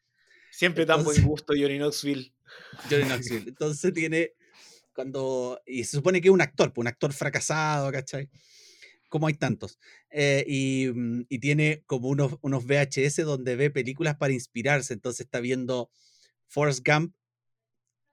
Siempre 0.56 0.86
tan 0.86 1.04
buen 1.04 1.22
gusto, 1.22 1.52
Johnny 1.52 1.76
Knoxville. 1.76 2.32
Johnny 2.90 3.04
Knoxville. 3.10 3.46
Entonces 3.46 3.92
tiene 3.92 4.32
cuando 4.94 5.60
y 5.66 5.84
se 5.84 5.98
supone 5.98 6.22
que 6.22 6.28
es 6.28 6.32
un 6.32 6.40
actor, 6.40 6.72
pues, 6.72 6.82
un 6.82 6.86
actor 6.86 7.12
fracasado, 7.12 7.92
¿cachai? 7.92 8.30
Como 9.10 9.26
hay 9.26 9.34
tantos. 9.34 9.78
Eh, 10.10 10.46
y, 10.48 10.88
mm, 10.94 11.26
y 11.28 11.40
tiene 11.40 11.82
como 11.84 12.08
unos, 12.08 12.38
unos 12.40 12.64
VHS 12.64 13.22
donde 13.24 13.54
ve 13.54 13.70
películas 13.70 14.16
para 14.16 14.32
inspirarse. 14.32 14.94
Entonces 14.94 15.26
está 15.26 15.40
viendo 15.40 15.90
Forrest 16.46 16.80
Gump, 16.88 17.14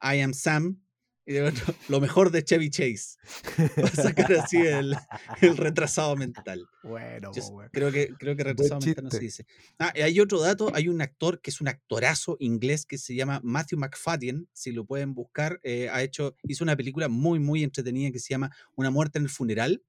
I 0.02 0.20
Am 0.20 0.34
Sam, 0.34 0.83
y 1.26 1.34
de 1.34 1.42
bueno, 1.42 1.58
lo 1.90 2.02
mejor 2.02 2.32
de 2.32 2.44
Chevy 2.44 2.70
Chase. 2.70 3.18
Para 3.76 3.90
sacar 3.90 4.34
así 4.34 4.58
el, 4.58 4.96
el 5.42 5.58
retrasado 5.58 6.16
mental. 6.16 6.68
Bueno, 6.84 7.32
Yo 7.34 7.42
creo 7.72 7.92
que, 7.92 8.10
creo 8.20 8.36
que 8.36 8.44
retrasado 8.44 8.82
mental 8.82 9.06
no 9.06 9.12
se 9.12 9.20
dice. 9.20 9.46
Ah, 9.80 9.94
hay 9.96 10.20
otro 10.20 10.40
dato, 10.42 10.72
hay 10.74 10.90
un 10.90 11.02
actor 11.02 11.40
que 11.42 11.50
es 11.50 11.62
un 11.62 11.68
actorazo 11.70 12.36
inglés 12.40 12.86
que 12.86 12.98
se 12.98 13.16
llama 13.16 13.40
Matthew 13.44 13.80
McFadden, 13.80 14.50
si 14.54 14.72
lo 14.72 14.86
pueden 14.86 15.14
buscar, 15.14 15.60
eh, 15.64 15.90
ha 15.90 16.04
hecho, 16.04 16.36
hizo 16.44 16.64
una 16.64 16.76
película 16.76 17.08
muy, 17.08 17.40
muy 17.40 17.64
entretenida 17.64 18.12
que 18.12 18.20
se 18.20 18.30
llama 18.30 18.52
Una 18.76 18.90
muerte 18.92 19.18
en 19.18 19.24
el 19.26 19.30
funeral, 19.30 19.84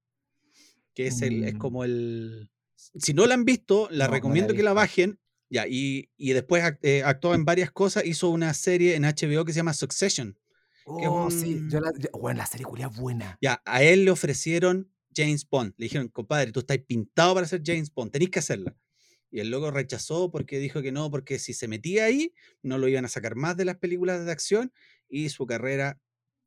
que 0.93 1.07
es, 1.07 1.21
el, 1.21 1.43
es 1.43 1.55
Mm. 1.55 1.57
como 1.57 1.83
el... 1.83 2.49
Si 2.75 3.13
no 3.13 3.25
la 3.25 3.33
han 3.33 3.45
visto, 3.45 3.87
la 3.91 4.07
No, 4.07 4.13
recomiendo 4.13 4.53
que 4.53 4.63
la 4.63 4.73
bajen. 4.73 5.19
Ya, 5.49 5.67
y, 5.67 6.09
y 6.17 6.33
después 6.33 6.63
eh, 6.81 7.03
actuó 7.03 7.35
en 7.35 7.45
varias 7.45 7.71
cosas, 7.71 8.05
hizo 8.05 8.29
una 8.29 8.53
serie 8.53 8.95
en 8.95 9.03
HBO 9.03 9.45
que 9.45 9.53
se 9.53 9.57
llama 9.57 9.73
Succession. 9.73 10.37
Que 10.85 11.03
es 11.03 11.09
Oh, 11.11 11.29
sí, 11.31 11.61
yo 11.69 11.79
un- 11.79 11.83
la, 11.83 11.91
yo- 11.97 12.09
bueno, 12.19 12.37
la 12.37 12.45
serie 12.45 12.65
culia 12.65 12.87
es 12.93 12.99
buena. 12.99 13.37
Ya, 13.41 13.61
a 13.65 13.83
él 13.83 14.05
le 14.05 14.11
ofrecieron 14.11 14.91
James 15.15 15.47
Bond. 15.49 15.73
Le 15.77 15.85
dijeron, 15.85 16.07
compadre, 16.09 16.51
tú 16.51 16.59
estás 16.59 16.77
pintado 16.79 17.33
para 17.35 17.47
ser 17.47 17.61
James 17.65 17.93
Bond, 17.93 18.11
tenés 18.11 18.29
que 18.29 18.39
hacerla. 18.39 18.75
Y 19.31 19.39
el 19.39 19.49
loco 19.49 19.71
rechazó 19.71 20.31
porque 20.31 20.59
dijo 20.59 20.81
que 20.81 20.91
no, 20.91 21.09
porque 21.11 21.39
si 21.39 21.53
se 21.53 21.67
metía 21.67 22.05
ahí, 22.05 22.33
no 22.61 22.77
lo 22.77 22.87
iban 22.87 23.05
a 23.05 23.09
sacar 23.09 23.35
más 23.35 23.57
de 23.57 23.65
las 23.65 23.77
películas 23.77 24.23
de 24.25 24.31
acción 24.31 24.71
y 25.09 25.29
su 25.29 25.45
carrera 25.45 25.99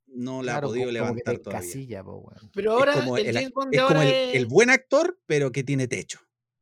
no 0.06 0.42
la 0.42 0.52
Claro, 0.52 0.68
ha 0.68 0.70
podido 0.70 0.84
co- 0.84 0.88
como 0.90 0.92
levantar 0.94 1.36
te 1.36 1.42
todavía. 1.42 1.60
casilla, 1.68 2.02
po. 2.04 2.32
Pero 2.54 2.72
Es 2.72 2.78
ahora 2.78 2.92
como 2.94 3.16
el 3.18 3.34
James 3.34 3.52
Bond 3.52 3.70
de 3.72 3.76
es 3.76 3.82
como 3.82 3.98
ahora 3.98 4.08
el- 4.08 4.36
el 4.36 4.42
es- 4.44 4.48
buen 4.48 4.70
actor, 4.70 5.20
pero 5.26 5.52
que 5.52 5.64
tiene 5.64 5.86
techo. 5.88 6.20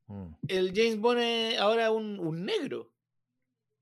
Mm. 0.09 0.35
el 0.49 0.73
James 0.75 0.99
Bond 1.01 1.19
es 1.21 1.59
ahora 1.59 1.91
un, 1.93 2.19
un 2.21 2.45
negro. 2.45 2.93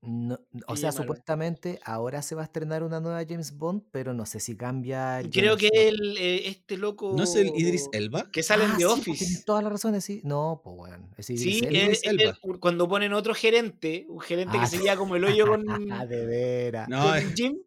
No, 0.07 0.39
o 0.67 0.75
sea, 0.75 0.91
supuestamente 0.91 1.79
ahora 1.83 2.21
se 2.21 2.35
va 2.35 2.41
a 2.41 2.45
estrenar 2.45 2.83
una 2.83 2.99
nueva 2.99 3.23
James 3.27 3.57
Bond, 3.57 3.83
pero 3.91 4.13
no 4.13 4.25
sé 4.25 4.39
si 4.39 4.55
cambia 4.55 5.19
el 5.19 5.29
Creo 5.29 5.55
James 5.57 5.71
que 5.71 5.87
el, 5.87 6.17
eh, 6.17 6.47
este 6.47 6.77
loco. 6.77 7.13
¿No 7.17 7.23
es 7.23 7.35
el 7.35 7.47
Idris 7.55 7.87
Elba? 7.91 8.29
Que 8.31 8.43
salen 8.43 8.69
Ah, 8.71 8.73
de 8.73 8.79
sí, 8.79 8.83
po, 8.85 8.91
Office. 8.93 9.25
tienes 9.25 9.45
todas 9.45 9.63
las 9.63 9.71
razones, 9.73 10.03
sí. 10.03 10.21
No, 10.23 10.61
pues. 10.63 10.93
Es 11.17 11.29
Idris 11.29 11.41
Sí, 11.43 11.59
Elba. 11.65 11.69
es, 11.77 11.83
Idris 11.85 11.97
es 12.03 12.09
Elba. 12.11 12.37
el- 12.43 12.59
cuando 12.59 12.87
ponen 12.87 13.13
otro 13.13 13.33
gerente, 13.33 14.05
un 14.09 14.19
gerente 14.19 14.57
Ah, 14.57 14.61
que 14.61 14.67
se 14.67 14.77
lleva 14.83 14.95
como 14.95 15.15
el 15.15 15.23
hoyo 15.23 15.45
con, 15.47 15.91
Ah, 15.91 16.05
de 16.05 16.25
veras. 16.25 16.87
No, 16.89 17.15
es- 17.15 17.33
Jim, 17.35 17.57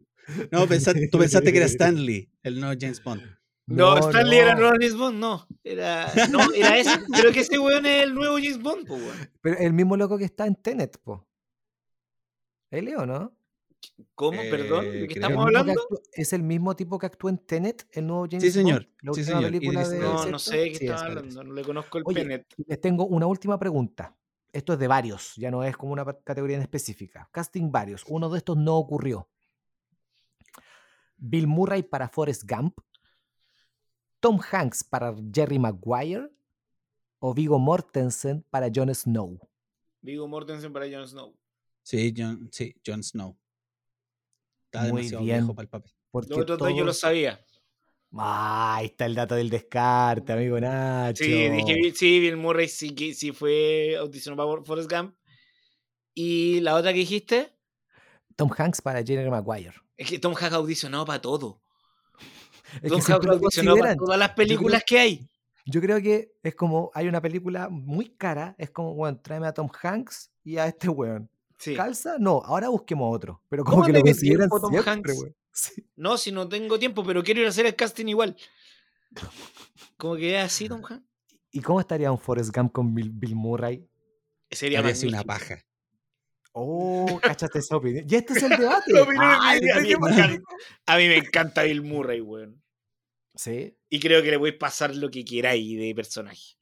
No, 0.51 0.67
pensaste- 0.67 1.09
tú 1.11 1.17
pensaste 1.17 1.51
que 1.51 1.57
era 1.57 1.65
Stanley, 1.67 2.29
el 2.43 2.59
no 2.59 2.67
James 2.79 3.03
Bond. 3.03 3.21
No, 3.65 3.97
Stanley 3.99 4.39
era 4.39 4.49
el 4.53 4.55
no. 4.55 4.61
nuevo 4.61 4.75
James 4.79 4.95
Bond, 4.97 5.19
no. 5.19 5.47
Era, 5.63 6.11
no, 6.31 6.39
era 6.55 6.77
ese. 6.79 6.89
Creo 7.19 7.31
que 7.31 7.41
ese 7.41 7.59
weón 7.59 7.85
es 7.85 8.03
el 8.03 8.15
nuevo 8.15 8.37
James 8.37 8.59
Bond, 8.59 8.87
po, 8.87 8.95
weón. 8.95 9.29
Pero 9.41 9.57
el 9.59 9.73
mismo 9.73 9.95
loco 9.95 10.17
que 10.17 10.25
está 10.25 10.47
en 10.47 10.55
Tenet, 10.55 10.97
po. 11.03 11.27
¿Es 12.71 12.83
Leo, 12.83 13.05
no? 13.05 13.33
¿Cómo? 14.13 14.41
Perdón, 14.41 14.85
Eh, 14.85 14.89
¿de 14.91 15.07
qué 15.07 15.15
creo. 15.15 15.27
El 15.27 15.31
estamos 15.31 15.45
hablando? 15.45 15.71
actúa- 15.81 16.01
¿Es 16.13 16.33
el 16.33 16.43
mismo 16.43 16.75
tipo 16.75 16.99
que 16.99 17.05
actuó 17.05 17.29
en 17.29 17.37
Tenet, 17.37 17.87
el 17.91 18.05
nuevo 18.07 18.25
James 18.29 18.43
Sí, 18.43 18.51
señor. 18.51 18.81
Bond? 18.83 18.95
La 19.01 19.13
Sí, 19.13 19.19
última 19.21 19.37
señor. 19.37 19.51
película 19.51 19.87
de. 19.89 19.99
No, 19.99 20.11
¿cierto? 20.17 20.31
no 20.31 20.39
sé 20.39 20.57
de 20.57 20.71
qué 20.71 20.77
Sí, 20.77 20.87
hablando. 20.89 21.43
No 21.43 21.53
le 21.53 21.61
conozco 21.63 21.97
el 21.97 22.03
Oye, 22.05 22.21
Penet. 22.21 22.45
Les 22.67 22.81
tengo 22.81 23.05
una 23.05 23.25
última 23.25 23.57
pregunta. 23.57 24.15
Esto 24.51 24.73
es 24.73 24.79
de 24.79 24.87
varios, 24.87 25.35
ya 25.35 25.51
no 25.51 25.63
es 25.63 25.77
como 25.77 25.93
una 25.93 26.03
categoría 26.23 26.55
en 26.57 26.63
específica. 26.63 27.29
Casting 27.31 27.71
varios. 27.71 28.03
Uno 28.07 28.29
de 28.29 28.39
estos 28.39 28.57
no 28.57 28.77
ocurrió. 28.77 29.29
Bill 31.17 31.47
Murray 31.47 31.83
para 31.83 32.09
Forrest 32.09 32.43
Gump. 32.49 32.79
Tom 34.19 34.39
Hanks 34.51 34.83
para 34.83 35.15
Jerry 35.33 35.59
Maguire. 35.59 36.29
O 37.19 37.33
Vigo 37.33 37.59
Mortensen 37.59 38.43
para 38.49 38.69
Jon 38.73 38.93
Snow. 38.95 39.37
Vigo 40.01 40.25
Mortensen 40.27 40.71
para 40.71 40.85
Jon 40.89 41.05
Snow. 41.07 41.33
Sí, 41.83 42.13
John, 42.15 42.49
sí, 42.51 42.75
Jon 42.85 43.03
Snow. 43.03 43.37
Está 44.65 44.81
Muy 44.81 44.87
demasiado 45.01 45.23
bien. 45.23 45.37
viejo 45.37 45.55
para 45.55 45.63
el 45.63 45.69
papel. 45.69 45.91
Porque 46.11 46.29
Los 46.29 46.39
otros 46.39 46.59
dos 46.59 46.69
yo 46.69 46.75
lo 46.77 46.83
todos- 46.85 46.99
sabía. 46.99 47.43
Ah, 48.13 48.77
ahí 48.77 48.87
está 48.87 49.05
el 49.05 49.13
dato 49.15 49.35
del 49.35 49.49
descarte, 49.49 50.33
amigo 50.33 50.59
Nacho. 50.59 51.23
Sí, 51.23 51.31
dije, 51.49 51.73
Bill- 51.75 51.95
sí, 51.95 52.19
Bill 52.19 52.37
Murray 52.37 52.67
sí, 52.67 52.95
que- 52.95 53.13
sí 53.13 53.31
fue 53.31 53.95
audicionado 53.97 54.49
para 54.49 54.63
Forrest 54.65 54.91
Gump. 54.91 55.15
Y 56.15 56.59
la 56.61 56.75
otra 56.75 56.91
que 56.91 56.99
dijiste, 56.99 57.55
Tom 58.35 58.49
Hanks 58.55 58.81
para 58.81 59.03
Jerry 59.03 59.29
Maguire. 59.29 59.73
es 59.97 60.09
que 60.09 60.17
Tom 60.19 60.33
Hanks 60.33 60.53
audicionado 60.53 61.05
para 61.05 61.21
todo. 61.21 61.61
Es 62.81 62.89
Tom 62.91 63.01
Hanks 63.01 63.25
lo 63.25 63.33
audicionado 63.33 63.77
para 63.77 63.95
todas 63.95 64.17
las 64.17 64.31
películas 64.31 64.83
que 64.85 64.99
hay. 64.99 65.27
Yo 65.65 65.79
creo 65.81 66.01
que 66.01 66.31
es 66.41 66.55
como, 66.55 66.89
hay 66.95 67.07
una 67.07 67.21
película 67.21 67.69
muy 67.69 68.09
cara, 68.15 68.55
es 68.57 68.71
como, 68.71 68.95
bueno, 68.95 69.19
tráeme 69.21 69.45
a 69.47 69.53
Tom 69.53 69.69
Hanks 69.83 70.31
y 70.43 70.57
a 70.57 70.65
este 70.67 70.89
weón. 70.89 71.29
Sí. 71.59 71.75
¿Calza? 71.75 72.17
No, 72.17 72.41
ahora 72.43 72.69
busquemos 72.69 73.13
otro. 73.13 73.43
Pero 73.49 73.63
como 73.63 73.85
que 73.85 73.91
lo 73.91 74.01
consideran 74.01 74.49
tiempo, 74.49 74.69
siempre. 74.69 75.13
Sí. 75.51 75.83
No, 75.97 76.17
si 76.17 76.31
no 76.31 76.47
tengo 76.47 76.79
tiempo, 76.79 77.03
pero 77.03 77.21
quiero 77.21 77.41
ir 77.41 77.47
a 77.47 77.49
hacer 77.49 77.65
el 77.65 77.75
casting 77.75 78.05
igual. 78.05 78.37
Como 79.97 80.15
que 80.15 80.37
es 80.37 80.45
así, 80.45 80.69
Tom 80.69 80.81
Hanks. 80.87 81.03
¿Y 81.51 81.59
cómo 81.61 81.81
estaría 81.81 82.11
un 82.11 82.19
Forrest 82.19 82.55
Gump 82.55 82.71
con 82.71 82.93
Bill, 82.93 83.09
Bill 83.09 83.35
Murray? 83.35 83.85
Sería 84.49 84.81
una 84.81 85.23
paja. 85.23 85.65
Oh, 86.53 87.19
cáchate 87.21 87.59
esa 87.59 87.77
opinión. 87.77 88.05
Y 88.07 88.15
este 88.15 88.33
es 88.33 88.43
el 88.43 88.49
debate. 88.57 88.91
Ay, 89.19 89.59
mí 89.61 89.91
encanta, 89.91 90.39
a 90.85 90.97
mí 90.97 91.07
me 91.07 91.17
encanta 91.17 91.63
Bill 91.63 91.81
Murray, 91.81 92.21
weón. 92.21 92.63
Sí. 93.35 93.75
Y 93.89 93.99
creo 93.99 94.21
que 94.21 94.31
le 94.31 94.37
voy 94.37 94.51
a 94.51 94.59
pasar 94.59 94.95
lo 94.95 95.09
que 95.09 95.25
queráis 95.25 95.77
de 95.77 95.93
personaje. 95.95 96.58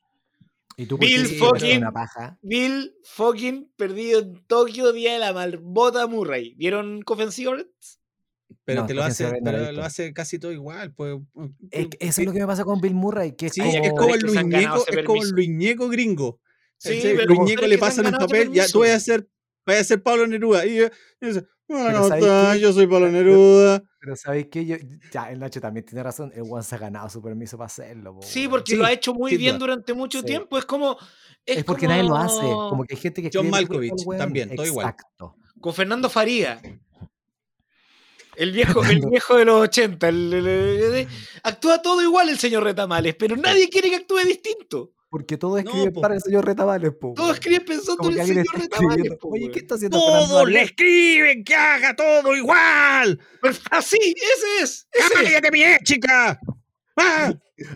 ¿Y 0.77 0.85
tú 0.85 0.97
Bill 0.97 1.25
fucking- 1.39 1.77
una 1.79 1.91
paja? 1.91 2.37
Bill 2.43 2.93
fucking 3.03 3.71
perdido 3.75 4.19
en 4.19 4.45
Tokio, 4.45 4.93
día 4.93 5.13
de 5.13 5.19
la 5.19 5.33
malbota 5.33 6.05
Murray. 6.07 6.53
¿Vieron 6.55 7.01
Coffee 7.01 7.23
and 7.23 7.31
Cigarettes? 7.33 7.99
Pero 8.63 8.81
No, 8.81 8.87
te 8.87 8.93
lo 8.93 9.03
hace, 9.03 9.31
pero 9.43 9.71
lo 9.71 9.83
hace 9.83 10.13
casi 10.13 10.39
todo 10.39 10.51
igual. 10.51 10.93
Pues, 10.93 11.17
Es 11.71 11.87
que 11.87 11.97
eso 11.99 12.21
es 12.21 12.27
lo 12.27 12.33
que 12.33 12.39
me 12.39 12.47
pasa 12.47 12.63
con 12.63 12.79
Bill 12.79 12.93
Murray, 12.93 13.35
que 13.35 13.47
es 13.47 13.53
Sí, 13.53 13.61
como... 13.61 13.71
es 13.73 13.89
como 13.91 14.15
el 14.15 14.25
ese 14.25 14.37
es 14.39 14.43
como 14.43 15.23
el 15.23 15.33
permiso. 15.33 15.35
Luñeco 15.35 15.89
gringo. 15.89 16.39
Sí, 16.77 16.99
pero 17.01 17.25
Luñeco 17.25 17.51
actores 17.63 17.69
le 17.69 17.77
pasan 17.79 18.05
un 18.05 18.11
papel, 18.13 18.51
ya 18.53 18.67
tú 18.67 18.79
vas 18.81 18.91
a 18.91 18.99
ser, 18.99 19.27
vas 19.65 19.77
a 19.79 19.83
ser 19.83 20.03
Pablo 20.03 20.27
Neruda. 20.27 20.65
Y, 20.65 20.75
yo- 20.75 20.85
y 21.21 21.25
dice, 21.67 21.81
bueno, 21.83 22.07
¿sabes 22.07 22.23
está, 22.23 22.53
qué? 22.53 22.59
yo 22.59 22.73
soy 22.73 22.87
Pablo 22.87 23.09
Neruda. 23.11 23.83
Pero 23.99 24.15
¿sabéis 24.15 24.47
qué? 24.51 24.65
Yo, 24.65 24.75
ya, 25.11 25.29
el 25.31 25.39
Nacho 25.39 25.59
también 25.59 25.85
tiene 25.85 26.01
razón. 26.03 26.31
El 26.35 26.43
Juan 26.43 26.63
se 26.63 26.75
ha 26.75 26.77
ganado 26.77 27.09
su 27.09 27.21
permiso 27.21 27.57
para 27.57 27.65
hacerlo. 27.67 28.15
po, 28.15 28.21
Sí, 28.21 28.47
porque 28.47 28.71
Sí, 28.71 28.77
lo 28.77 28.85
ha 28.85 28.91
hecho 28.91 29.13
muy 29.13 29.35
bien 29.37 29.55
duda. 29.57 29.67
durante 29.67 29.93
mucho 29.93 30.19
Sí. 30.19 30.25
tiempo. 30.25 30.57
Es 30.57 30.65
como. 30.65 30.97
Es, 31.45 31.57
Es 31.57 31.63
porque 31.63 31.85
como 31.85 31.97
nadie 31.97 32.09
lo 32.09 32.15
hace. 32.15 32.41
Como 32.41 32.83
que 32.85 32.95
hay 32.95 33.01
gente 33.01 33.21
que 33.21 33.29
John 33.33 33.49
Malkovich, 33.49 33.93
también, 34.17 34.55
todo 34.55 34.65
igual. 34.65 34.87
Exacto. 34.87 35.35
Con 35.59 35.73
Fernando 35.73 36.09
Faría. 36.09 36.61
El 38.35 38.51
viejo, 38.51 38.83
el 38.85 39.01
viejo 39.09 39.35
de 39.35 39.45
los 39.45 39.61
80. 39.63 40.09
el- 40.09 40.31
el- 40.33 40.47
el- 40.47 40.95
el- 40.95 41.07
actúa 41.43 41.81
todo 41.81 42.01
igual 42.03 42.29
el 42.29 42.37
señor 42.37 42.63
Retamales, 42.63 43.15
pero 43.15 43.35
nadie 43.35 43.67
quiere 43.69 43.89
que 43.89 43.95
actúe 43.97 44.19
distinto. 44.25 44.91
Porque 45.17 45.35
todo 45.35 45.57
escribe 45.57 45.91
para 45.93 46.13
el 46.13 46.21
señor 46.21 46.45
Retamales, 46.45 46.91
po. 46.91 47.13
Todos 47.15 47.29
weón. 47.29 47.33
escriben 47.33 47.65
pensando 47.65 47.97
Como 47.97 48.11
en 48.11 48.19
el 48.19 48.27
señor 48.27 48.45
escribiendo, 48.61 49.17
po, 49.17 49.29
Oye. 49.29 49.49
¿qué 49.49 49.59
está 49.59 49.73
haciendo 49.73 49.97
Todos 49.97 50.47
le 50.47 50.61
escriben 50.61 51.43
que 51.43 51.55
haga 51.55 51.95
todo 51.95 52.35
igual. 52.35 53.19
Pero 53.41 53.55
Así, 53.71 53.97
ese 53.97 54.63
es. 54.63 54.87
Ese 54.91 55.07
es. 55.07 55.23
¡Cállate 55.23 55.49
bien, 55.49 55.79
chica! 55.83 56.39
¡Ah! 56.97 57.33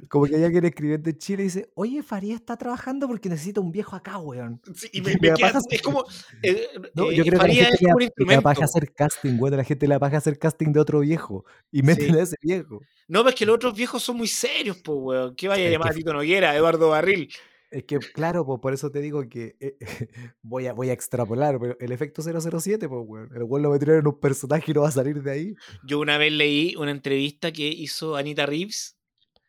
Como 0.09 0.25
que 0.25 0.35
hay 0.35 0.43
alguien 0.43 0.65
escribiendo 0.65 1.05
de 1.09 1.17
Chile 1.17 1.43
y 1.43 1.45
dice, 1.45 1.71
oye, 1.75 2.03
Faría 2.03 2.35
está 2.35 2.57
trabajando 2.57 3.07
porque 3.07 3.29
necesita 3.29 3.61
un 3.61 3.71
viejo 3.71 3.95
acá, 3.95 4.17
weón. 4.19 4.61
Sí, 4.75 4.89
y 4.93 5.01
me, 5.01 5.13
Me 5.13 5.17
me 5.21 5.27
da 5.29 5.35
queda- 5.35 5.47
paja 5.53 5.59
es 5.69 5.81
como. 5.81 6.03
eh, 6.43 6.67
No, 6.93 7.09
eh, 7.11 7.15
yo 7.15 7.23
creo 7.23 7.23
que 7.23 7.29
a 7.29 7.33
la 7.33 7.39
Faría 7.39 7.63
gente 7.65 7.75
es 7.75 7.81
como 7.81 7.95
un 7.95 8.01
instrumento. 8.03 8.41
paja 8.43 8.65
hacer 8.65 8.93
casting, 8.93 9.37
weón. 9.39 9.57
La 9.57 9.63
gente 9.63 9.87
le 9.87 9.93
da 9.95 9.99
paja 9.99 10.17
hacer 10.17 10.37
casting 10.39 10.71
de 10.73 10.79
otro 10.79 10.99
viejo. 10.99 11.45
Y 11.71 11.81
meten 11.83 12.13
Sí. 12.13 12.19
a 12.19 12.23
ese 12.23 12.35
viejo. 12.41 12.81
No, 13.07 13.19
pero 13.21 13.29
es 13.29 13.35
que 13.35 13.45
los 13.45 13.55
otros 13.55 13.75
viejos 13.75 14.01
son 14.03 14.17
muy 14.17 14.27
serios, 14.27 14.77
po, 14.77 14.93
weón. 14.95 15.35
¿Qué 15.35 15.47
vaya 15.47 15.67
a 15.67 15.71
llamar 15.71 15.89
que- 15.89 15.93
a 15.93 15.97
Tito 15.97 16.13
Noguera, 16.13 16.55
Eduardo 16.55 16.89
Barril? 16.89 17.29
Es 17.71 17.85
que, 17.85 17.99
claro, 17.99 18.45
pues 18.45 18.59
por 18.59 18.73
eso 18.73 18.91
te 18.91 18.99
digo 18.99 19.27
que 19.29 19.55
eh, 19.61 19.77
voy, 20.41 20.67
a, 20.67 20.73
voy 20.73 20.89
a 20.89 20.93
extrapolar, 20.93 21.57
pero 21.57 21.77
el 21.79 21.91
efecto 21.93 22.21
007, 22.21 22.87
pues, 22.89 23.01
weón. 23.07 23.29
El 23.35 23.43
weón 23.43 23.63
lo 23.63 23.69
metieron 23.71 23.97
en 23.99 24.07
un 24.07 24.19
personaje 24.19 24.71
y 24.71 24.73
no 24.73 24.81
va 24.81 24.89
a 24.89 24.91
salir 24.91 25.23
de 25.23 25.31
ahí. 25.31 25.55
Yo 25.85 25.99
una 25.99 26.17
vez 26.17 26.33
leí 26.33 26.75
una 26.75 26.91
entrevista 26.91 27.51
que 27.53 27.67
hizo 27.67 28.15
Anita 28.17 28.45
Reeves, 28.45 28.97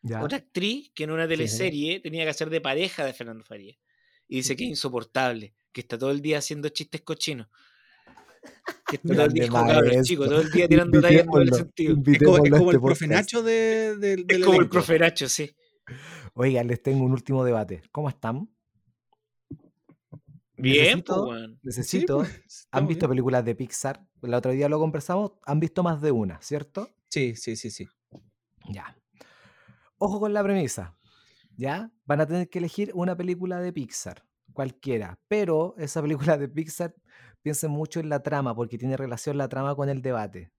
Ya. 0.03 0.21
otra 0.23 0.37
actriz 0.37 0.91
que 0.93 1.05
en 1.05 1.11
una 1.11 1.27
teleserie 1.27 1.99
tenía 2.01 2.23
que 2.25 2.29
hacer 2.29 2.49
de 2.49 2.59
pareja 2.61 3.05
de 3.05 3.13
Fernando 3.13 3.43
Faría. 3.43 3.75
Y 4.27 4.37
dice 4.37 4.55
que 4.55 4.63
es 4.65 4.69
insoportable, 4.71 5.55
que 5.71 5.81
está 5.81 5.97
todo 5.97 6.11
el 6.11 6.21
día 6.21 6.37
haciendo 6.39 6.69
chistes 6.69 7.01
cochinos. 7.01 7.47
Que 8.87 8.97
está 8.97 9.13
todo 9.13 9.25
el 9.25 9.33
día, 9.33 9.49
maestro. 9.49 10.03
chico, 10.03 10.25
todo 10.25 10.41
el 10.41 10.51
día 10.51 10.67
tirando 10.67 10.99
tallas 11.01 11.25
doble 11.25 11.45
Invitémoslo, 11.45 11.55
sentido. 11.57 11.93
Es 11.93 12.19
como, 12.19 12.37
es 12.37 12.51
este 12.51 12.75
el 12.75 12.81
profe. 12.81 13.07
Nacho 13.07 13.43
de, 13.43 13.95
de- 13.97 14.25
Es 14.27 14.45
como 14.45 14.59
el 14.61 14.69
profe 14.69 14.99
Nacho, 14.99 15.29
sí. 15.29 15.55
Oigan, 16.33 16.67
les 16.67 16.81
tengo 16.81 17.03
un 17.05 17.11
último 17.13 17.43
debate. 17.45 17.81
¿Cómo 17.91 18.09
están? 18.09 18.49
Bien, 20.57 20.99
Necesito- 20.99 21.25
pues. 21.25 21.49
Necesito. 21.63 22.17
pues, 22.19 22.67
¿Han 22.71 22.87
visto 22.87 23.07
bien. 23.07 23.11
películas 23.11 23.45
de 23.45 23.55
Pixar? 23.55 24.05
El 24.21 24.33
otro 24.33 24.51
día 24.51 24.69
lo 24.69 24.79
conversamos. 24.79 25.31
Han 25.45 25.59
visto 25.59 25.83
más 25.83 26.01
de 26.01 26.11
una, 26.11 26.41
¿cierto? 26.41 26.89
Sí, 27.09 27.35
sí, 27.35 27.55
sí, 27.55 27.69
sí. 27.71 27.87
Ya. 28.69 28.97
Ojo 30.05 30.19
con 30.19 30.33
la 30.33 30.43
premisa. 30.43 30.97
¿Ya? 31.55 31.89
Van 32.03 32.19
a 32.19 32.25
tener 32.27 32.49
que 32.49 32.59
elegir 32.59 32.91
una 32.93 33.15
película 33.15 33.61
de 33.61 33.71
Pixar, 33.71 34.25
cualquiera. 34.51 35.17
Pero 35.29 35.75
esa 35.77 36.01
película 36.01 36.37
de 36.37 36.49
Pixar, 36.49 36.93
piensen 37.41 37.71
mucho 37.71 38.01
en 38.01 38.09
la 38.09 38.21
trama, 38.21 38.53
porque 38.53 38.77
tiene 38.77 38.97
relación 38.97 39.37
la 39.37 39.47
trama 39.47 39.75
con 39.75 39.87
el 39.87 40.01
debate. 40.01 40.51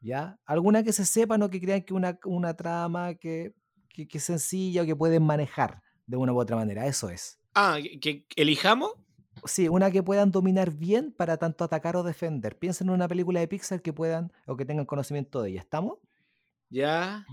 ¿Ya? 0.00 0.40
Alguna 0.46 0.82
que 0.82 0.92
se 0.92 1.04
sepan 1.04 1.42
o 1.42 1.48
que 1.50 1.60
crean 1.60 1.82
que 1.82 1.94
una, 1.94 2.18
una 2.24 2.56
trama 2.56 3.14
que, 3.14 3.54
que, 3.88 4.08
que 4.08 4.18
es 4.18 4.24
sencilla 4.24 4.82
o 4.82 4.84
que 4.84 4.96
pueden 4.96 5.22
manejar 5.22 5.80
de 6.04 6.16
una 6.16 6.32
u 6.32 6.40
otra 6.40 6.56
manera. 6.56 6.86
Eso 6.86 7.08
es. 7.08 7.38
Ah, 7.54 7.78
¿que- 8.00 8.26
elijamos? 8.34 8.94
Sí, 9.44 9.68
una 9.68 9.92
que 9.92 10.02
puedan 10.02 10.32
dominar 10.32 10.72
bien 10.72 11.12
para 11.12 11.36
tanto 11.36 11.62
atacar 11.62 11.94
o 11.94 12.02
defender. 12.02 12.58
Piensen 12.58 12.88
en 12.88 12.94
una 12.94 13.06
película 13.06 13.38
de 13.38 13.46
Pixar 13.46 13.80
que 13.80 13.92
puedan 13.92 14.32
o 14.48 14.56
que 14.56 14.64
tengan 14.64 14.86
conocimiento 14.86 15.40
de 15.40 15.50
ella. 15.50 15.60
¿Estamos? 15.60 15.98
Ya, 16.68 17.26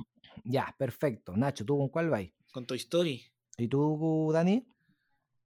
Ya, 0.43 0.75
perfecto. 0.77 1.35
Nacho, 1.35 1.65
¿tú 1.65 1.77
con 1.77 1.89
cuál 1.89 2.09
vas? 2.09 2.25
con 2.51 2.65
Toy 2.65 2.77
Story. 2.77 3.23
¿Y 3.57 3.67
tú, 3.67 4.29
Dani? 4.33 4.67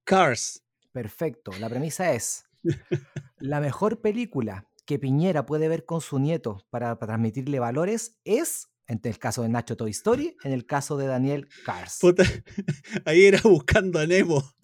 Cars. 0.04 0.62
Perfecto. 0.92 1.52
La 1.58 1.68
premisa 1.68 2.12
es, 2.12 2.44
la 3.38 3.60
mejor 3.60 4.00
película 4.00 4.68
que 4.86 4.98
Piñera 4.98 5.46
puede 5.46 5.68
ver 5.68 5.84
con 5.84 6.00
su 6.00 6.18
nieto 6.18 6.66
para, 6.70 6.98
para 6.98 7.12
transmitirle 7.12 7.58
valores 7.58 8.18
es, 8.24 8.68
en 8.86 9.00
el 9.02 9.18
caso 9.18 9.42
de 9.42 9.48
Nacho 9.48 9.76
Toy 9.76 9.90
Story, 9.90 10.36
en 10.44 10.52
el 10.52 10.66
caso 10.66 10.96
de 10.96 11.06
Daniel 11.06 11.48
Cars. 11.64 11.98
Puta, 12.00 12.22
ahí 13.04 13.24
era 13.24 13.40
buscando 13.42 13.98
a 13.98 14.06
Nemo. 14.06 14.42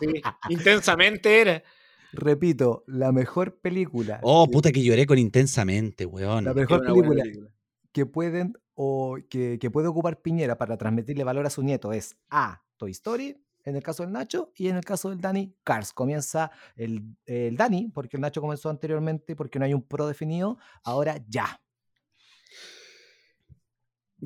Sí, 0.00 0.20
intensamente 0.48 1.40
era. 1.40 1.62
Repito, 2.14 2.84
la 2.86 3.12
mejor 3.12 3.58
película. 3.60 4.20
Oh, 4.22 4.46
que- 4.46 4.52
puta 4.52 4.72
que 4.72 4.82
lloré 4.82 5.06
con 5.06 5.18
intensamente, 5.18 6.06
weón. 6.06 6.44
La 6.44 6.54
mejor 6.54 6.84
película. 6.84 7.24
que 7.92 8.06
pueden 8.06 8.54
o 8.74 9.18
que, 9.30 9.58
que 9.60 9.70
puede 9.70 9.86
ocupar 9.86 10.20
Piñera 10.20 10.58
para 10.58 10.76
transmitirle 10.76 11.22
valor 11.22 11.46
a 11.46 11.50
su 11.50 11.62
nieto 11.62 11.92
es 11.92 12.16
A, 12.28 12.62
Toy 12.76 12.90
Story, 12.90 13.40
en 13.62 13.76
el 13.76 13.82
caso 13.82 14.02
del 14.02 14.12
Nacho, 14.12 14.52
y 14.56 14.68
en 14.68 14.76
el 14.76 14.84
caso 14.84 15.10
del 15.10 15.20
Dani, 15.20 15.54
Cars. 15.62 15.92
Comienza 15.92 16.50
el, 16.76 17.16
el 17.24 17.56
Dani, 17.56 17.90
porque 17.94 18.16
el 18.16 18.20
Nacho 18.20 18.40
comenzó 18.40 18.68
anteriormente, 18.68 19.36
porque 19.36 19.58
no 19.58 19.64
hay 19.64 19.74
un 19.74 19.82
pro 19.82 20.06
definido, 20.08 20.58
ahora 20.82 21.24
ya. 21.28 21.60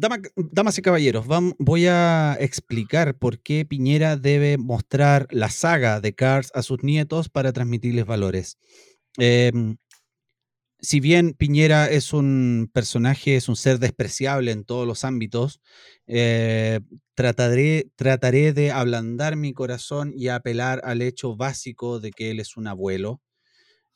Dama- 0.01 0.20
damas 0.36 0.78
y 0.78 0.82
caballeros, 0.82 1.26
voy 1.59 1.86
a 1.88 2.36
explicar 2.38 3.16
por 3.18 3.40
qué 3.40 3.64
Piñera 3.64 4.16
debe 4.16 4.57
mostrar 4.57 5.26
la 5.32 5.49
saga 5.51 6.01
de 6.01 6.14
Cars 6.14 6.51
a 6.55 6.62
sus 6.62 6.84
nietos 6.84 7.28
para 7.28 7.53
transmitirles 7.53 8.07
valores. 8.07 8.59
Em, 9.18 9.76
si 10.80 11.01
bien 11.01 11.34
Piñera 11.34 11.90
es 11.90 12.12
un 12.12 12.70
personaje, 12.72 13.36
es 13.36 13.49
un 13.49 13.57
ser 13.57 13.78
despreciable 13.80 14.53
en 14.53 14.64
todos 14.64 14.86
los 14.86 15.05
ámbitos, 15.05 15.61
eh, 16.07 16.80
trataré, 17.14 17.90
trataré 17.96 18.53
de 18.53 18.70
ablandar 18.70 19.36
mi 19.36 19.53
corazón 19.53 20.12
y 20.14 20.28
apelar 20.28 20.80
al 20.84 21.03
hecho 21.03 21.36
básico 21.36 21.99
de 22.01 22.12
que 22.12 22.30
él 22.30 22.38
es 22.40 22.57
un 22.57 22.68
abuelo 22.68 23.20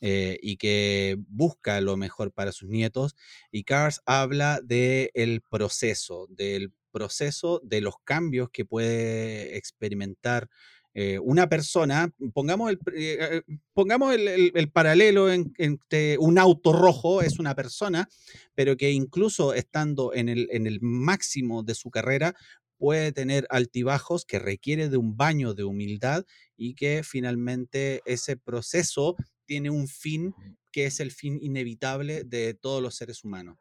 eh, 0.03 0.39
y 0.43 0.59
que 0.59 1.17
busca 1.29 1.81
lo 1.81 1.97
mejor 1.97 2.33
para 2.33 2.53
sus 2.53 2.69
nietos. 2.69 3.17
Y 3.51 3.65
Cars 3.65 4.03
habla 4.07 4.61
del 4.63 5.43
proceso, 5.49 6.27
del 6.31 6.73
proceso 6.91 7.61
de 7.65 7.81
los 7.81 7.95
cambios 8.05 8.51
que 8.53 8.67
puede 8.67 9.57
experimentar 9.57 10.49
eh, 10.95 11.19
una 11.21 11.49
persona. 11.49 12.13
Pongamos 12.35 12.71
el, 12.71 12.79
eh, 12.95 13.43
pongamos 13.73 14.15
el, 14.15 14.29
el- 14.29 14.53
el 14.55 14.71
paralelo 14.71 15.33
en- 15.33 15.53
entre 15.57 16.19
un 16.19 16.39
auto 16.39 16.73
rojo, 16.75 17.23
es 17.23 17.39
una 17.39 17.55
persona, 17.55 18.09
pero 18.55 18.77
que 18.77 18.91
incluso 18.91 19.55
estando 19.55 20.13
en 20.15 20.29
el, 20.29 20.49
en 20.51 20.67
el 20.67 20.81
máximo 20.83 21.63
de 21.63 21.75
su 21.75 21.91
carrera, 21.91 22.35
puede 22.79 23.13
tener 23.13 23.47
altibajos 23.51 24.25
que 24.25 24.39
requiere 24.41 24.89
de 24.89 24.97
un 24.97 25.17
baño 25.17 25.55
de 25.55 25.65
humildad 25.65 26.25
y 26.57 26.75
que 26.75 27.03
finalmente 27.05 28.03
ese 28.07 28.37
proceso 28.37 29.15
tiene 29.53 29.69
un 29.69 29.87
fin 29.87 30.35
que 30.71 30.87
es 30.87 30.99
el 30.99 31.11
fin 31.11 31.39
inevitable 31.43 32.25
de 32.25 32.55
todos 32.55 32.83
los 32.83 32.95
seres 32.95 33.23
humanos. 33.23 33.59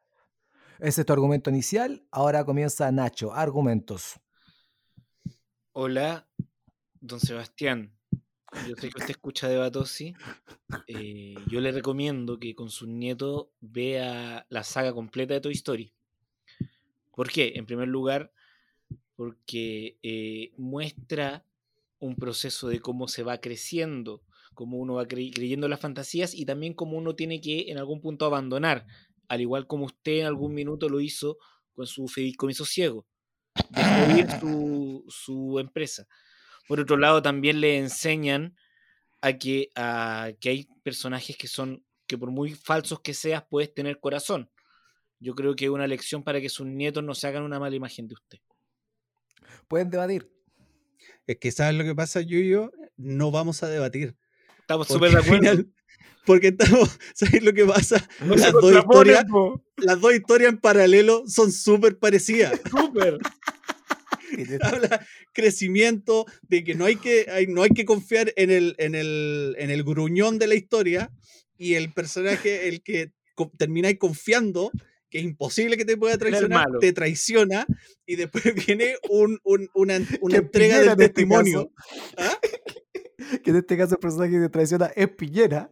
Ese 0.79 1.01
es 1.01 1.05
tu 1.05 1.11
argumento 1.11 1.49
inicial. 1.49 2.07
Ahora 2.11 2.45
comienza 2.45 2.89
Nacho. 2.93 3.33
Argumentos. 3.33 4.17
Hola, 5.73 6.29
don 7.01 7.19
Sebastián. 7.19 7.93
Yo 8.69 8.75
sé 8.77 8.89
que 8.89 8.99
usted 8.99 9.09
escucha 9.09 9.49
de 9.49 9.57
Batosi. 9.57 10.15
Eh, 10.87 11.35
yo 11.49 11.59
le 11.59 11.73
recomiendo 11.73 12.39
que 12.39 12.55
con 12.55 12.69
su 12.69 12.87
nieto 12.87 13.51
vea 13.59 14.45
la 14.47 14.63
saga 14.63 14.93
completa 14.93 15.33
de 15.33 15.41
Toy 15.41 15.53
Story. 15.55 15.93
¿Por 17.13 17.29
qué? 17.29 17.51
En 17.55 17.65
primer 17.65 17.89
lugar, 17.89 18.31
porque 19.17 19.97
eh, 20.03 20.53
muestra 20.55 21.45
un 21.99 22.15
proceso 22.15 22.69
de 22.69 22.79
cómo 22.79 23.09
se 23.09 23.23
va 23.23 23.41
creciendo, 23.41 24.23
cómo 24.53 24.77
uno 24.77 24.95
va 24.95 25.05
cre- 25.07 25.33
creyendo 25.33 25.67
en 25.67 25.71
las 25.71 25.79
fantasías 25.79 26.33
y 26.33 26.45
también 26.45 26.73
cómo 26.73 26.97
uno 26.97 27.15
tiene 27.15 27.41
que 27.41 27.71
en 27.71 27.77
algún 27.77 28.01
punto 28.01 28.25
abandonar, 28.25 28.85
al 29.27 29.41
igual 29.41 29.67
como 29.67 29.85
usted 29.85 30.19
en 30.19 30.25
algún 30.25 30.53
minuto 30.53 30.89
lo 30.89 30.99
hizo 30.99 31.37
con 31.73 31.87
su 31.87 32.07
fideicomiso 32.07 32.65
ciego. 32.65 33.07
Dejó 33.69 34.09
ir 34.09 34.27
su, 34.39 35.05
su 35.09 35.59
empresa. 35.59 36.07
Por 36.67 36.79
otro 36.79 36.97
lado, 36.97 37.21
también 37.21 37.61
le 37.61 37.77
enseñan 37.77 38.55
a 39.21 39.33
que, 39.37 39.69
a 39.75 40.31
que 40.39 40.49
hay 40.49 40.67
personajes 40.83 41.37
que 41.37 41.47
son, 41.47 41.85
que 42.07 42.17
por 42.17 42.31
muy 42.31 42.53
falsos 42.53 43.01
que 43.01 43.13
seas, 43.13 43.43
puedes 43.49 43.73
tener 43.73 43.99
corazón. 43.99 44.49
Yo 45.19 45.35
creo 45.35 45.55
que 45.55 45.65
es 45.65 45.71
una 45.71 45.87
lección 45.87 46.23
para 46.23 46.41
que 46.41 46.49
sus 46.49 46.65
nietos 46.67 47.03
no 47.03 47.13
se 47.15 47.27
hagan 47.27 47.43
una 47.43 47.59
mala 47.59 47.75
imagen 47.75 48.07
de 48.07 48.15
usted. 48.15 48.39
Pueden 49.67 49.89
debatir. 49.89 50.31
Es 51.27 51.37
que, 51.37 51.51
¿sabes 51.51 51.75
lo 51.75 51.83
que 51.83 51.95
pasa, 51.95 52.21
Yuyo? 52.21 52.71
No 52.97 53.31
vamos 53.31 53.63
a 53.63 53.69
debatir. 53.69 54.17
Estamos 54.61 54.87
súper 54.87 55.11
de 55.11 55.17
al 55.17 55.23
acuerdo. 55.23 55.41
final- 55.41 55.67
porque 56.25 56.47
estamos, 56.49 56.89
¿sabes 57.15 57.41
lo 57.43 57.51
que 57.53 57.65
pasa? 57.65 58.07
No 58.21 58.35
las, 58.35 58.51
dos 58.51 58.73
historias, 58.75 59.25
po. 59.25 59.63
las 59.77 59.99
dos 59.99 60.13
historias 60.13 60.51
en 60.53 60.59
paralelo 60.59 61.23
son 61.27 61.51
súper 61.51 61.97
parecidas. 61.97 62.59
Súper. 62.69 63.17
Habla 64.61 65.05
crecimiento, 65.33 66.25
de 66.43 66.63
que 66.63 66.75
no 66.75 66.85
hay 66.85 66.95
que, 66.95 67.25
hay- 67.29 67.47
no 67.47 67.63
hay 67.63 67.71
que 67.71 67.85
confiar 67.85 68.31
en 68.37 68.49
el, 68.51 68.75
en, 68.77 68.95
el, 68.95 69.55
en 69.57 69.69
el 69.71 69.83
gruñón 69.83 70.39
de 70.39 70.47
la 70.47 70.55
historia 70.55 71.11
y 71.57 71.73
el 71.73 71.91
personaje, 71.91 72.67
el 72.69 72.81
que 72.81 73.11
termináis 73.57 73.97
confiando, 73.97 74.71
que 75.09 75.17
es 75.17 75.25
imposible 75.25 75.75
que 75.75 75.83
te 75.85 75.97
pueda 75.97 76.17
traicionar, 76.17 76.67
te 76.79 76.93
traiciona 76.93 77.65
y 78.05 78.15
después 78.15 78.43
viene 78.67 78.95
un, 79.09 79.39
un- 79.43 79.69
una, 79.73 79.99
una 80.21 80.37
entrega 80.37 80.81
en 80.81 80.89
este 80.91 81.09
testimonio. 81.09 81.71
¿Ah? 82.17 82.37
Que 83.43 83.51
en 83.51 83.57
este 83.57 83.77
caso 83.77 83.95
el 83.95 83.99
personaje 83.99 84.31
que 84.39 84.49
traiciona 84.49 84.87
es 84.95 85.09
Piñera. 85.09 85.69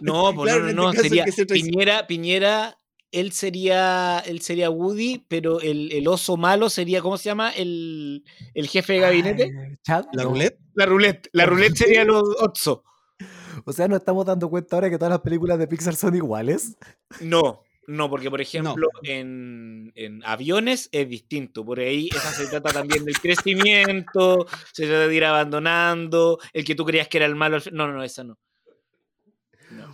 No, 0.00 0.32
pues 0.34 0.50
Claro, 0.52 0.64
no, 0.64 0.70
en 0.70 0.76
no, 0.76 0.82
no, 0.82 0.90
este 0.90 0.96
caso 0.96 1.04
el 1.04 1.08
sería 1.08 1.24
que 1.24 1.32
se 1.32 1.46
traiciona- 1.46 1.70
Piñera, 1.70 2.06
Piñera, 2.06 2.78
él 3.10 3.32
sería, 3.32 4.18
él 4.26 4.40
sería 4.42 4.68
Woody, 4.70 5.24
pero 5.28 5.60
el, 5.60 5.92
el 5.92 6.06
oso 6.08 6.36
malo 6.36 6.68
sería, 6.68 7.00
¿cómo 7.00 7.16
se 7.16 7.24
llama? 7.30 7.50
El, 7.52 8.24
el 8.54 8.68
jefe 8.68 8.94
de 8.94 8.98
gabinete. 9.00 9.44
Ay, 9.44 9.76
Chad, 9.82 10.04
La 10.12 10.24
no. 10.24 10.30
roulette. 10.30 10.58
La 10.74 10.86
roulette. 10.86 11.28
La 11.32 11.46
roulette 11.46 11.76
sería 11.76 12.04
los 12.04 12.22
Otso. 12.40 12.84
O 13.64 13.72
sea, 13.72 13.88
nos 13.88 13.98
estamos 13.98 14.24
dando 14.24 14.48
cuenta 14.48 14.76
ahora 14.76 14.88
que 14.90 14.98
todas 14.98 15.10
las 15.10 15.20
películas 15.20 15.58
de 15.58 15.66
Pixar 15.66 15.94
son 15.96 16.14
iguales. 16.14 16.76
No, 17.20 17.62
no, 17.88 18.08
porque 18.10 18.30
por 18.30 18.40
ejemplo 18.40 18.88
en, 19.02 19.90
en 19.96 20.22
aviones 20.24 20.88
es 20.92 21.08
distinto. 21.08 21.64
Por 21.64 21.80
ahí 21.80 22.08
esa 22.14 22.32
se 22.32 22.46
trata 22.46 22.70
también 22.72 23.04
del 23.04 23.18
crecimiento, 23.18 24.46
se 24.72 24.86
trata 24.86 25.08
de 25.08 25.14
ir 25.14 25.24
abandonando, 25.24 26.38
el 26.52 26.64
que 26.64 26.74
tú 26.74 26.84
creías 26.84 27.08
que 27.08 27.16
era 27.16 27.26
el 27.26 27.34
malo. 27.34 27.58
No, 27.72 27.86
no, 27.88 27.94
no, 27.94 28.04
esa 28.04 28.24
no. 28.24 28.38
No. 29.70 29.92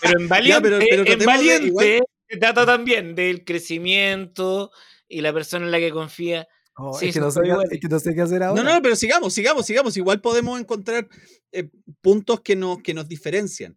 Pero 0.00 0.20
en 0.20 0.28
Valiente, 0.28 0.62
pero- 0.62 0.78
pero 1.04 1.04
en 1.20 1.26
Valiente 1.26 1.66
igual- 1.68 2.02
se 2.28 2.36
trata 2.38 2.64
también 2.66 3.14
del 3.14 3.44
crecimiento 3.44 4.70
y 5.08 5.20
la 5.20 5.32
persona 5.32 5.64
en 5.66 5.70
la 5.72 5.78
que 5.78 5.90
confía. 5.90 6.46
Oh, 6.76 6.92
Sí, 6.98 7.08
es, 7.08 7.14
que 7.14 7.20
no 7.20 7.30
sé, 7.30 7.40
es 7.70 7.80
que 7.80 7.88
no 7.88 7.98
sé 7.98 8.14
qué 8.14 8.20
hacer 8.22 8.42
ahora. 8.42 8.62
No, 8.62 8.74
no, 8.74 8.82
pero 8.82 8.94
sigamos, 8.96 9.32
sigamos, 9.32 9.64
sigamos. 9.66 9.96
Igual 9.96 10.20
podemos 10.20 10.60
encontrar 10.60 11.08
eh, 11.52 11.68
puntos 12.00 12.40
que 12.42 12.54
nos, 12.54 12.78
que 12.82 12.94
nos 12.94 13.08
diferencian. 13.08 13.76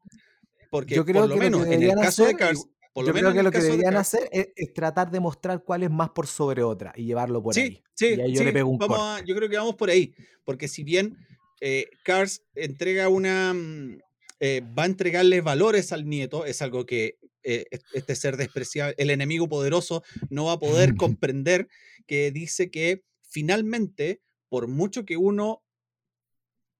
Porque 0.69 0.95
Yo 0.95 1.05
creo 1.05 1.21
por 1.21 1.29
lo 1.29 1.35
que 1.39 1.49
lo 1.49 1.59
que 1.59 1.65
menos 1.65 1.67
en 1.73 1.83
el 1.83 1.95
caso 1.95 2.25
de 2.25 2.35
Cars, 2.35 2.65
por 2.99 3.05
Yo 3.07 3.13
menos 3.13 3.31
creo 3.31 3.41
que 3.41 3.43
lo 3.43 3.51
que 3.51 3.57
de 3.59 3.63
deberían 3.63 3.95
hacer 3.97 4.29
es, 4.31 4.47
es 4.55 4.73
tratar 4.73 5.09
de 5.11 5.19
mostrar 5.19 5.63
cuál 5.63 5.83
es 5.83 5.89
más 5.89 6.09
por 6.09 6.27
sobre 6.27 6.63
otra 6.63 6.93
y 6.95 7.05
llevarlo 7.05 7.41
por 7.41 7.53
sí, 7.55 7.61
ahí. 7.61 7.83
sí, 7.93 8.05
Y 8.15 8.21
ahí 8.21 8.33
yo 8.33 8.39
sí, 8.39 8.45
le 8.45 8.53
pego 8.53 8.69
un 8.69 8.77
vamos 8.77 8.97
a- 8.99 9.23
yo 9.25 9.35
creo 9.35 9.49
que 9.49 9.57
vamos 9.57 9.75
por 9.75 9.89
ahí. 9.89 10.13
Porque 10.45 10.67
si 10.67 10.83
bien 10.83 11.17
eh, 11.61 11.87
Cars 12.03 12.43
entrega 12.55 13.09
una. 13.09 13.53
mm, 13.53 13.99
eh, 14.41 14.61
va 14.77 14.83
a 14.83 14.85
entregarle 14.85 15.41
valores 15.41 15.91
al 15.91 16.07
nieto, 16.07 16.45
es 16.45 16.61
algo 16.61 16.85
que 16.85 17.17
eh, 17.43 17.65
es- 17.71 17.81
este 17.93 18.15
ser 18.15 18.37
despreciable, 18.37 18.95
el 18.97 19.09
enemigo 19.09 19.47
poderoso, 19.49 20.03
no 20.29 20.45
va 20.45 20.53
a 20.53 20.59
poder 20.59 20.95
comprender, 20.97 21.67
que 22.07 22.31
dice 22.31 22.69
que 22.71 23.03
finalmente, 23.21 24.21
por 24.49 24.67
mucho 24.67 25.05
que 25.05 25.17
uno 25.17 25.63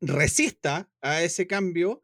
resista 0.02 0.90
a 1.02 1.22
ese 1.24 1.48
cambio, 1.48 2.04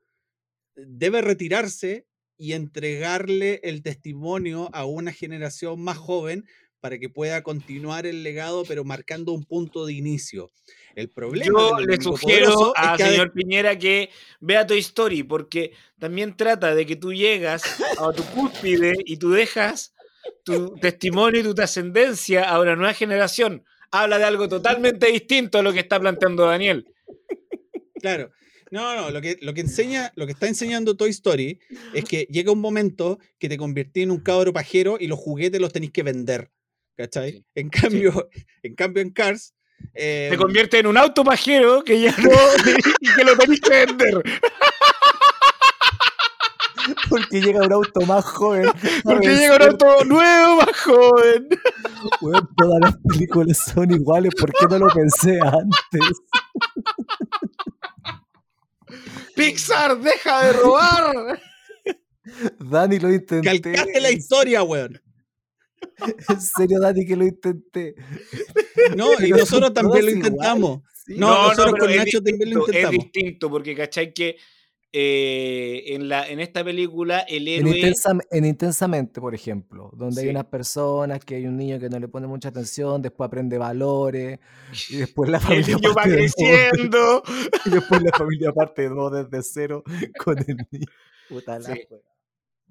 debe 0.75 1.21
retirarse 1.21 2.07
y 2.37 2.53
entregarle 2.53 3.59
el 3.63 3.81
testimonio 3.81 4.69
a 4.73 4.85
una 4.85 5.11
generación 5.11 5.81
más 5.81 5.97
joven 5.97 6.45
para 6.79 6.99
que 6.99 7.09
pueda 7.09 7.41
continuar 7.41 8.05
el 8.05 8.21
legado, 8.21 8.63
pero 8.67 8.83
marcando 8.83 9.31
un 9.31 9.43
punto 9.43 9.85
de 9.87 9.93
inicio. 9.93 10.51
El 10.95 11.09
problema 11.09 11.45
Yo 11.47 11.79
le 11.79 11.99
sugiero 11.99 12.45
poderoso 12.53 12.73
es 12.75 12.81
a 12.83 12.95
que 12.95 13.03
ha 13.03 13.07
de- 13.07 13.11
señor 13.13 13.33
Piñera 13.33 13.79
que 13.79 14.09
vea 14.39 14.67
Toy 14.67 14.79
Story, 14.79 15.23
porque 15.23 15.71
también 15.97 16.37
trata 16.37 16.75
de 16.75 16.85
que 16.85 16.95
tú 16.95 17.11
llegas 17.11 17.63
a 17.97 18.11
tu 18.11 18.23
cúspide 18.25 18.93
y 19.05 19.17
tú 19.17 19.31
dejas 19.31 19.95
tu 20.43 20.75
testimonio 20.75 21.39
y 21.39 21.43
tu 21.43 21.55
trascendencia 21.55 22.47
a 22.47 22.59
una 22.61 22.75
nueva 22.75 22.93
generación. 22.93 23.63
Habla 23.89 24.19
de 24.19 24.25
algo 24.25 24.47
totalmente 24.47 25.07
distinto 25.07 25.57
a 25.59 25.63
lo 25.63 25.73
que 25.73 25.79
está 25.79 25.99
planteando 25.99 26.45
Daniel. 26.45 26.85
Claro. 27.99 28.31
No, 28.75 28.93
no, 28.93 29.09
lo 29.09 29.21
que, 29.21 29.37
lo 29.41 29.53
que 29.53 29.61
enseña, 29.61 30.11
lo 30.17 30.25
que 30.25 30.33
está 30.33 30.47
enseñando 30.49 30.97
Toy 30.97 31.09
Story 31.11 31.59
es 31.93 32.03
que 32.03 32.27
llega 32.29 32.51
un 32.51 32.59
momento 32.59 33.19
que 33.39 33.47
te 33.47 33.57
convertís 33.57 34.03
en 34.03 34.11
un 34.11 34.19
cabro 34.19 34.51
pajero 34.51 34.97
y 34.99 35.07
los 35.07 35.17
juguetes 35.17 35.61
los 35.61 35.71
tenéis 35.71 35.93
que 35.93 36.03
vender. 36.03 36.51
¿Cachai? 36.97 37.31
Sí. 37.31 37.45
En 37.55 37.69
cambio, 37.69 38.29
en 38.63 38.75
cambio 38.75 39.01
en 39.01 39.11
Cars. 39.11 39.53
eh, 39.93 40.27
Se 40.29 40.37
convierte 40.37 40.79
en 40.79 40.87
un 40.87 40.97
auto 40.97 41.23
pajero 41.23 41.85
que 41.85 42.01
ya 42.01 42.13
no 42.17 42.29
y 42.99 43.15
que 43.15 43.23
lo 43.23 43.37
tenés 43.37 43.61
que 43.61 43.85
vender. 43.85 44.21
Porque 47.09 47.41
llega 47.41 47.65
un 47.65 47.71
auto 47.73 48.01
más 48.01 48.25
joven. 48.25 48.69
Porque 49.03 49.29
llega 49.35 49.55
un 49.55 49.61
auto 49.61 50.03
nuevo, 50.05 50.57
más 50.57 50.81
joven. 50.81 51.47
Weón, 52.21 52.49
todas 52.57 52.79
las 52.81 52.97
películas 53.07 53.57
son 53.73 53.91
iguales. 53.91 54.33
¿Por 54.37 54.51
qué 54.51 54.65
no 54.69 54.79
lo 54.79 54.87
pensé 54.93 55.39
antes? 55.39 56.17
Pixar, 59.35 59.99
deja 59.99 60.45
de 60.45 60.53
robar. 60.53 61.41
Dani, 62.59 62.99
lo 62.99 63.11
intenté. 63.13 63.61
calcaste 63.61 63.99
la 64.01 64.11
historia, 64.11 64.63
weón. 64.63 65.01
En 66.29 66.41
serio, 66.41 66.79
Dani, 66.79 67.05
que 67.05 67.15
lo 67.15 67.25
intenté. 67.25 67.95
No, 68.97 69.13
y 69.19 69.29
nosotros 69.29 69.73
también 69.73 70.05
lo 70.05 70.11
intentamos. 70.11 70.81
sí. 71.05 71.15
No, 71.17 71.49
nosotros 71.49 71.75
con 71.79 71.95
Nacho 71.95 72.21
también 72.21 72.53
lo 72.53 72.65
distinto, 72.65 72.71
Es 72.71 72.75
intentamos. 72.75 73.03
distinto, 73.13 73.49
porque 73.49 73.75
cachai 73.75 74.13
que 74.13 74.35
eh, 74.97 75.93
en, 75.93 76.07
la, 76.07 76.25
en 76.29 76.39
esta 76.39 76.63
película 76.63 77.19
el 77.19 77.49
En, 77.49 77.67
héroe... 77.67 77.81
Intensam- 77.81 78.21
en 78.31 78.45
Intensamente, 78.45 79.19
por 79.19 79.35
ejemplo, 79.35 79.91
donde 79.93 80.21
Sí. 80.21 80.27
hay 80.27 80.29
unas 80.29 80.45
personas 80.45 81.19
que 81.25 81.35
hay 81.35 81.45
un 81.47 81.57
niño 81.57 81.77
que 81.79 81.89
no 81.89 81.99
le 81.99 82.07
pone 82.07 82.27
mucha 82.27 82.47
atención, 82.49 83.01
después 83.01 83.27
aprende 83.27 83.57
valores, 83.57 84.39
y 84.89 84.95
después 84.97 85.29
la 85.29 85.37
El 85.39 85.43
familia 85.43 85.75
niño 85.75 85.93
va 85.93 86.03
creciendo. 86.03 87.23
y 87.65 87.69
después 87.71 88.01
la 88.01 88.11
familia 88.17 88.53
parte 88.53 88.83
de 88.83 88.89
nuevo 88.89 89.09
desde 89.09 89.43
cero 89.43 89.83
con 90.23 90.37
el 90.39 90.57
niño. 90.71 90.85
Puta 91.27 91.59
la 91.59 91.73
Sí. 91.75 91.81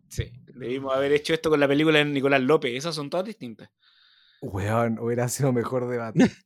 Sí, 0.08 0.32
debimos 0.54 0.94
haber 0.94 1.12
hecho 1.12 1.34
esto 1.34 1.50
con 1.50 1.58
la 1.60 1.68
película 1.68 1.98
de 1.98 2.04
Nicolás 2.06 2.40
López. 2.40 2.72
Esas 2.74 2.94
son 2.94 3.10
todas 3.10 3.26
distintas. 3.26 3.68
Weón, 4.40 4.98
hubiera 4.98 5.28
sido 5.28 5.52
mejor 5.52 5.88
debate. 5.88 6.18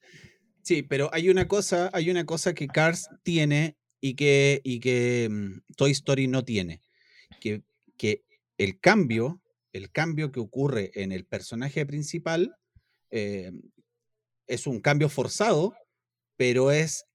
Sí, 0.63 0.83
pero 0.83 1.09
hay 1.15 1.31
una 1.31 1.49
cosa, 1.49 1.89
hay 1.95 2.11
una 2.11 2.27
cosa 2.27 2.53
que 2.53 2.67
Cars 2.67 3.09
tiene 3.23 3.79
y 4.01 4.15
que, 4.15 4.61
y 4.65 4.81
que 4.81 5.29
mm, 5.31 5.75
Toy 5.77 5.93
Story 5.93 6.27
no 6.27 6.45
tiene. 6.45 6.83
Que, 7.41 7.63
que 7.97 8.25
el 8.57 8.81
cambio, 8.81 9.41
el 9.73 9.91
cambio 9.91 10.33
que 10.33 10.41
ocurre 10.41 10.91
en 10.95 11.13
el 11.13 11.25
personaje 11.25 11.85
principal 11.87 12.57
eh, 13.11 13.53
es 14.47 14.67
un 14.67 14.81
cambio 14.81 15.09
forzado, 15.09 15.75
pero 16.37 16.71
es 16.71 17.07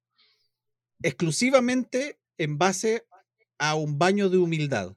exclusivamente 1.02 2.20
en 2.38 2.58
base 2.58 3.06
a 3.58 3.76
un 3.76 3.98
baño 3.98 4.30
de 4.30 4.38
humildad. 4.38 4.96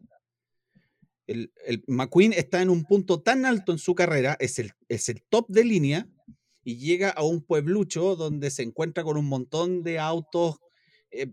El, 1.26 1.52
el 1.64 1.82
McQueen 1.88 2.32
está 2.32 2.62
en 2.62 2.70
un 2.70 2.84
punto 2.84 3.20
tan 3.20 3.46
alto 3.46 3.72
en 3.72 3.78
su 3.78 3.94
carrera, 3.94 4.36
es 4.38 4.58
el, 4.58 4.72
es 4.88 5.08
el 5.08 5.22
top 5.28 5.48
de 5.48 5.64
línea, 5.64 6.08
y 6.62 6.78
llega 6.78 7.10
a 7.10 7.22
un 7.22 7.42
pueblucho 7.42 8.16
donde 8.16 8.50
se 8.50 8.64
encuentra 8.64 9.04
con 9.04 9.16
un 9.16 9.26
montón 9.26 9.84
de 9.84 10.00
autos 10.00 10.56
eh, 11.12 11.28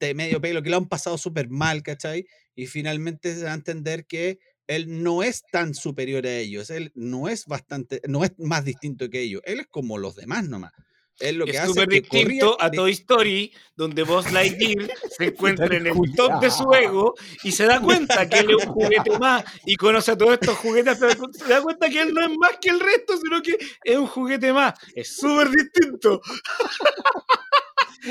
de 0.00 0.14
medio 0.14 0.40
pelo 0.40 0.62
que 0.62 0.70
lo 0.70 0.76
han 0.76 0.88
pasado 0.88 1.18
súper 1.18 1.48
mal, 1.48 1.82
¿cachai? 1.82 2.26
Y 2.54 2.66
finalmente 2.66 3.34
se 3.34 3.42
da 3.42 3.52
a 3.52 3.54
entender 3.54 4.06
que 4.06 4.38
él 4.66 5.02
no 5.02 5.22
es 5.22 5.42
tan 5.52 5.74
superior 5.74 6.26
a 6.26 6.36
ellos, 6.36 6.70
él 6.70 6.90
no 6.94 7.28
es 7.28 7.44
bastante, 7.46 8.00
no 8.08 8.24
es 8.24 8.32
más 8.38 8.64
distinto 8.64 9.10
que 9.10 9.20
ellos, 9.20 9.42
él 9.44 9.60
es 9.60 9.66
como 9.66 9.98
los 9.98 10.16
demás 10.16 10.48
nomás. 10.48 10.72
Él 11.20 11.36
lo 11.36 11.44
que 11.44 11.52
es 11.52 11.58
hace 11.58 11.68
súper 11.68 11.84
corría- 11.86 12.00
distinto 12.00 12.56
a 12.60 12.70
Toy 12.72 12.90
Story, 12.90 13.52
donde 13.76 14.02
Buzz 14.02 14.32
Lightyear 14.32 14.90
se 15.16 15.24
encuentra 15.26 15.66
en 15.76 15.86
el 15.86 15.94
top 16.16 16.40
de 16.40 16.50
su 16.50 16.72
ego 16.74 17.14
y 17.44 17.52
se 17.52 17.66
da 17.66 17.80
cuenta 17.80 18.28
que 18.28 18.40
él 18.40 18.48
es 18.58 18.66
un 18.66 18.72
juguete 18.72 19.16
más 19.20 19.44
y 19.64 19.76
conoce 19.76 20.10
a 20.10 20.18
todos 20.18 20.32
estos 20.34 20.56
juguetes, 20.58 20.98
cu- 21.16 21.30
se 21.32 21.44
da 21.48 21.62
cuenta 21.62 21.88
que 21.88 22.02
él 22.02 22.12
no 22.12 22.20
es 22.20 22.36
más 22.36 22.56
que 22.60 22.70
el 22.70 22.80
resto, 22.80 23.16
sino 23.22 23.40
que 23.42 23.56
es 23.84 23.96
un 23.96 24.08
juguete 24.08 24.52
más. 24.52 24.74
Es 24.96 25.14
súper 25.16 25.50
distinto. 25.50 26.20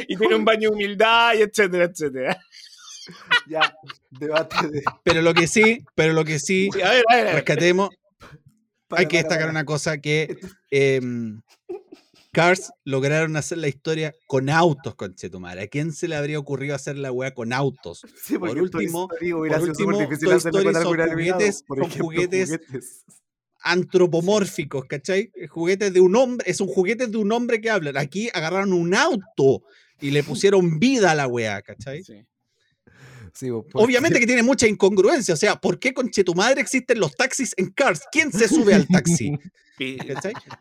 y 0.08 0.16
tiene 0.18 0.36
un 0.36 0.46
baño 0.46 0.70
de 0.70 0.76
humildad 0.76 1.34
y 1.36 1.42
etcétera, 1.42 1.86
etcétera. 1.86 2.40
ya, 3.48 3.76
debate 4.12 4.68
de. 4.70 4.84
Pero 5.04 5.22
lo 5.22 5.34
que 5.34 5.48
sí, 5.48 5.84
pero 5.96 6.14
lo 6.14 6.24
que 6.26 6.40
sí, 6.40 6.70
a 6.84 6.90
ver, 6.90 7.04
a 7.10 7.16
ver, 7.16 7.22
a 7.22 7.24
ver. 7.26 7.36
rescatemos, 7.36 7.90
para, 8.88 9.02
hay 9.02 9.08
que 9.08 9.18
para, 9.18 9.24
destacar 9.24 9.40
para. 9.40 9.52
una 9.52 9.66
cosa 9.66 9.98
que 10.00 10.38
em, 10.72 11.42
Cars 12.32 12.72
lograron 12.84 13.36
hacer 13.36 13.58
la 13.60 13.68
historia 13.68 14.16
con 14.26 14.50
autos, 14.50 14.96
conchetumare. 14.96 15.62
¿A 15.64 15.68
quién 15.68 15.92
se 15.92 16.08
le 16.08 16.16
habría 16.16 16.40
ocurrido 16.40 16.74
hacer 16.76 16.98
la 16.98 17.12
weá 17.12 17.34
con 17.34 17.54
autos? 17.54 18.02
Sí, 18.24 18.38
porque 18.40 18.56
por 18.62 18.70
Toy 18.72 18.86
último- 18.86 19.08
Story 19.12 19.32
por 19.32 19.62
último, 19.70 20.00
difícil 20.00 20.28
Toy 20.30 20.38
hacerlo 20.38 20.60
Story 20.60 20.74
con 20.74 21.14
juguetes- 21.14 21.64
por 21.68 21.78
son 21.80 21.88
ejemplo, 21.88 22.06
juguetes- 22.06 22.50
juguetes. 22.50 23.06
Antropomórficos, 23.66 24.86
¿cachai? 24.86 25.32
Juguetes 25.50 25.94
de 25.94 26.02
un 26.02 26.16
hombre, 26.16 26.50
es 26.50 26.60
un 26.60 26.68
juguete 26.68 27.08
de 27.08 27.18
un 27.18 27.32
hombre 27.32 27.62
que 27.62 27.70
hablan. 27.70 27.96
Aquí 27.98 28.30
agarraron 28.34 28.74
un 28.74 28.94
auto 28.94 29.64
y 30.00 30.12
le 30.12 30.24
pusieron 30.24 30.80
vida 30.80 31.12
a 31.12 31.16
la 31.16 31.28
weá, 31.28 31.62
¿cachai? 31.62 32.04
Sí. 32.04 32.26
Pues, 33.40 33.64
Obviamente 33.74 34.20
que 34.20 34.28
tiene 34.28 34.44
mucha 34.44 34.68
incongruencia, 34.68 35.34
o 35.34 35.38
sea, 35.38 35.56
¿por 35.56 35.80
qué 35.80 35.94
con 35.94 36.12
madre 36.36 36.62
existen 36.62 37.00
los 37.00 37.16
taxis 37.16 37.54
en 37.58 37.72
Cars? 37.72 38.04
¿Quién 38.12 38.32
se 38.32 38.48
sube 38.48 38.76
al 38.76 38.88
taxi? 38.88 39.38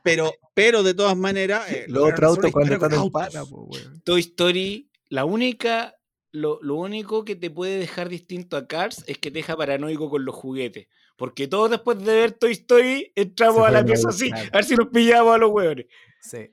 Pero, 0.02 0.32
pero 0.54 0.82
de 0.82 0.94
todas 0.94 1.16
maneras. 1.16 1.70
eh, 1.70 1.84
Los 1.86 2.10
otros 2.10 2.30
autos 2.30 2.50
cuando 2.50 2.74
están 2.74 2.94
en 2.94 3.10
pana, 3.10 3.44
pues. 3.44 3.86
Toy 4.04 4.20
Story, 4.20 4.90
la 5.10 5.26
única, 5.26 5.94
lo, 6.32 6.58
lo 6.62 6.76
único 6.76 7.24
que 7.24 7.36
te 7.36 7.50
puede 7.50 7.78
dejar 7.78 8.08
distinto 8.08 8.56
a 8.56 8.66
Cars 8.66 9.04
es 9.06 9.18
que 9.18 9.30
te 9.30 9.38
deja 9.40 9.54
paranoico 9.54 10.08
con 10.08 10.24
los 10.24 10.34
juguetes. 10.34 10.86
Porque 11.16 11.46
todos 11.46 11.70
después 11.70 11.98
de 11.98 12.04
ver 12.14 12.32
Toy 12.32 12.52
Story 12.52 13.12
entramos 13.14 13.60
Se 13.60 13.66
a 13.68 13.70
la 13.70 13.84
pieza 13.84 14.08
así, 14.08 14.30
a 14.32 14.50
ver 14.56 14.64
si 14.64 14.74
nos 14.76 14.88
pillamos 14.88 15.34
a 15.34 15.38
los 15.38 15.50
hueones. 15.50 15.86
Sí. 16.22 16.50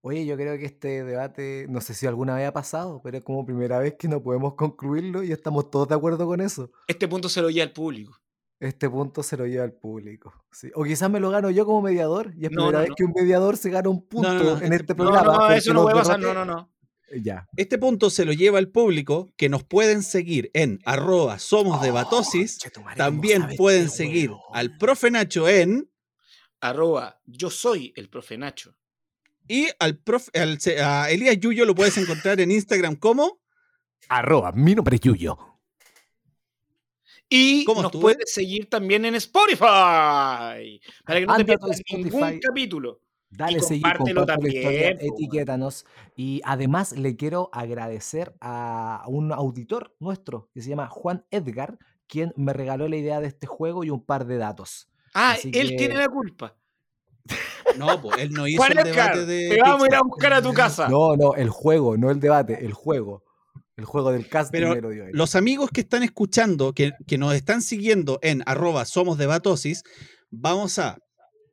Oye, 0.00 0.24
yo 0.26 0.36
creo 0.36 0.56
que 0.58 0.64
este 0.66 1.02
debate, 1.04 1.66
no 1.68 1.80
sé 1.80 1.92
si 1.92 2.06
alguna 2.06 2.36
vez 2.36 2.46
ha 2.46 2.52
pasado, 2.52 3.00
pero 3.02 3.18
es 3.18 3.24
como 3.24 3.44
primera 3.44 3.78
vez 3.80 3.94
que 3.98 4.06
no 4.08 4.22
podemos 4.22 4.54
concluirlo 4.54 5.22
y 5.24 5.32
estamos 5.32 5.70
todos 5.70 5.88
de 5.88 5.96
acuerdo 5.96 6.24
con 6.26 6.40
eso. 6.40 6.70
Este 6.86 7.08
punto 7.08 7.28
se 7.28 7.42
lo 7.42 7.50
lleva 7.50 7.64
al 7.66 7.72
público. 7.72 8.16
Este 8.60 8.88
punto 8.88 9.22
se 9.22 9.36
lo 9.36 9.46
lleva 9.46 9.64
al 9.64 9.72
público. 9.72 10.32
sí. 10.52 10.70
O 10.74 10.84
quizás 10.84 11.10
me 11.10 11.20
lo 11.20 11.30
gano 11.30 11.50
yo 11.50 11.64
como 11.66 11.82
mediador 11.82 12.32
y 12.36 12.46
es 12.46 12.50
No, 12.52 12.66
primera 12.66 12.72
no, 12.72 12.80
vez 12.80 12.88
no. 12.90 12.94
que 12.96 13.04
un 13.04 13.12
mediador 13.14 13.56
se 13.56 13.70
gana 13.70 13.88
un 13.88 14.06
punto 14.06 14.32
no, 14.34 14.42
no, 14.42 14.50
en 14.58 14.72
este- 14.72 14.76
este 14.76 14.94
No, 14.94 14.96
programa. 14.96 15.32
no, 15.32 15.38
porque 15.40 15.56
eso 15.56 15.72
no 15.74 15.82
puede 15.82 15.96
pasar. 15.96 16.18
No, 16.20 16.32
no, 16.34 16.44
no. 16.44 16.72
Ya. 17.22 17.48
Este 17.56 17.78
punto 17.78 18.10
se 18.10 18.24
lo 18.24 18.32
lleva 18.32 18.58
al 18.58 18.68
público 18.68 19.30
que 19.36 19.48
nos 19.48 19.64
pueden 19.64 20.02
seguir 20.02 20.50
en 20.54 20.78
arroba 20.84 21.38
somos 21.38 21.80
de 21.82 21.90
Batosis. 21.90 22.58
Chetumare, 22.58 22.96
¿cómo 22.96 23.04
También 23.04 23.48
pueden 23.56 23.88
seguir 23.90 24.30
huevo? 24.30 24.42
al 24.54 24.76
profe 24.76 25.10
Nacho 25.10 25.48
en 25.48 25.90
Arroba, 26.60 27.20
yo 27.26 27.50
soy 27.50 27.92
el 27.96 28.08
profe 28.10 28.36
Nacho. 28.36 28.74
Y 29.48 29.68
al 29.78 29.98
profe, 29.98 30.30
al, 30.38 30.58
a 30.84 31.10
Elías 31.10 31.38
Yuyo 31.40 31.64
lo 31.64 31.74
puedes 31.74 31.96
encontrar 31.98 32.40
en 32.40 32.50
Instagram 32.50 32.96
como 32.96 33.40
Arroba, 34.08 34.52
mi 34.52 34.74
nombre 34.74 34.96
es 34.96 35.00
Yuyo. 35.02 35.38
Y 37.28 37.64
¿Cómo 37.64 37.82
nos 37.82 37.92
puedes 37.92 38.32
seguir 38.32 38.70
también 38.70 39.04
en 39.04 39.14
Spotify. 39.16 39.60
Para 41.04 41.20
que 41.20 41.26
no 41.26 41.34
te 41.36 41.40
Anda 41.42 41.44
pierdas 41.44 41.82
ningún 41.92 42.40
capítulo. 42.40 43.00
Dale 43.30 43.58
Y 43.58 43.60
seguir, 43.60 43.82
compártelo 43.82 44.20
historia, 44.22 44.34
también, 44.62 44.96
weón. 45.02 45.12
etiquétanos. 45.14 45.84
Y 46.16 46.40
además 46.44 46.92
le 46.92 47.16
quiero 47.16 47.50
agradecer 47.52 48.34
a 48.40 49.04
un 49.08 49.32
auditor 49.32 49.94
nuestro 50.00 50.48
que 50.54 50.62
se 50.62 50.70
llama 50.70 50.88
Juan 50.88 51.26
Edgar, 51.30 51.78
quien 52.06 52.32
me 52.36 52.54
regaló 52.54 52.88
la 52.88 52.96
idea 52.96 53.20
de 53.20 53.26
este 53.28 53.46
juego 53.46 53.84
y 53.84 53.90
un 53.90 54.02
par 54.02 54.24
de 54.26 54.38
datos. 54.38 54.88
Ah, 55.12 55.32
Así 55.32 55.50
él 55.52 55.70
que- 55.70 55.76
tiene 55.76 55.96
la 55.96 56.08
culpa. 56.08 56.56
No, 57.76 58.00
pues 58.00 58.18
él 58.18 58.32
no 58.32 58.48
hizo 58.48 58.64
el 58.66 58.74
debate 58.74 59.26
de. 59.26 59.50
te 59.50 59.60
vamos 59.60 59.84
a 59.84 59.86
ir 59.86 59.94
a 59.94 60.00
buscar 60.02 60.32
a 60.32 60.42
tu 60.42 60.52
casa. 60.52 60.88
No, 60.88 61.16
no, 61.16 61.34
el 61.34 61.50
juego, 61.50 61.96
no 61.96 62.10
el 62.10 62.18
debate, 62.18 62.64
el 62.64 62.72
juego. 62.72 63.22
El 63.76 63.84
juego 63.84 64.10
del 64.10 64.28
cast 64.28 64.50
Pero 64.50 64.74
dio 64.74 65.04
él. 65.04 65.10
Los 65.12 65.36
amigos 65.36 65.70
que 65.72 65.82
están 65.82 66.02
escuchando, 66.02 66.72
que, 66.72 66.92
que 67.06 67.16
nos 67.16 67.34
están 67.34 67.62
siguiendo 67.62 68.18
en 68.22 68.42
arroba 68.44 68.84
somos 68.84 69.18
de 69.18 69.26
Batosis, 69.26 69.84
vamos 70.30 70.80
a 70.80 70.98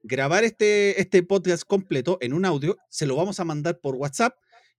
grabar 0.01 0.43
este, 0.43 0.99
este 1.01 1.23
podcast 1.23 1.63
completo 1.63 2.17
en 2.21 2.33
un 2.33 2.45
audio, 2.45 2.77
se 2.89 3.05
lo 3.05 3.15
vamos 3.15 3.39
a 3.39 3.43
mandar 3.43 3.79
por 3.79 3.95
WhatsApp 3.95 4.35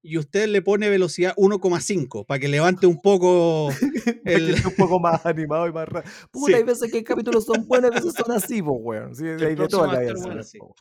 y 0.06 0.18
usted 0.18 0.46
le 0.48 0.62
pone 0.62 0.88
velocidad 0.88 1.34
1,5 1.36 2.24
para 2.26 2.38
que 2.38 2.48
levante 2.48 2.86
un 2.86 3.00
poco 3.00 3.68
Para 4.04 4.20
que 4.22 4.34
el... 4.34 4.54
un 4.64 4.74
poco 4.76 5.00
más 5.00 5.26
animado 5.26 5.66
y 5.66 5.72
más 5.72 5.88
rápido. 5.88 6.12
Puta, 6.30 6.46
Sí. 6.46 6.54
hay 6.54 6.62
veces 6.62 6.92
que 6.92 7.02
capítulos 7.02 7.44
son 7.44 7.66
buenos, 7.66 7.90
hay 7.90 7.96
veces 7.96 8.14
son 8.14 8.30
así, 8.34 8.62
pues, 8.62 8.76
weón. 8.80 9.14
Sí, 9.16 9.24
hay 9.26 9.54
de 9.54 9.68
todo 9.68 9.84
a 9.84 9.92
la 9.92 10.00
vida, 10.00 10.12
bueno, 10.22 10.42
sí. 10.42 10.58
po. 10.58 10.74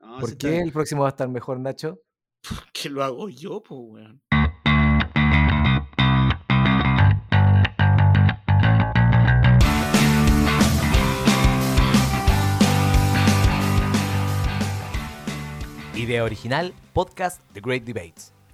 No, 0.00 0.18
¿Por 0.18 0.30
está 0.30 0.48
qué 0.48 0.58
el 0.60 0.72
próximo 0.72 1.02
va 1.02 1.08
a 1.08 1.10
estar 1.10 1.28
mejor, 1.28 1.60
Nacho? 1.60 2.00
Que 2.72 2.88
lo 2.90 3.04
hago 3.04 3.28
yo, 3.28 3.62
pues, 3.62 3.80
weón. 3.80 4.20
Idea 15.94 16.24
original, 16.24 16.72
podcast 16.94 17.40
The 17.52 17.60
Great 17.60 17.84
Debates. 17.84 18.32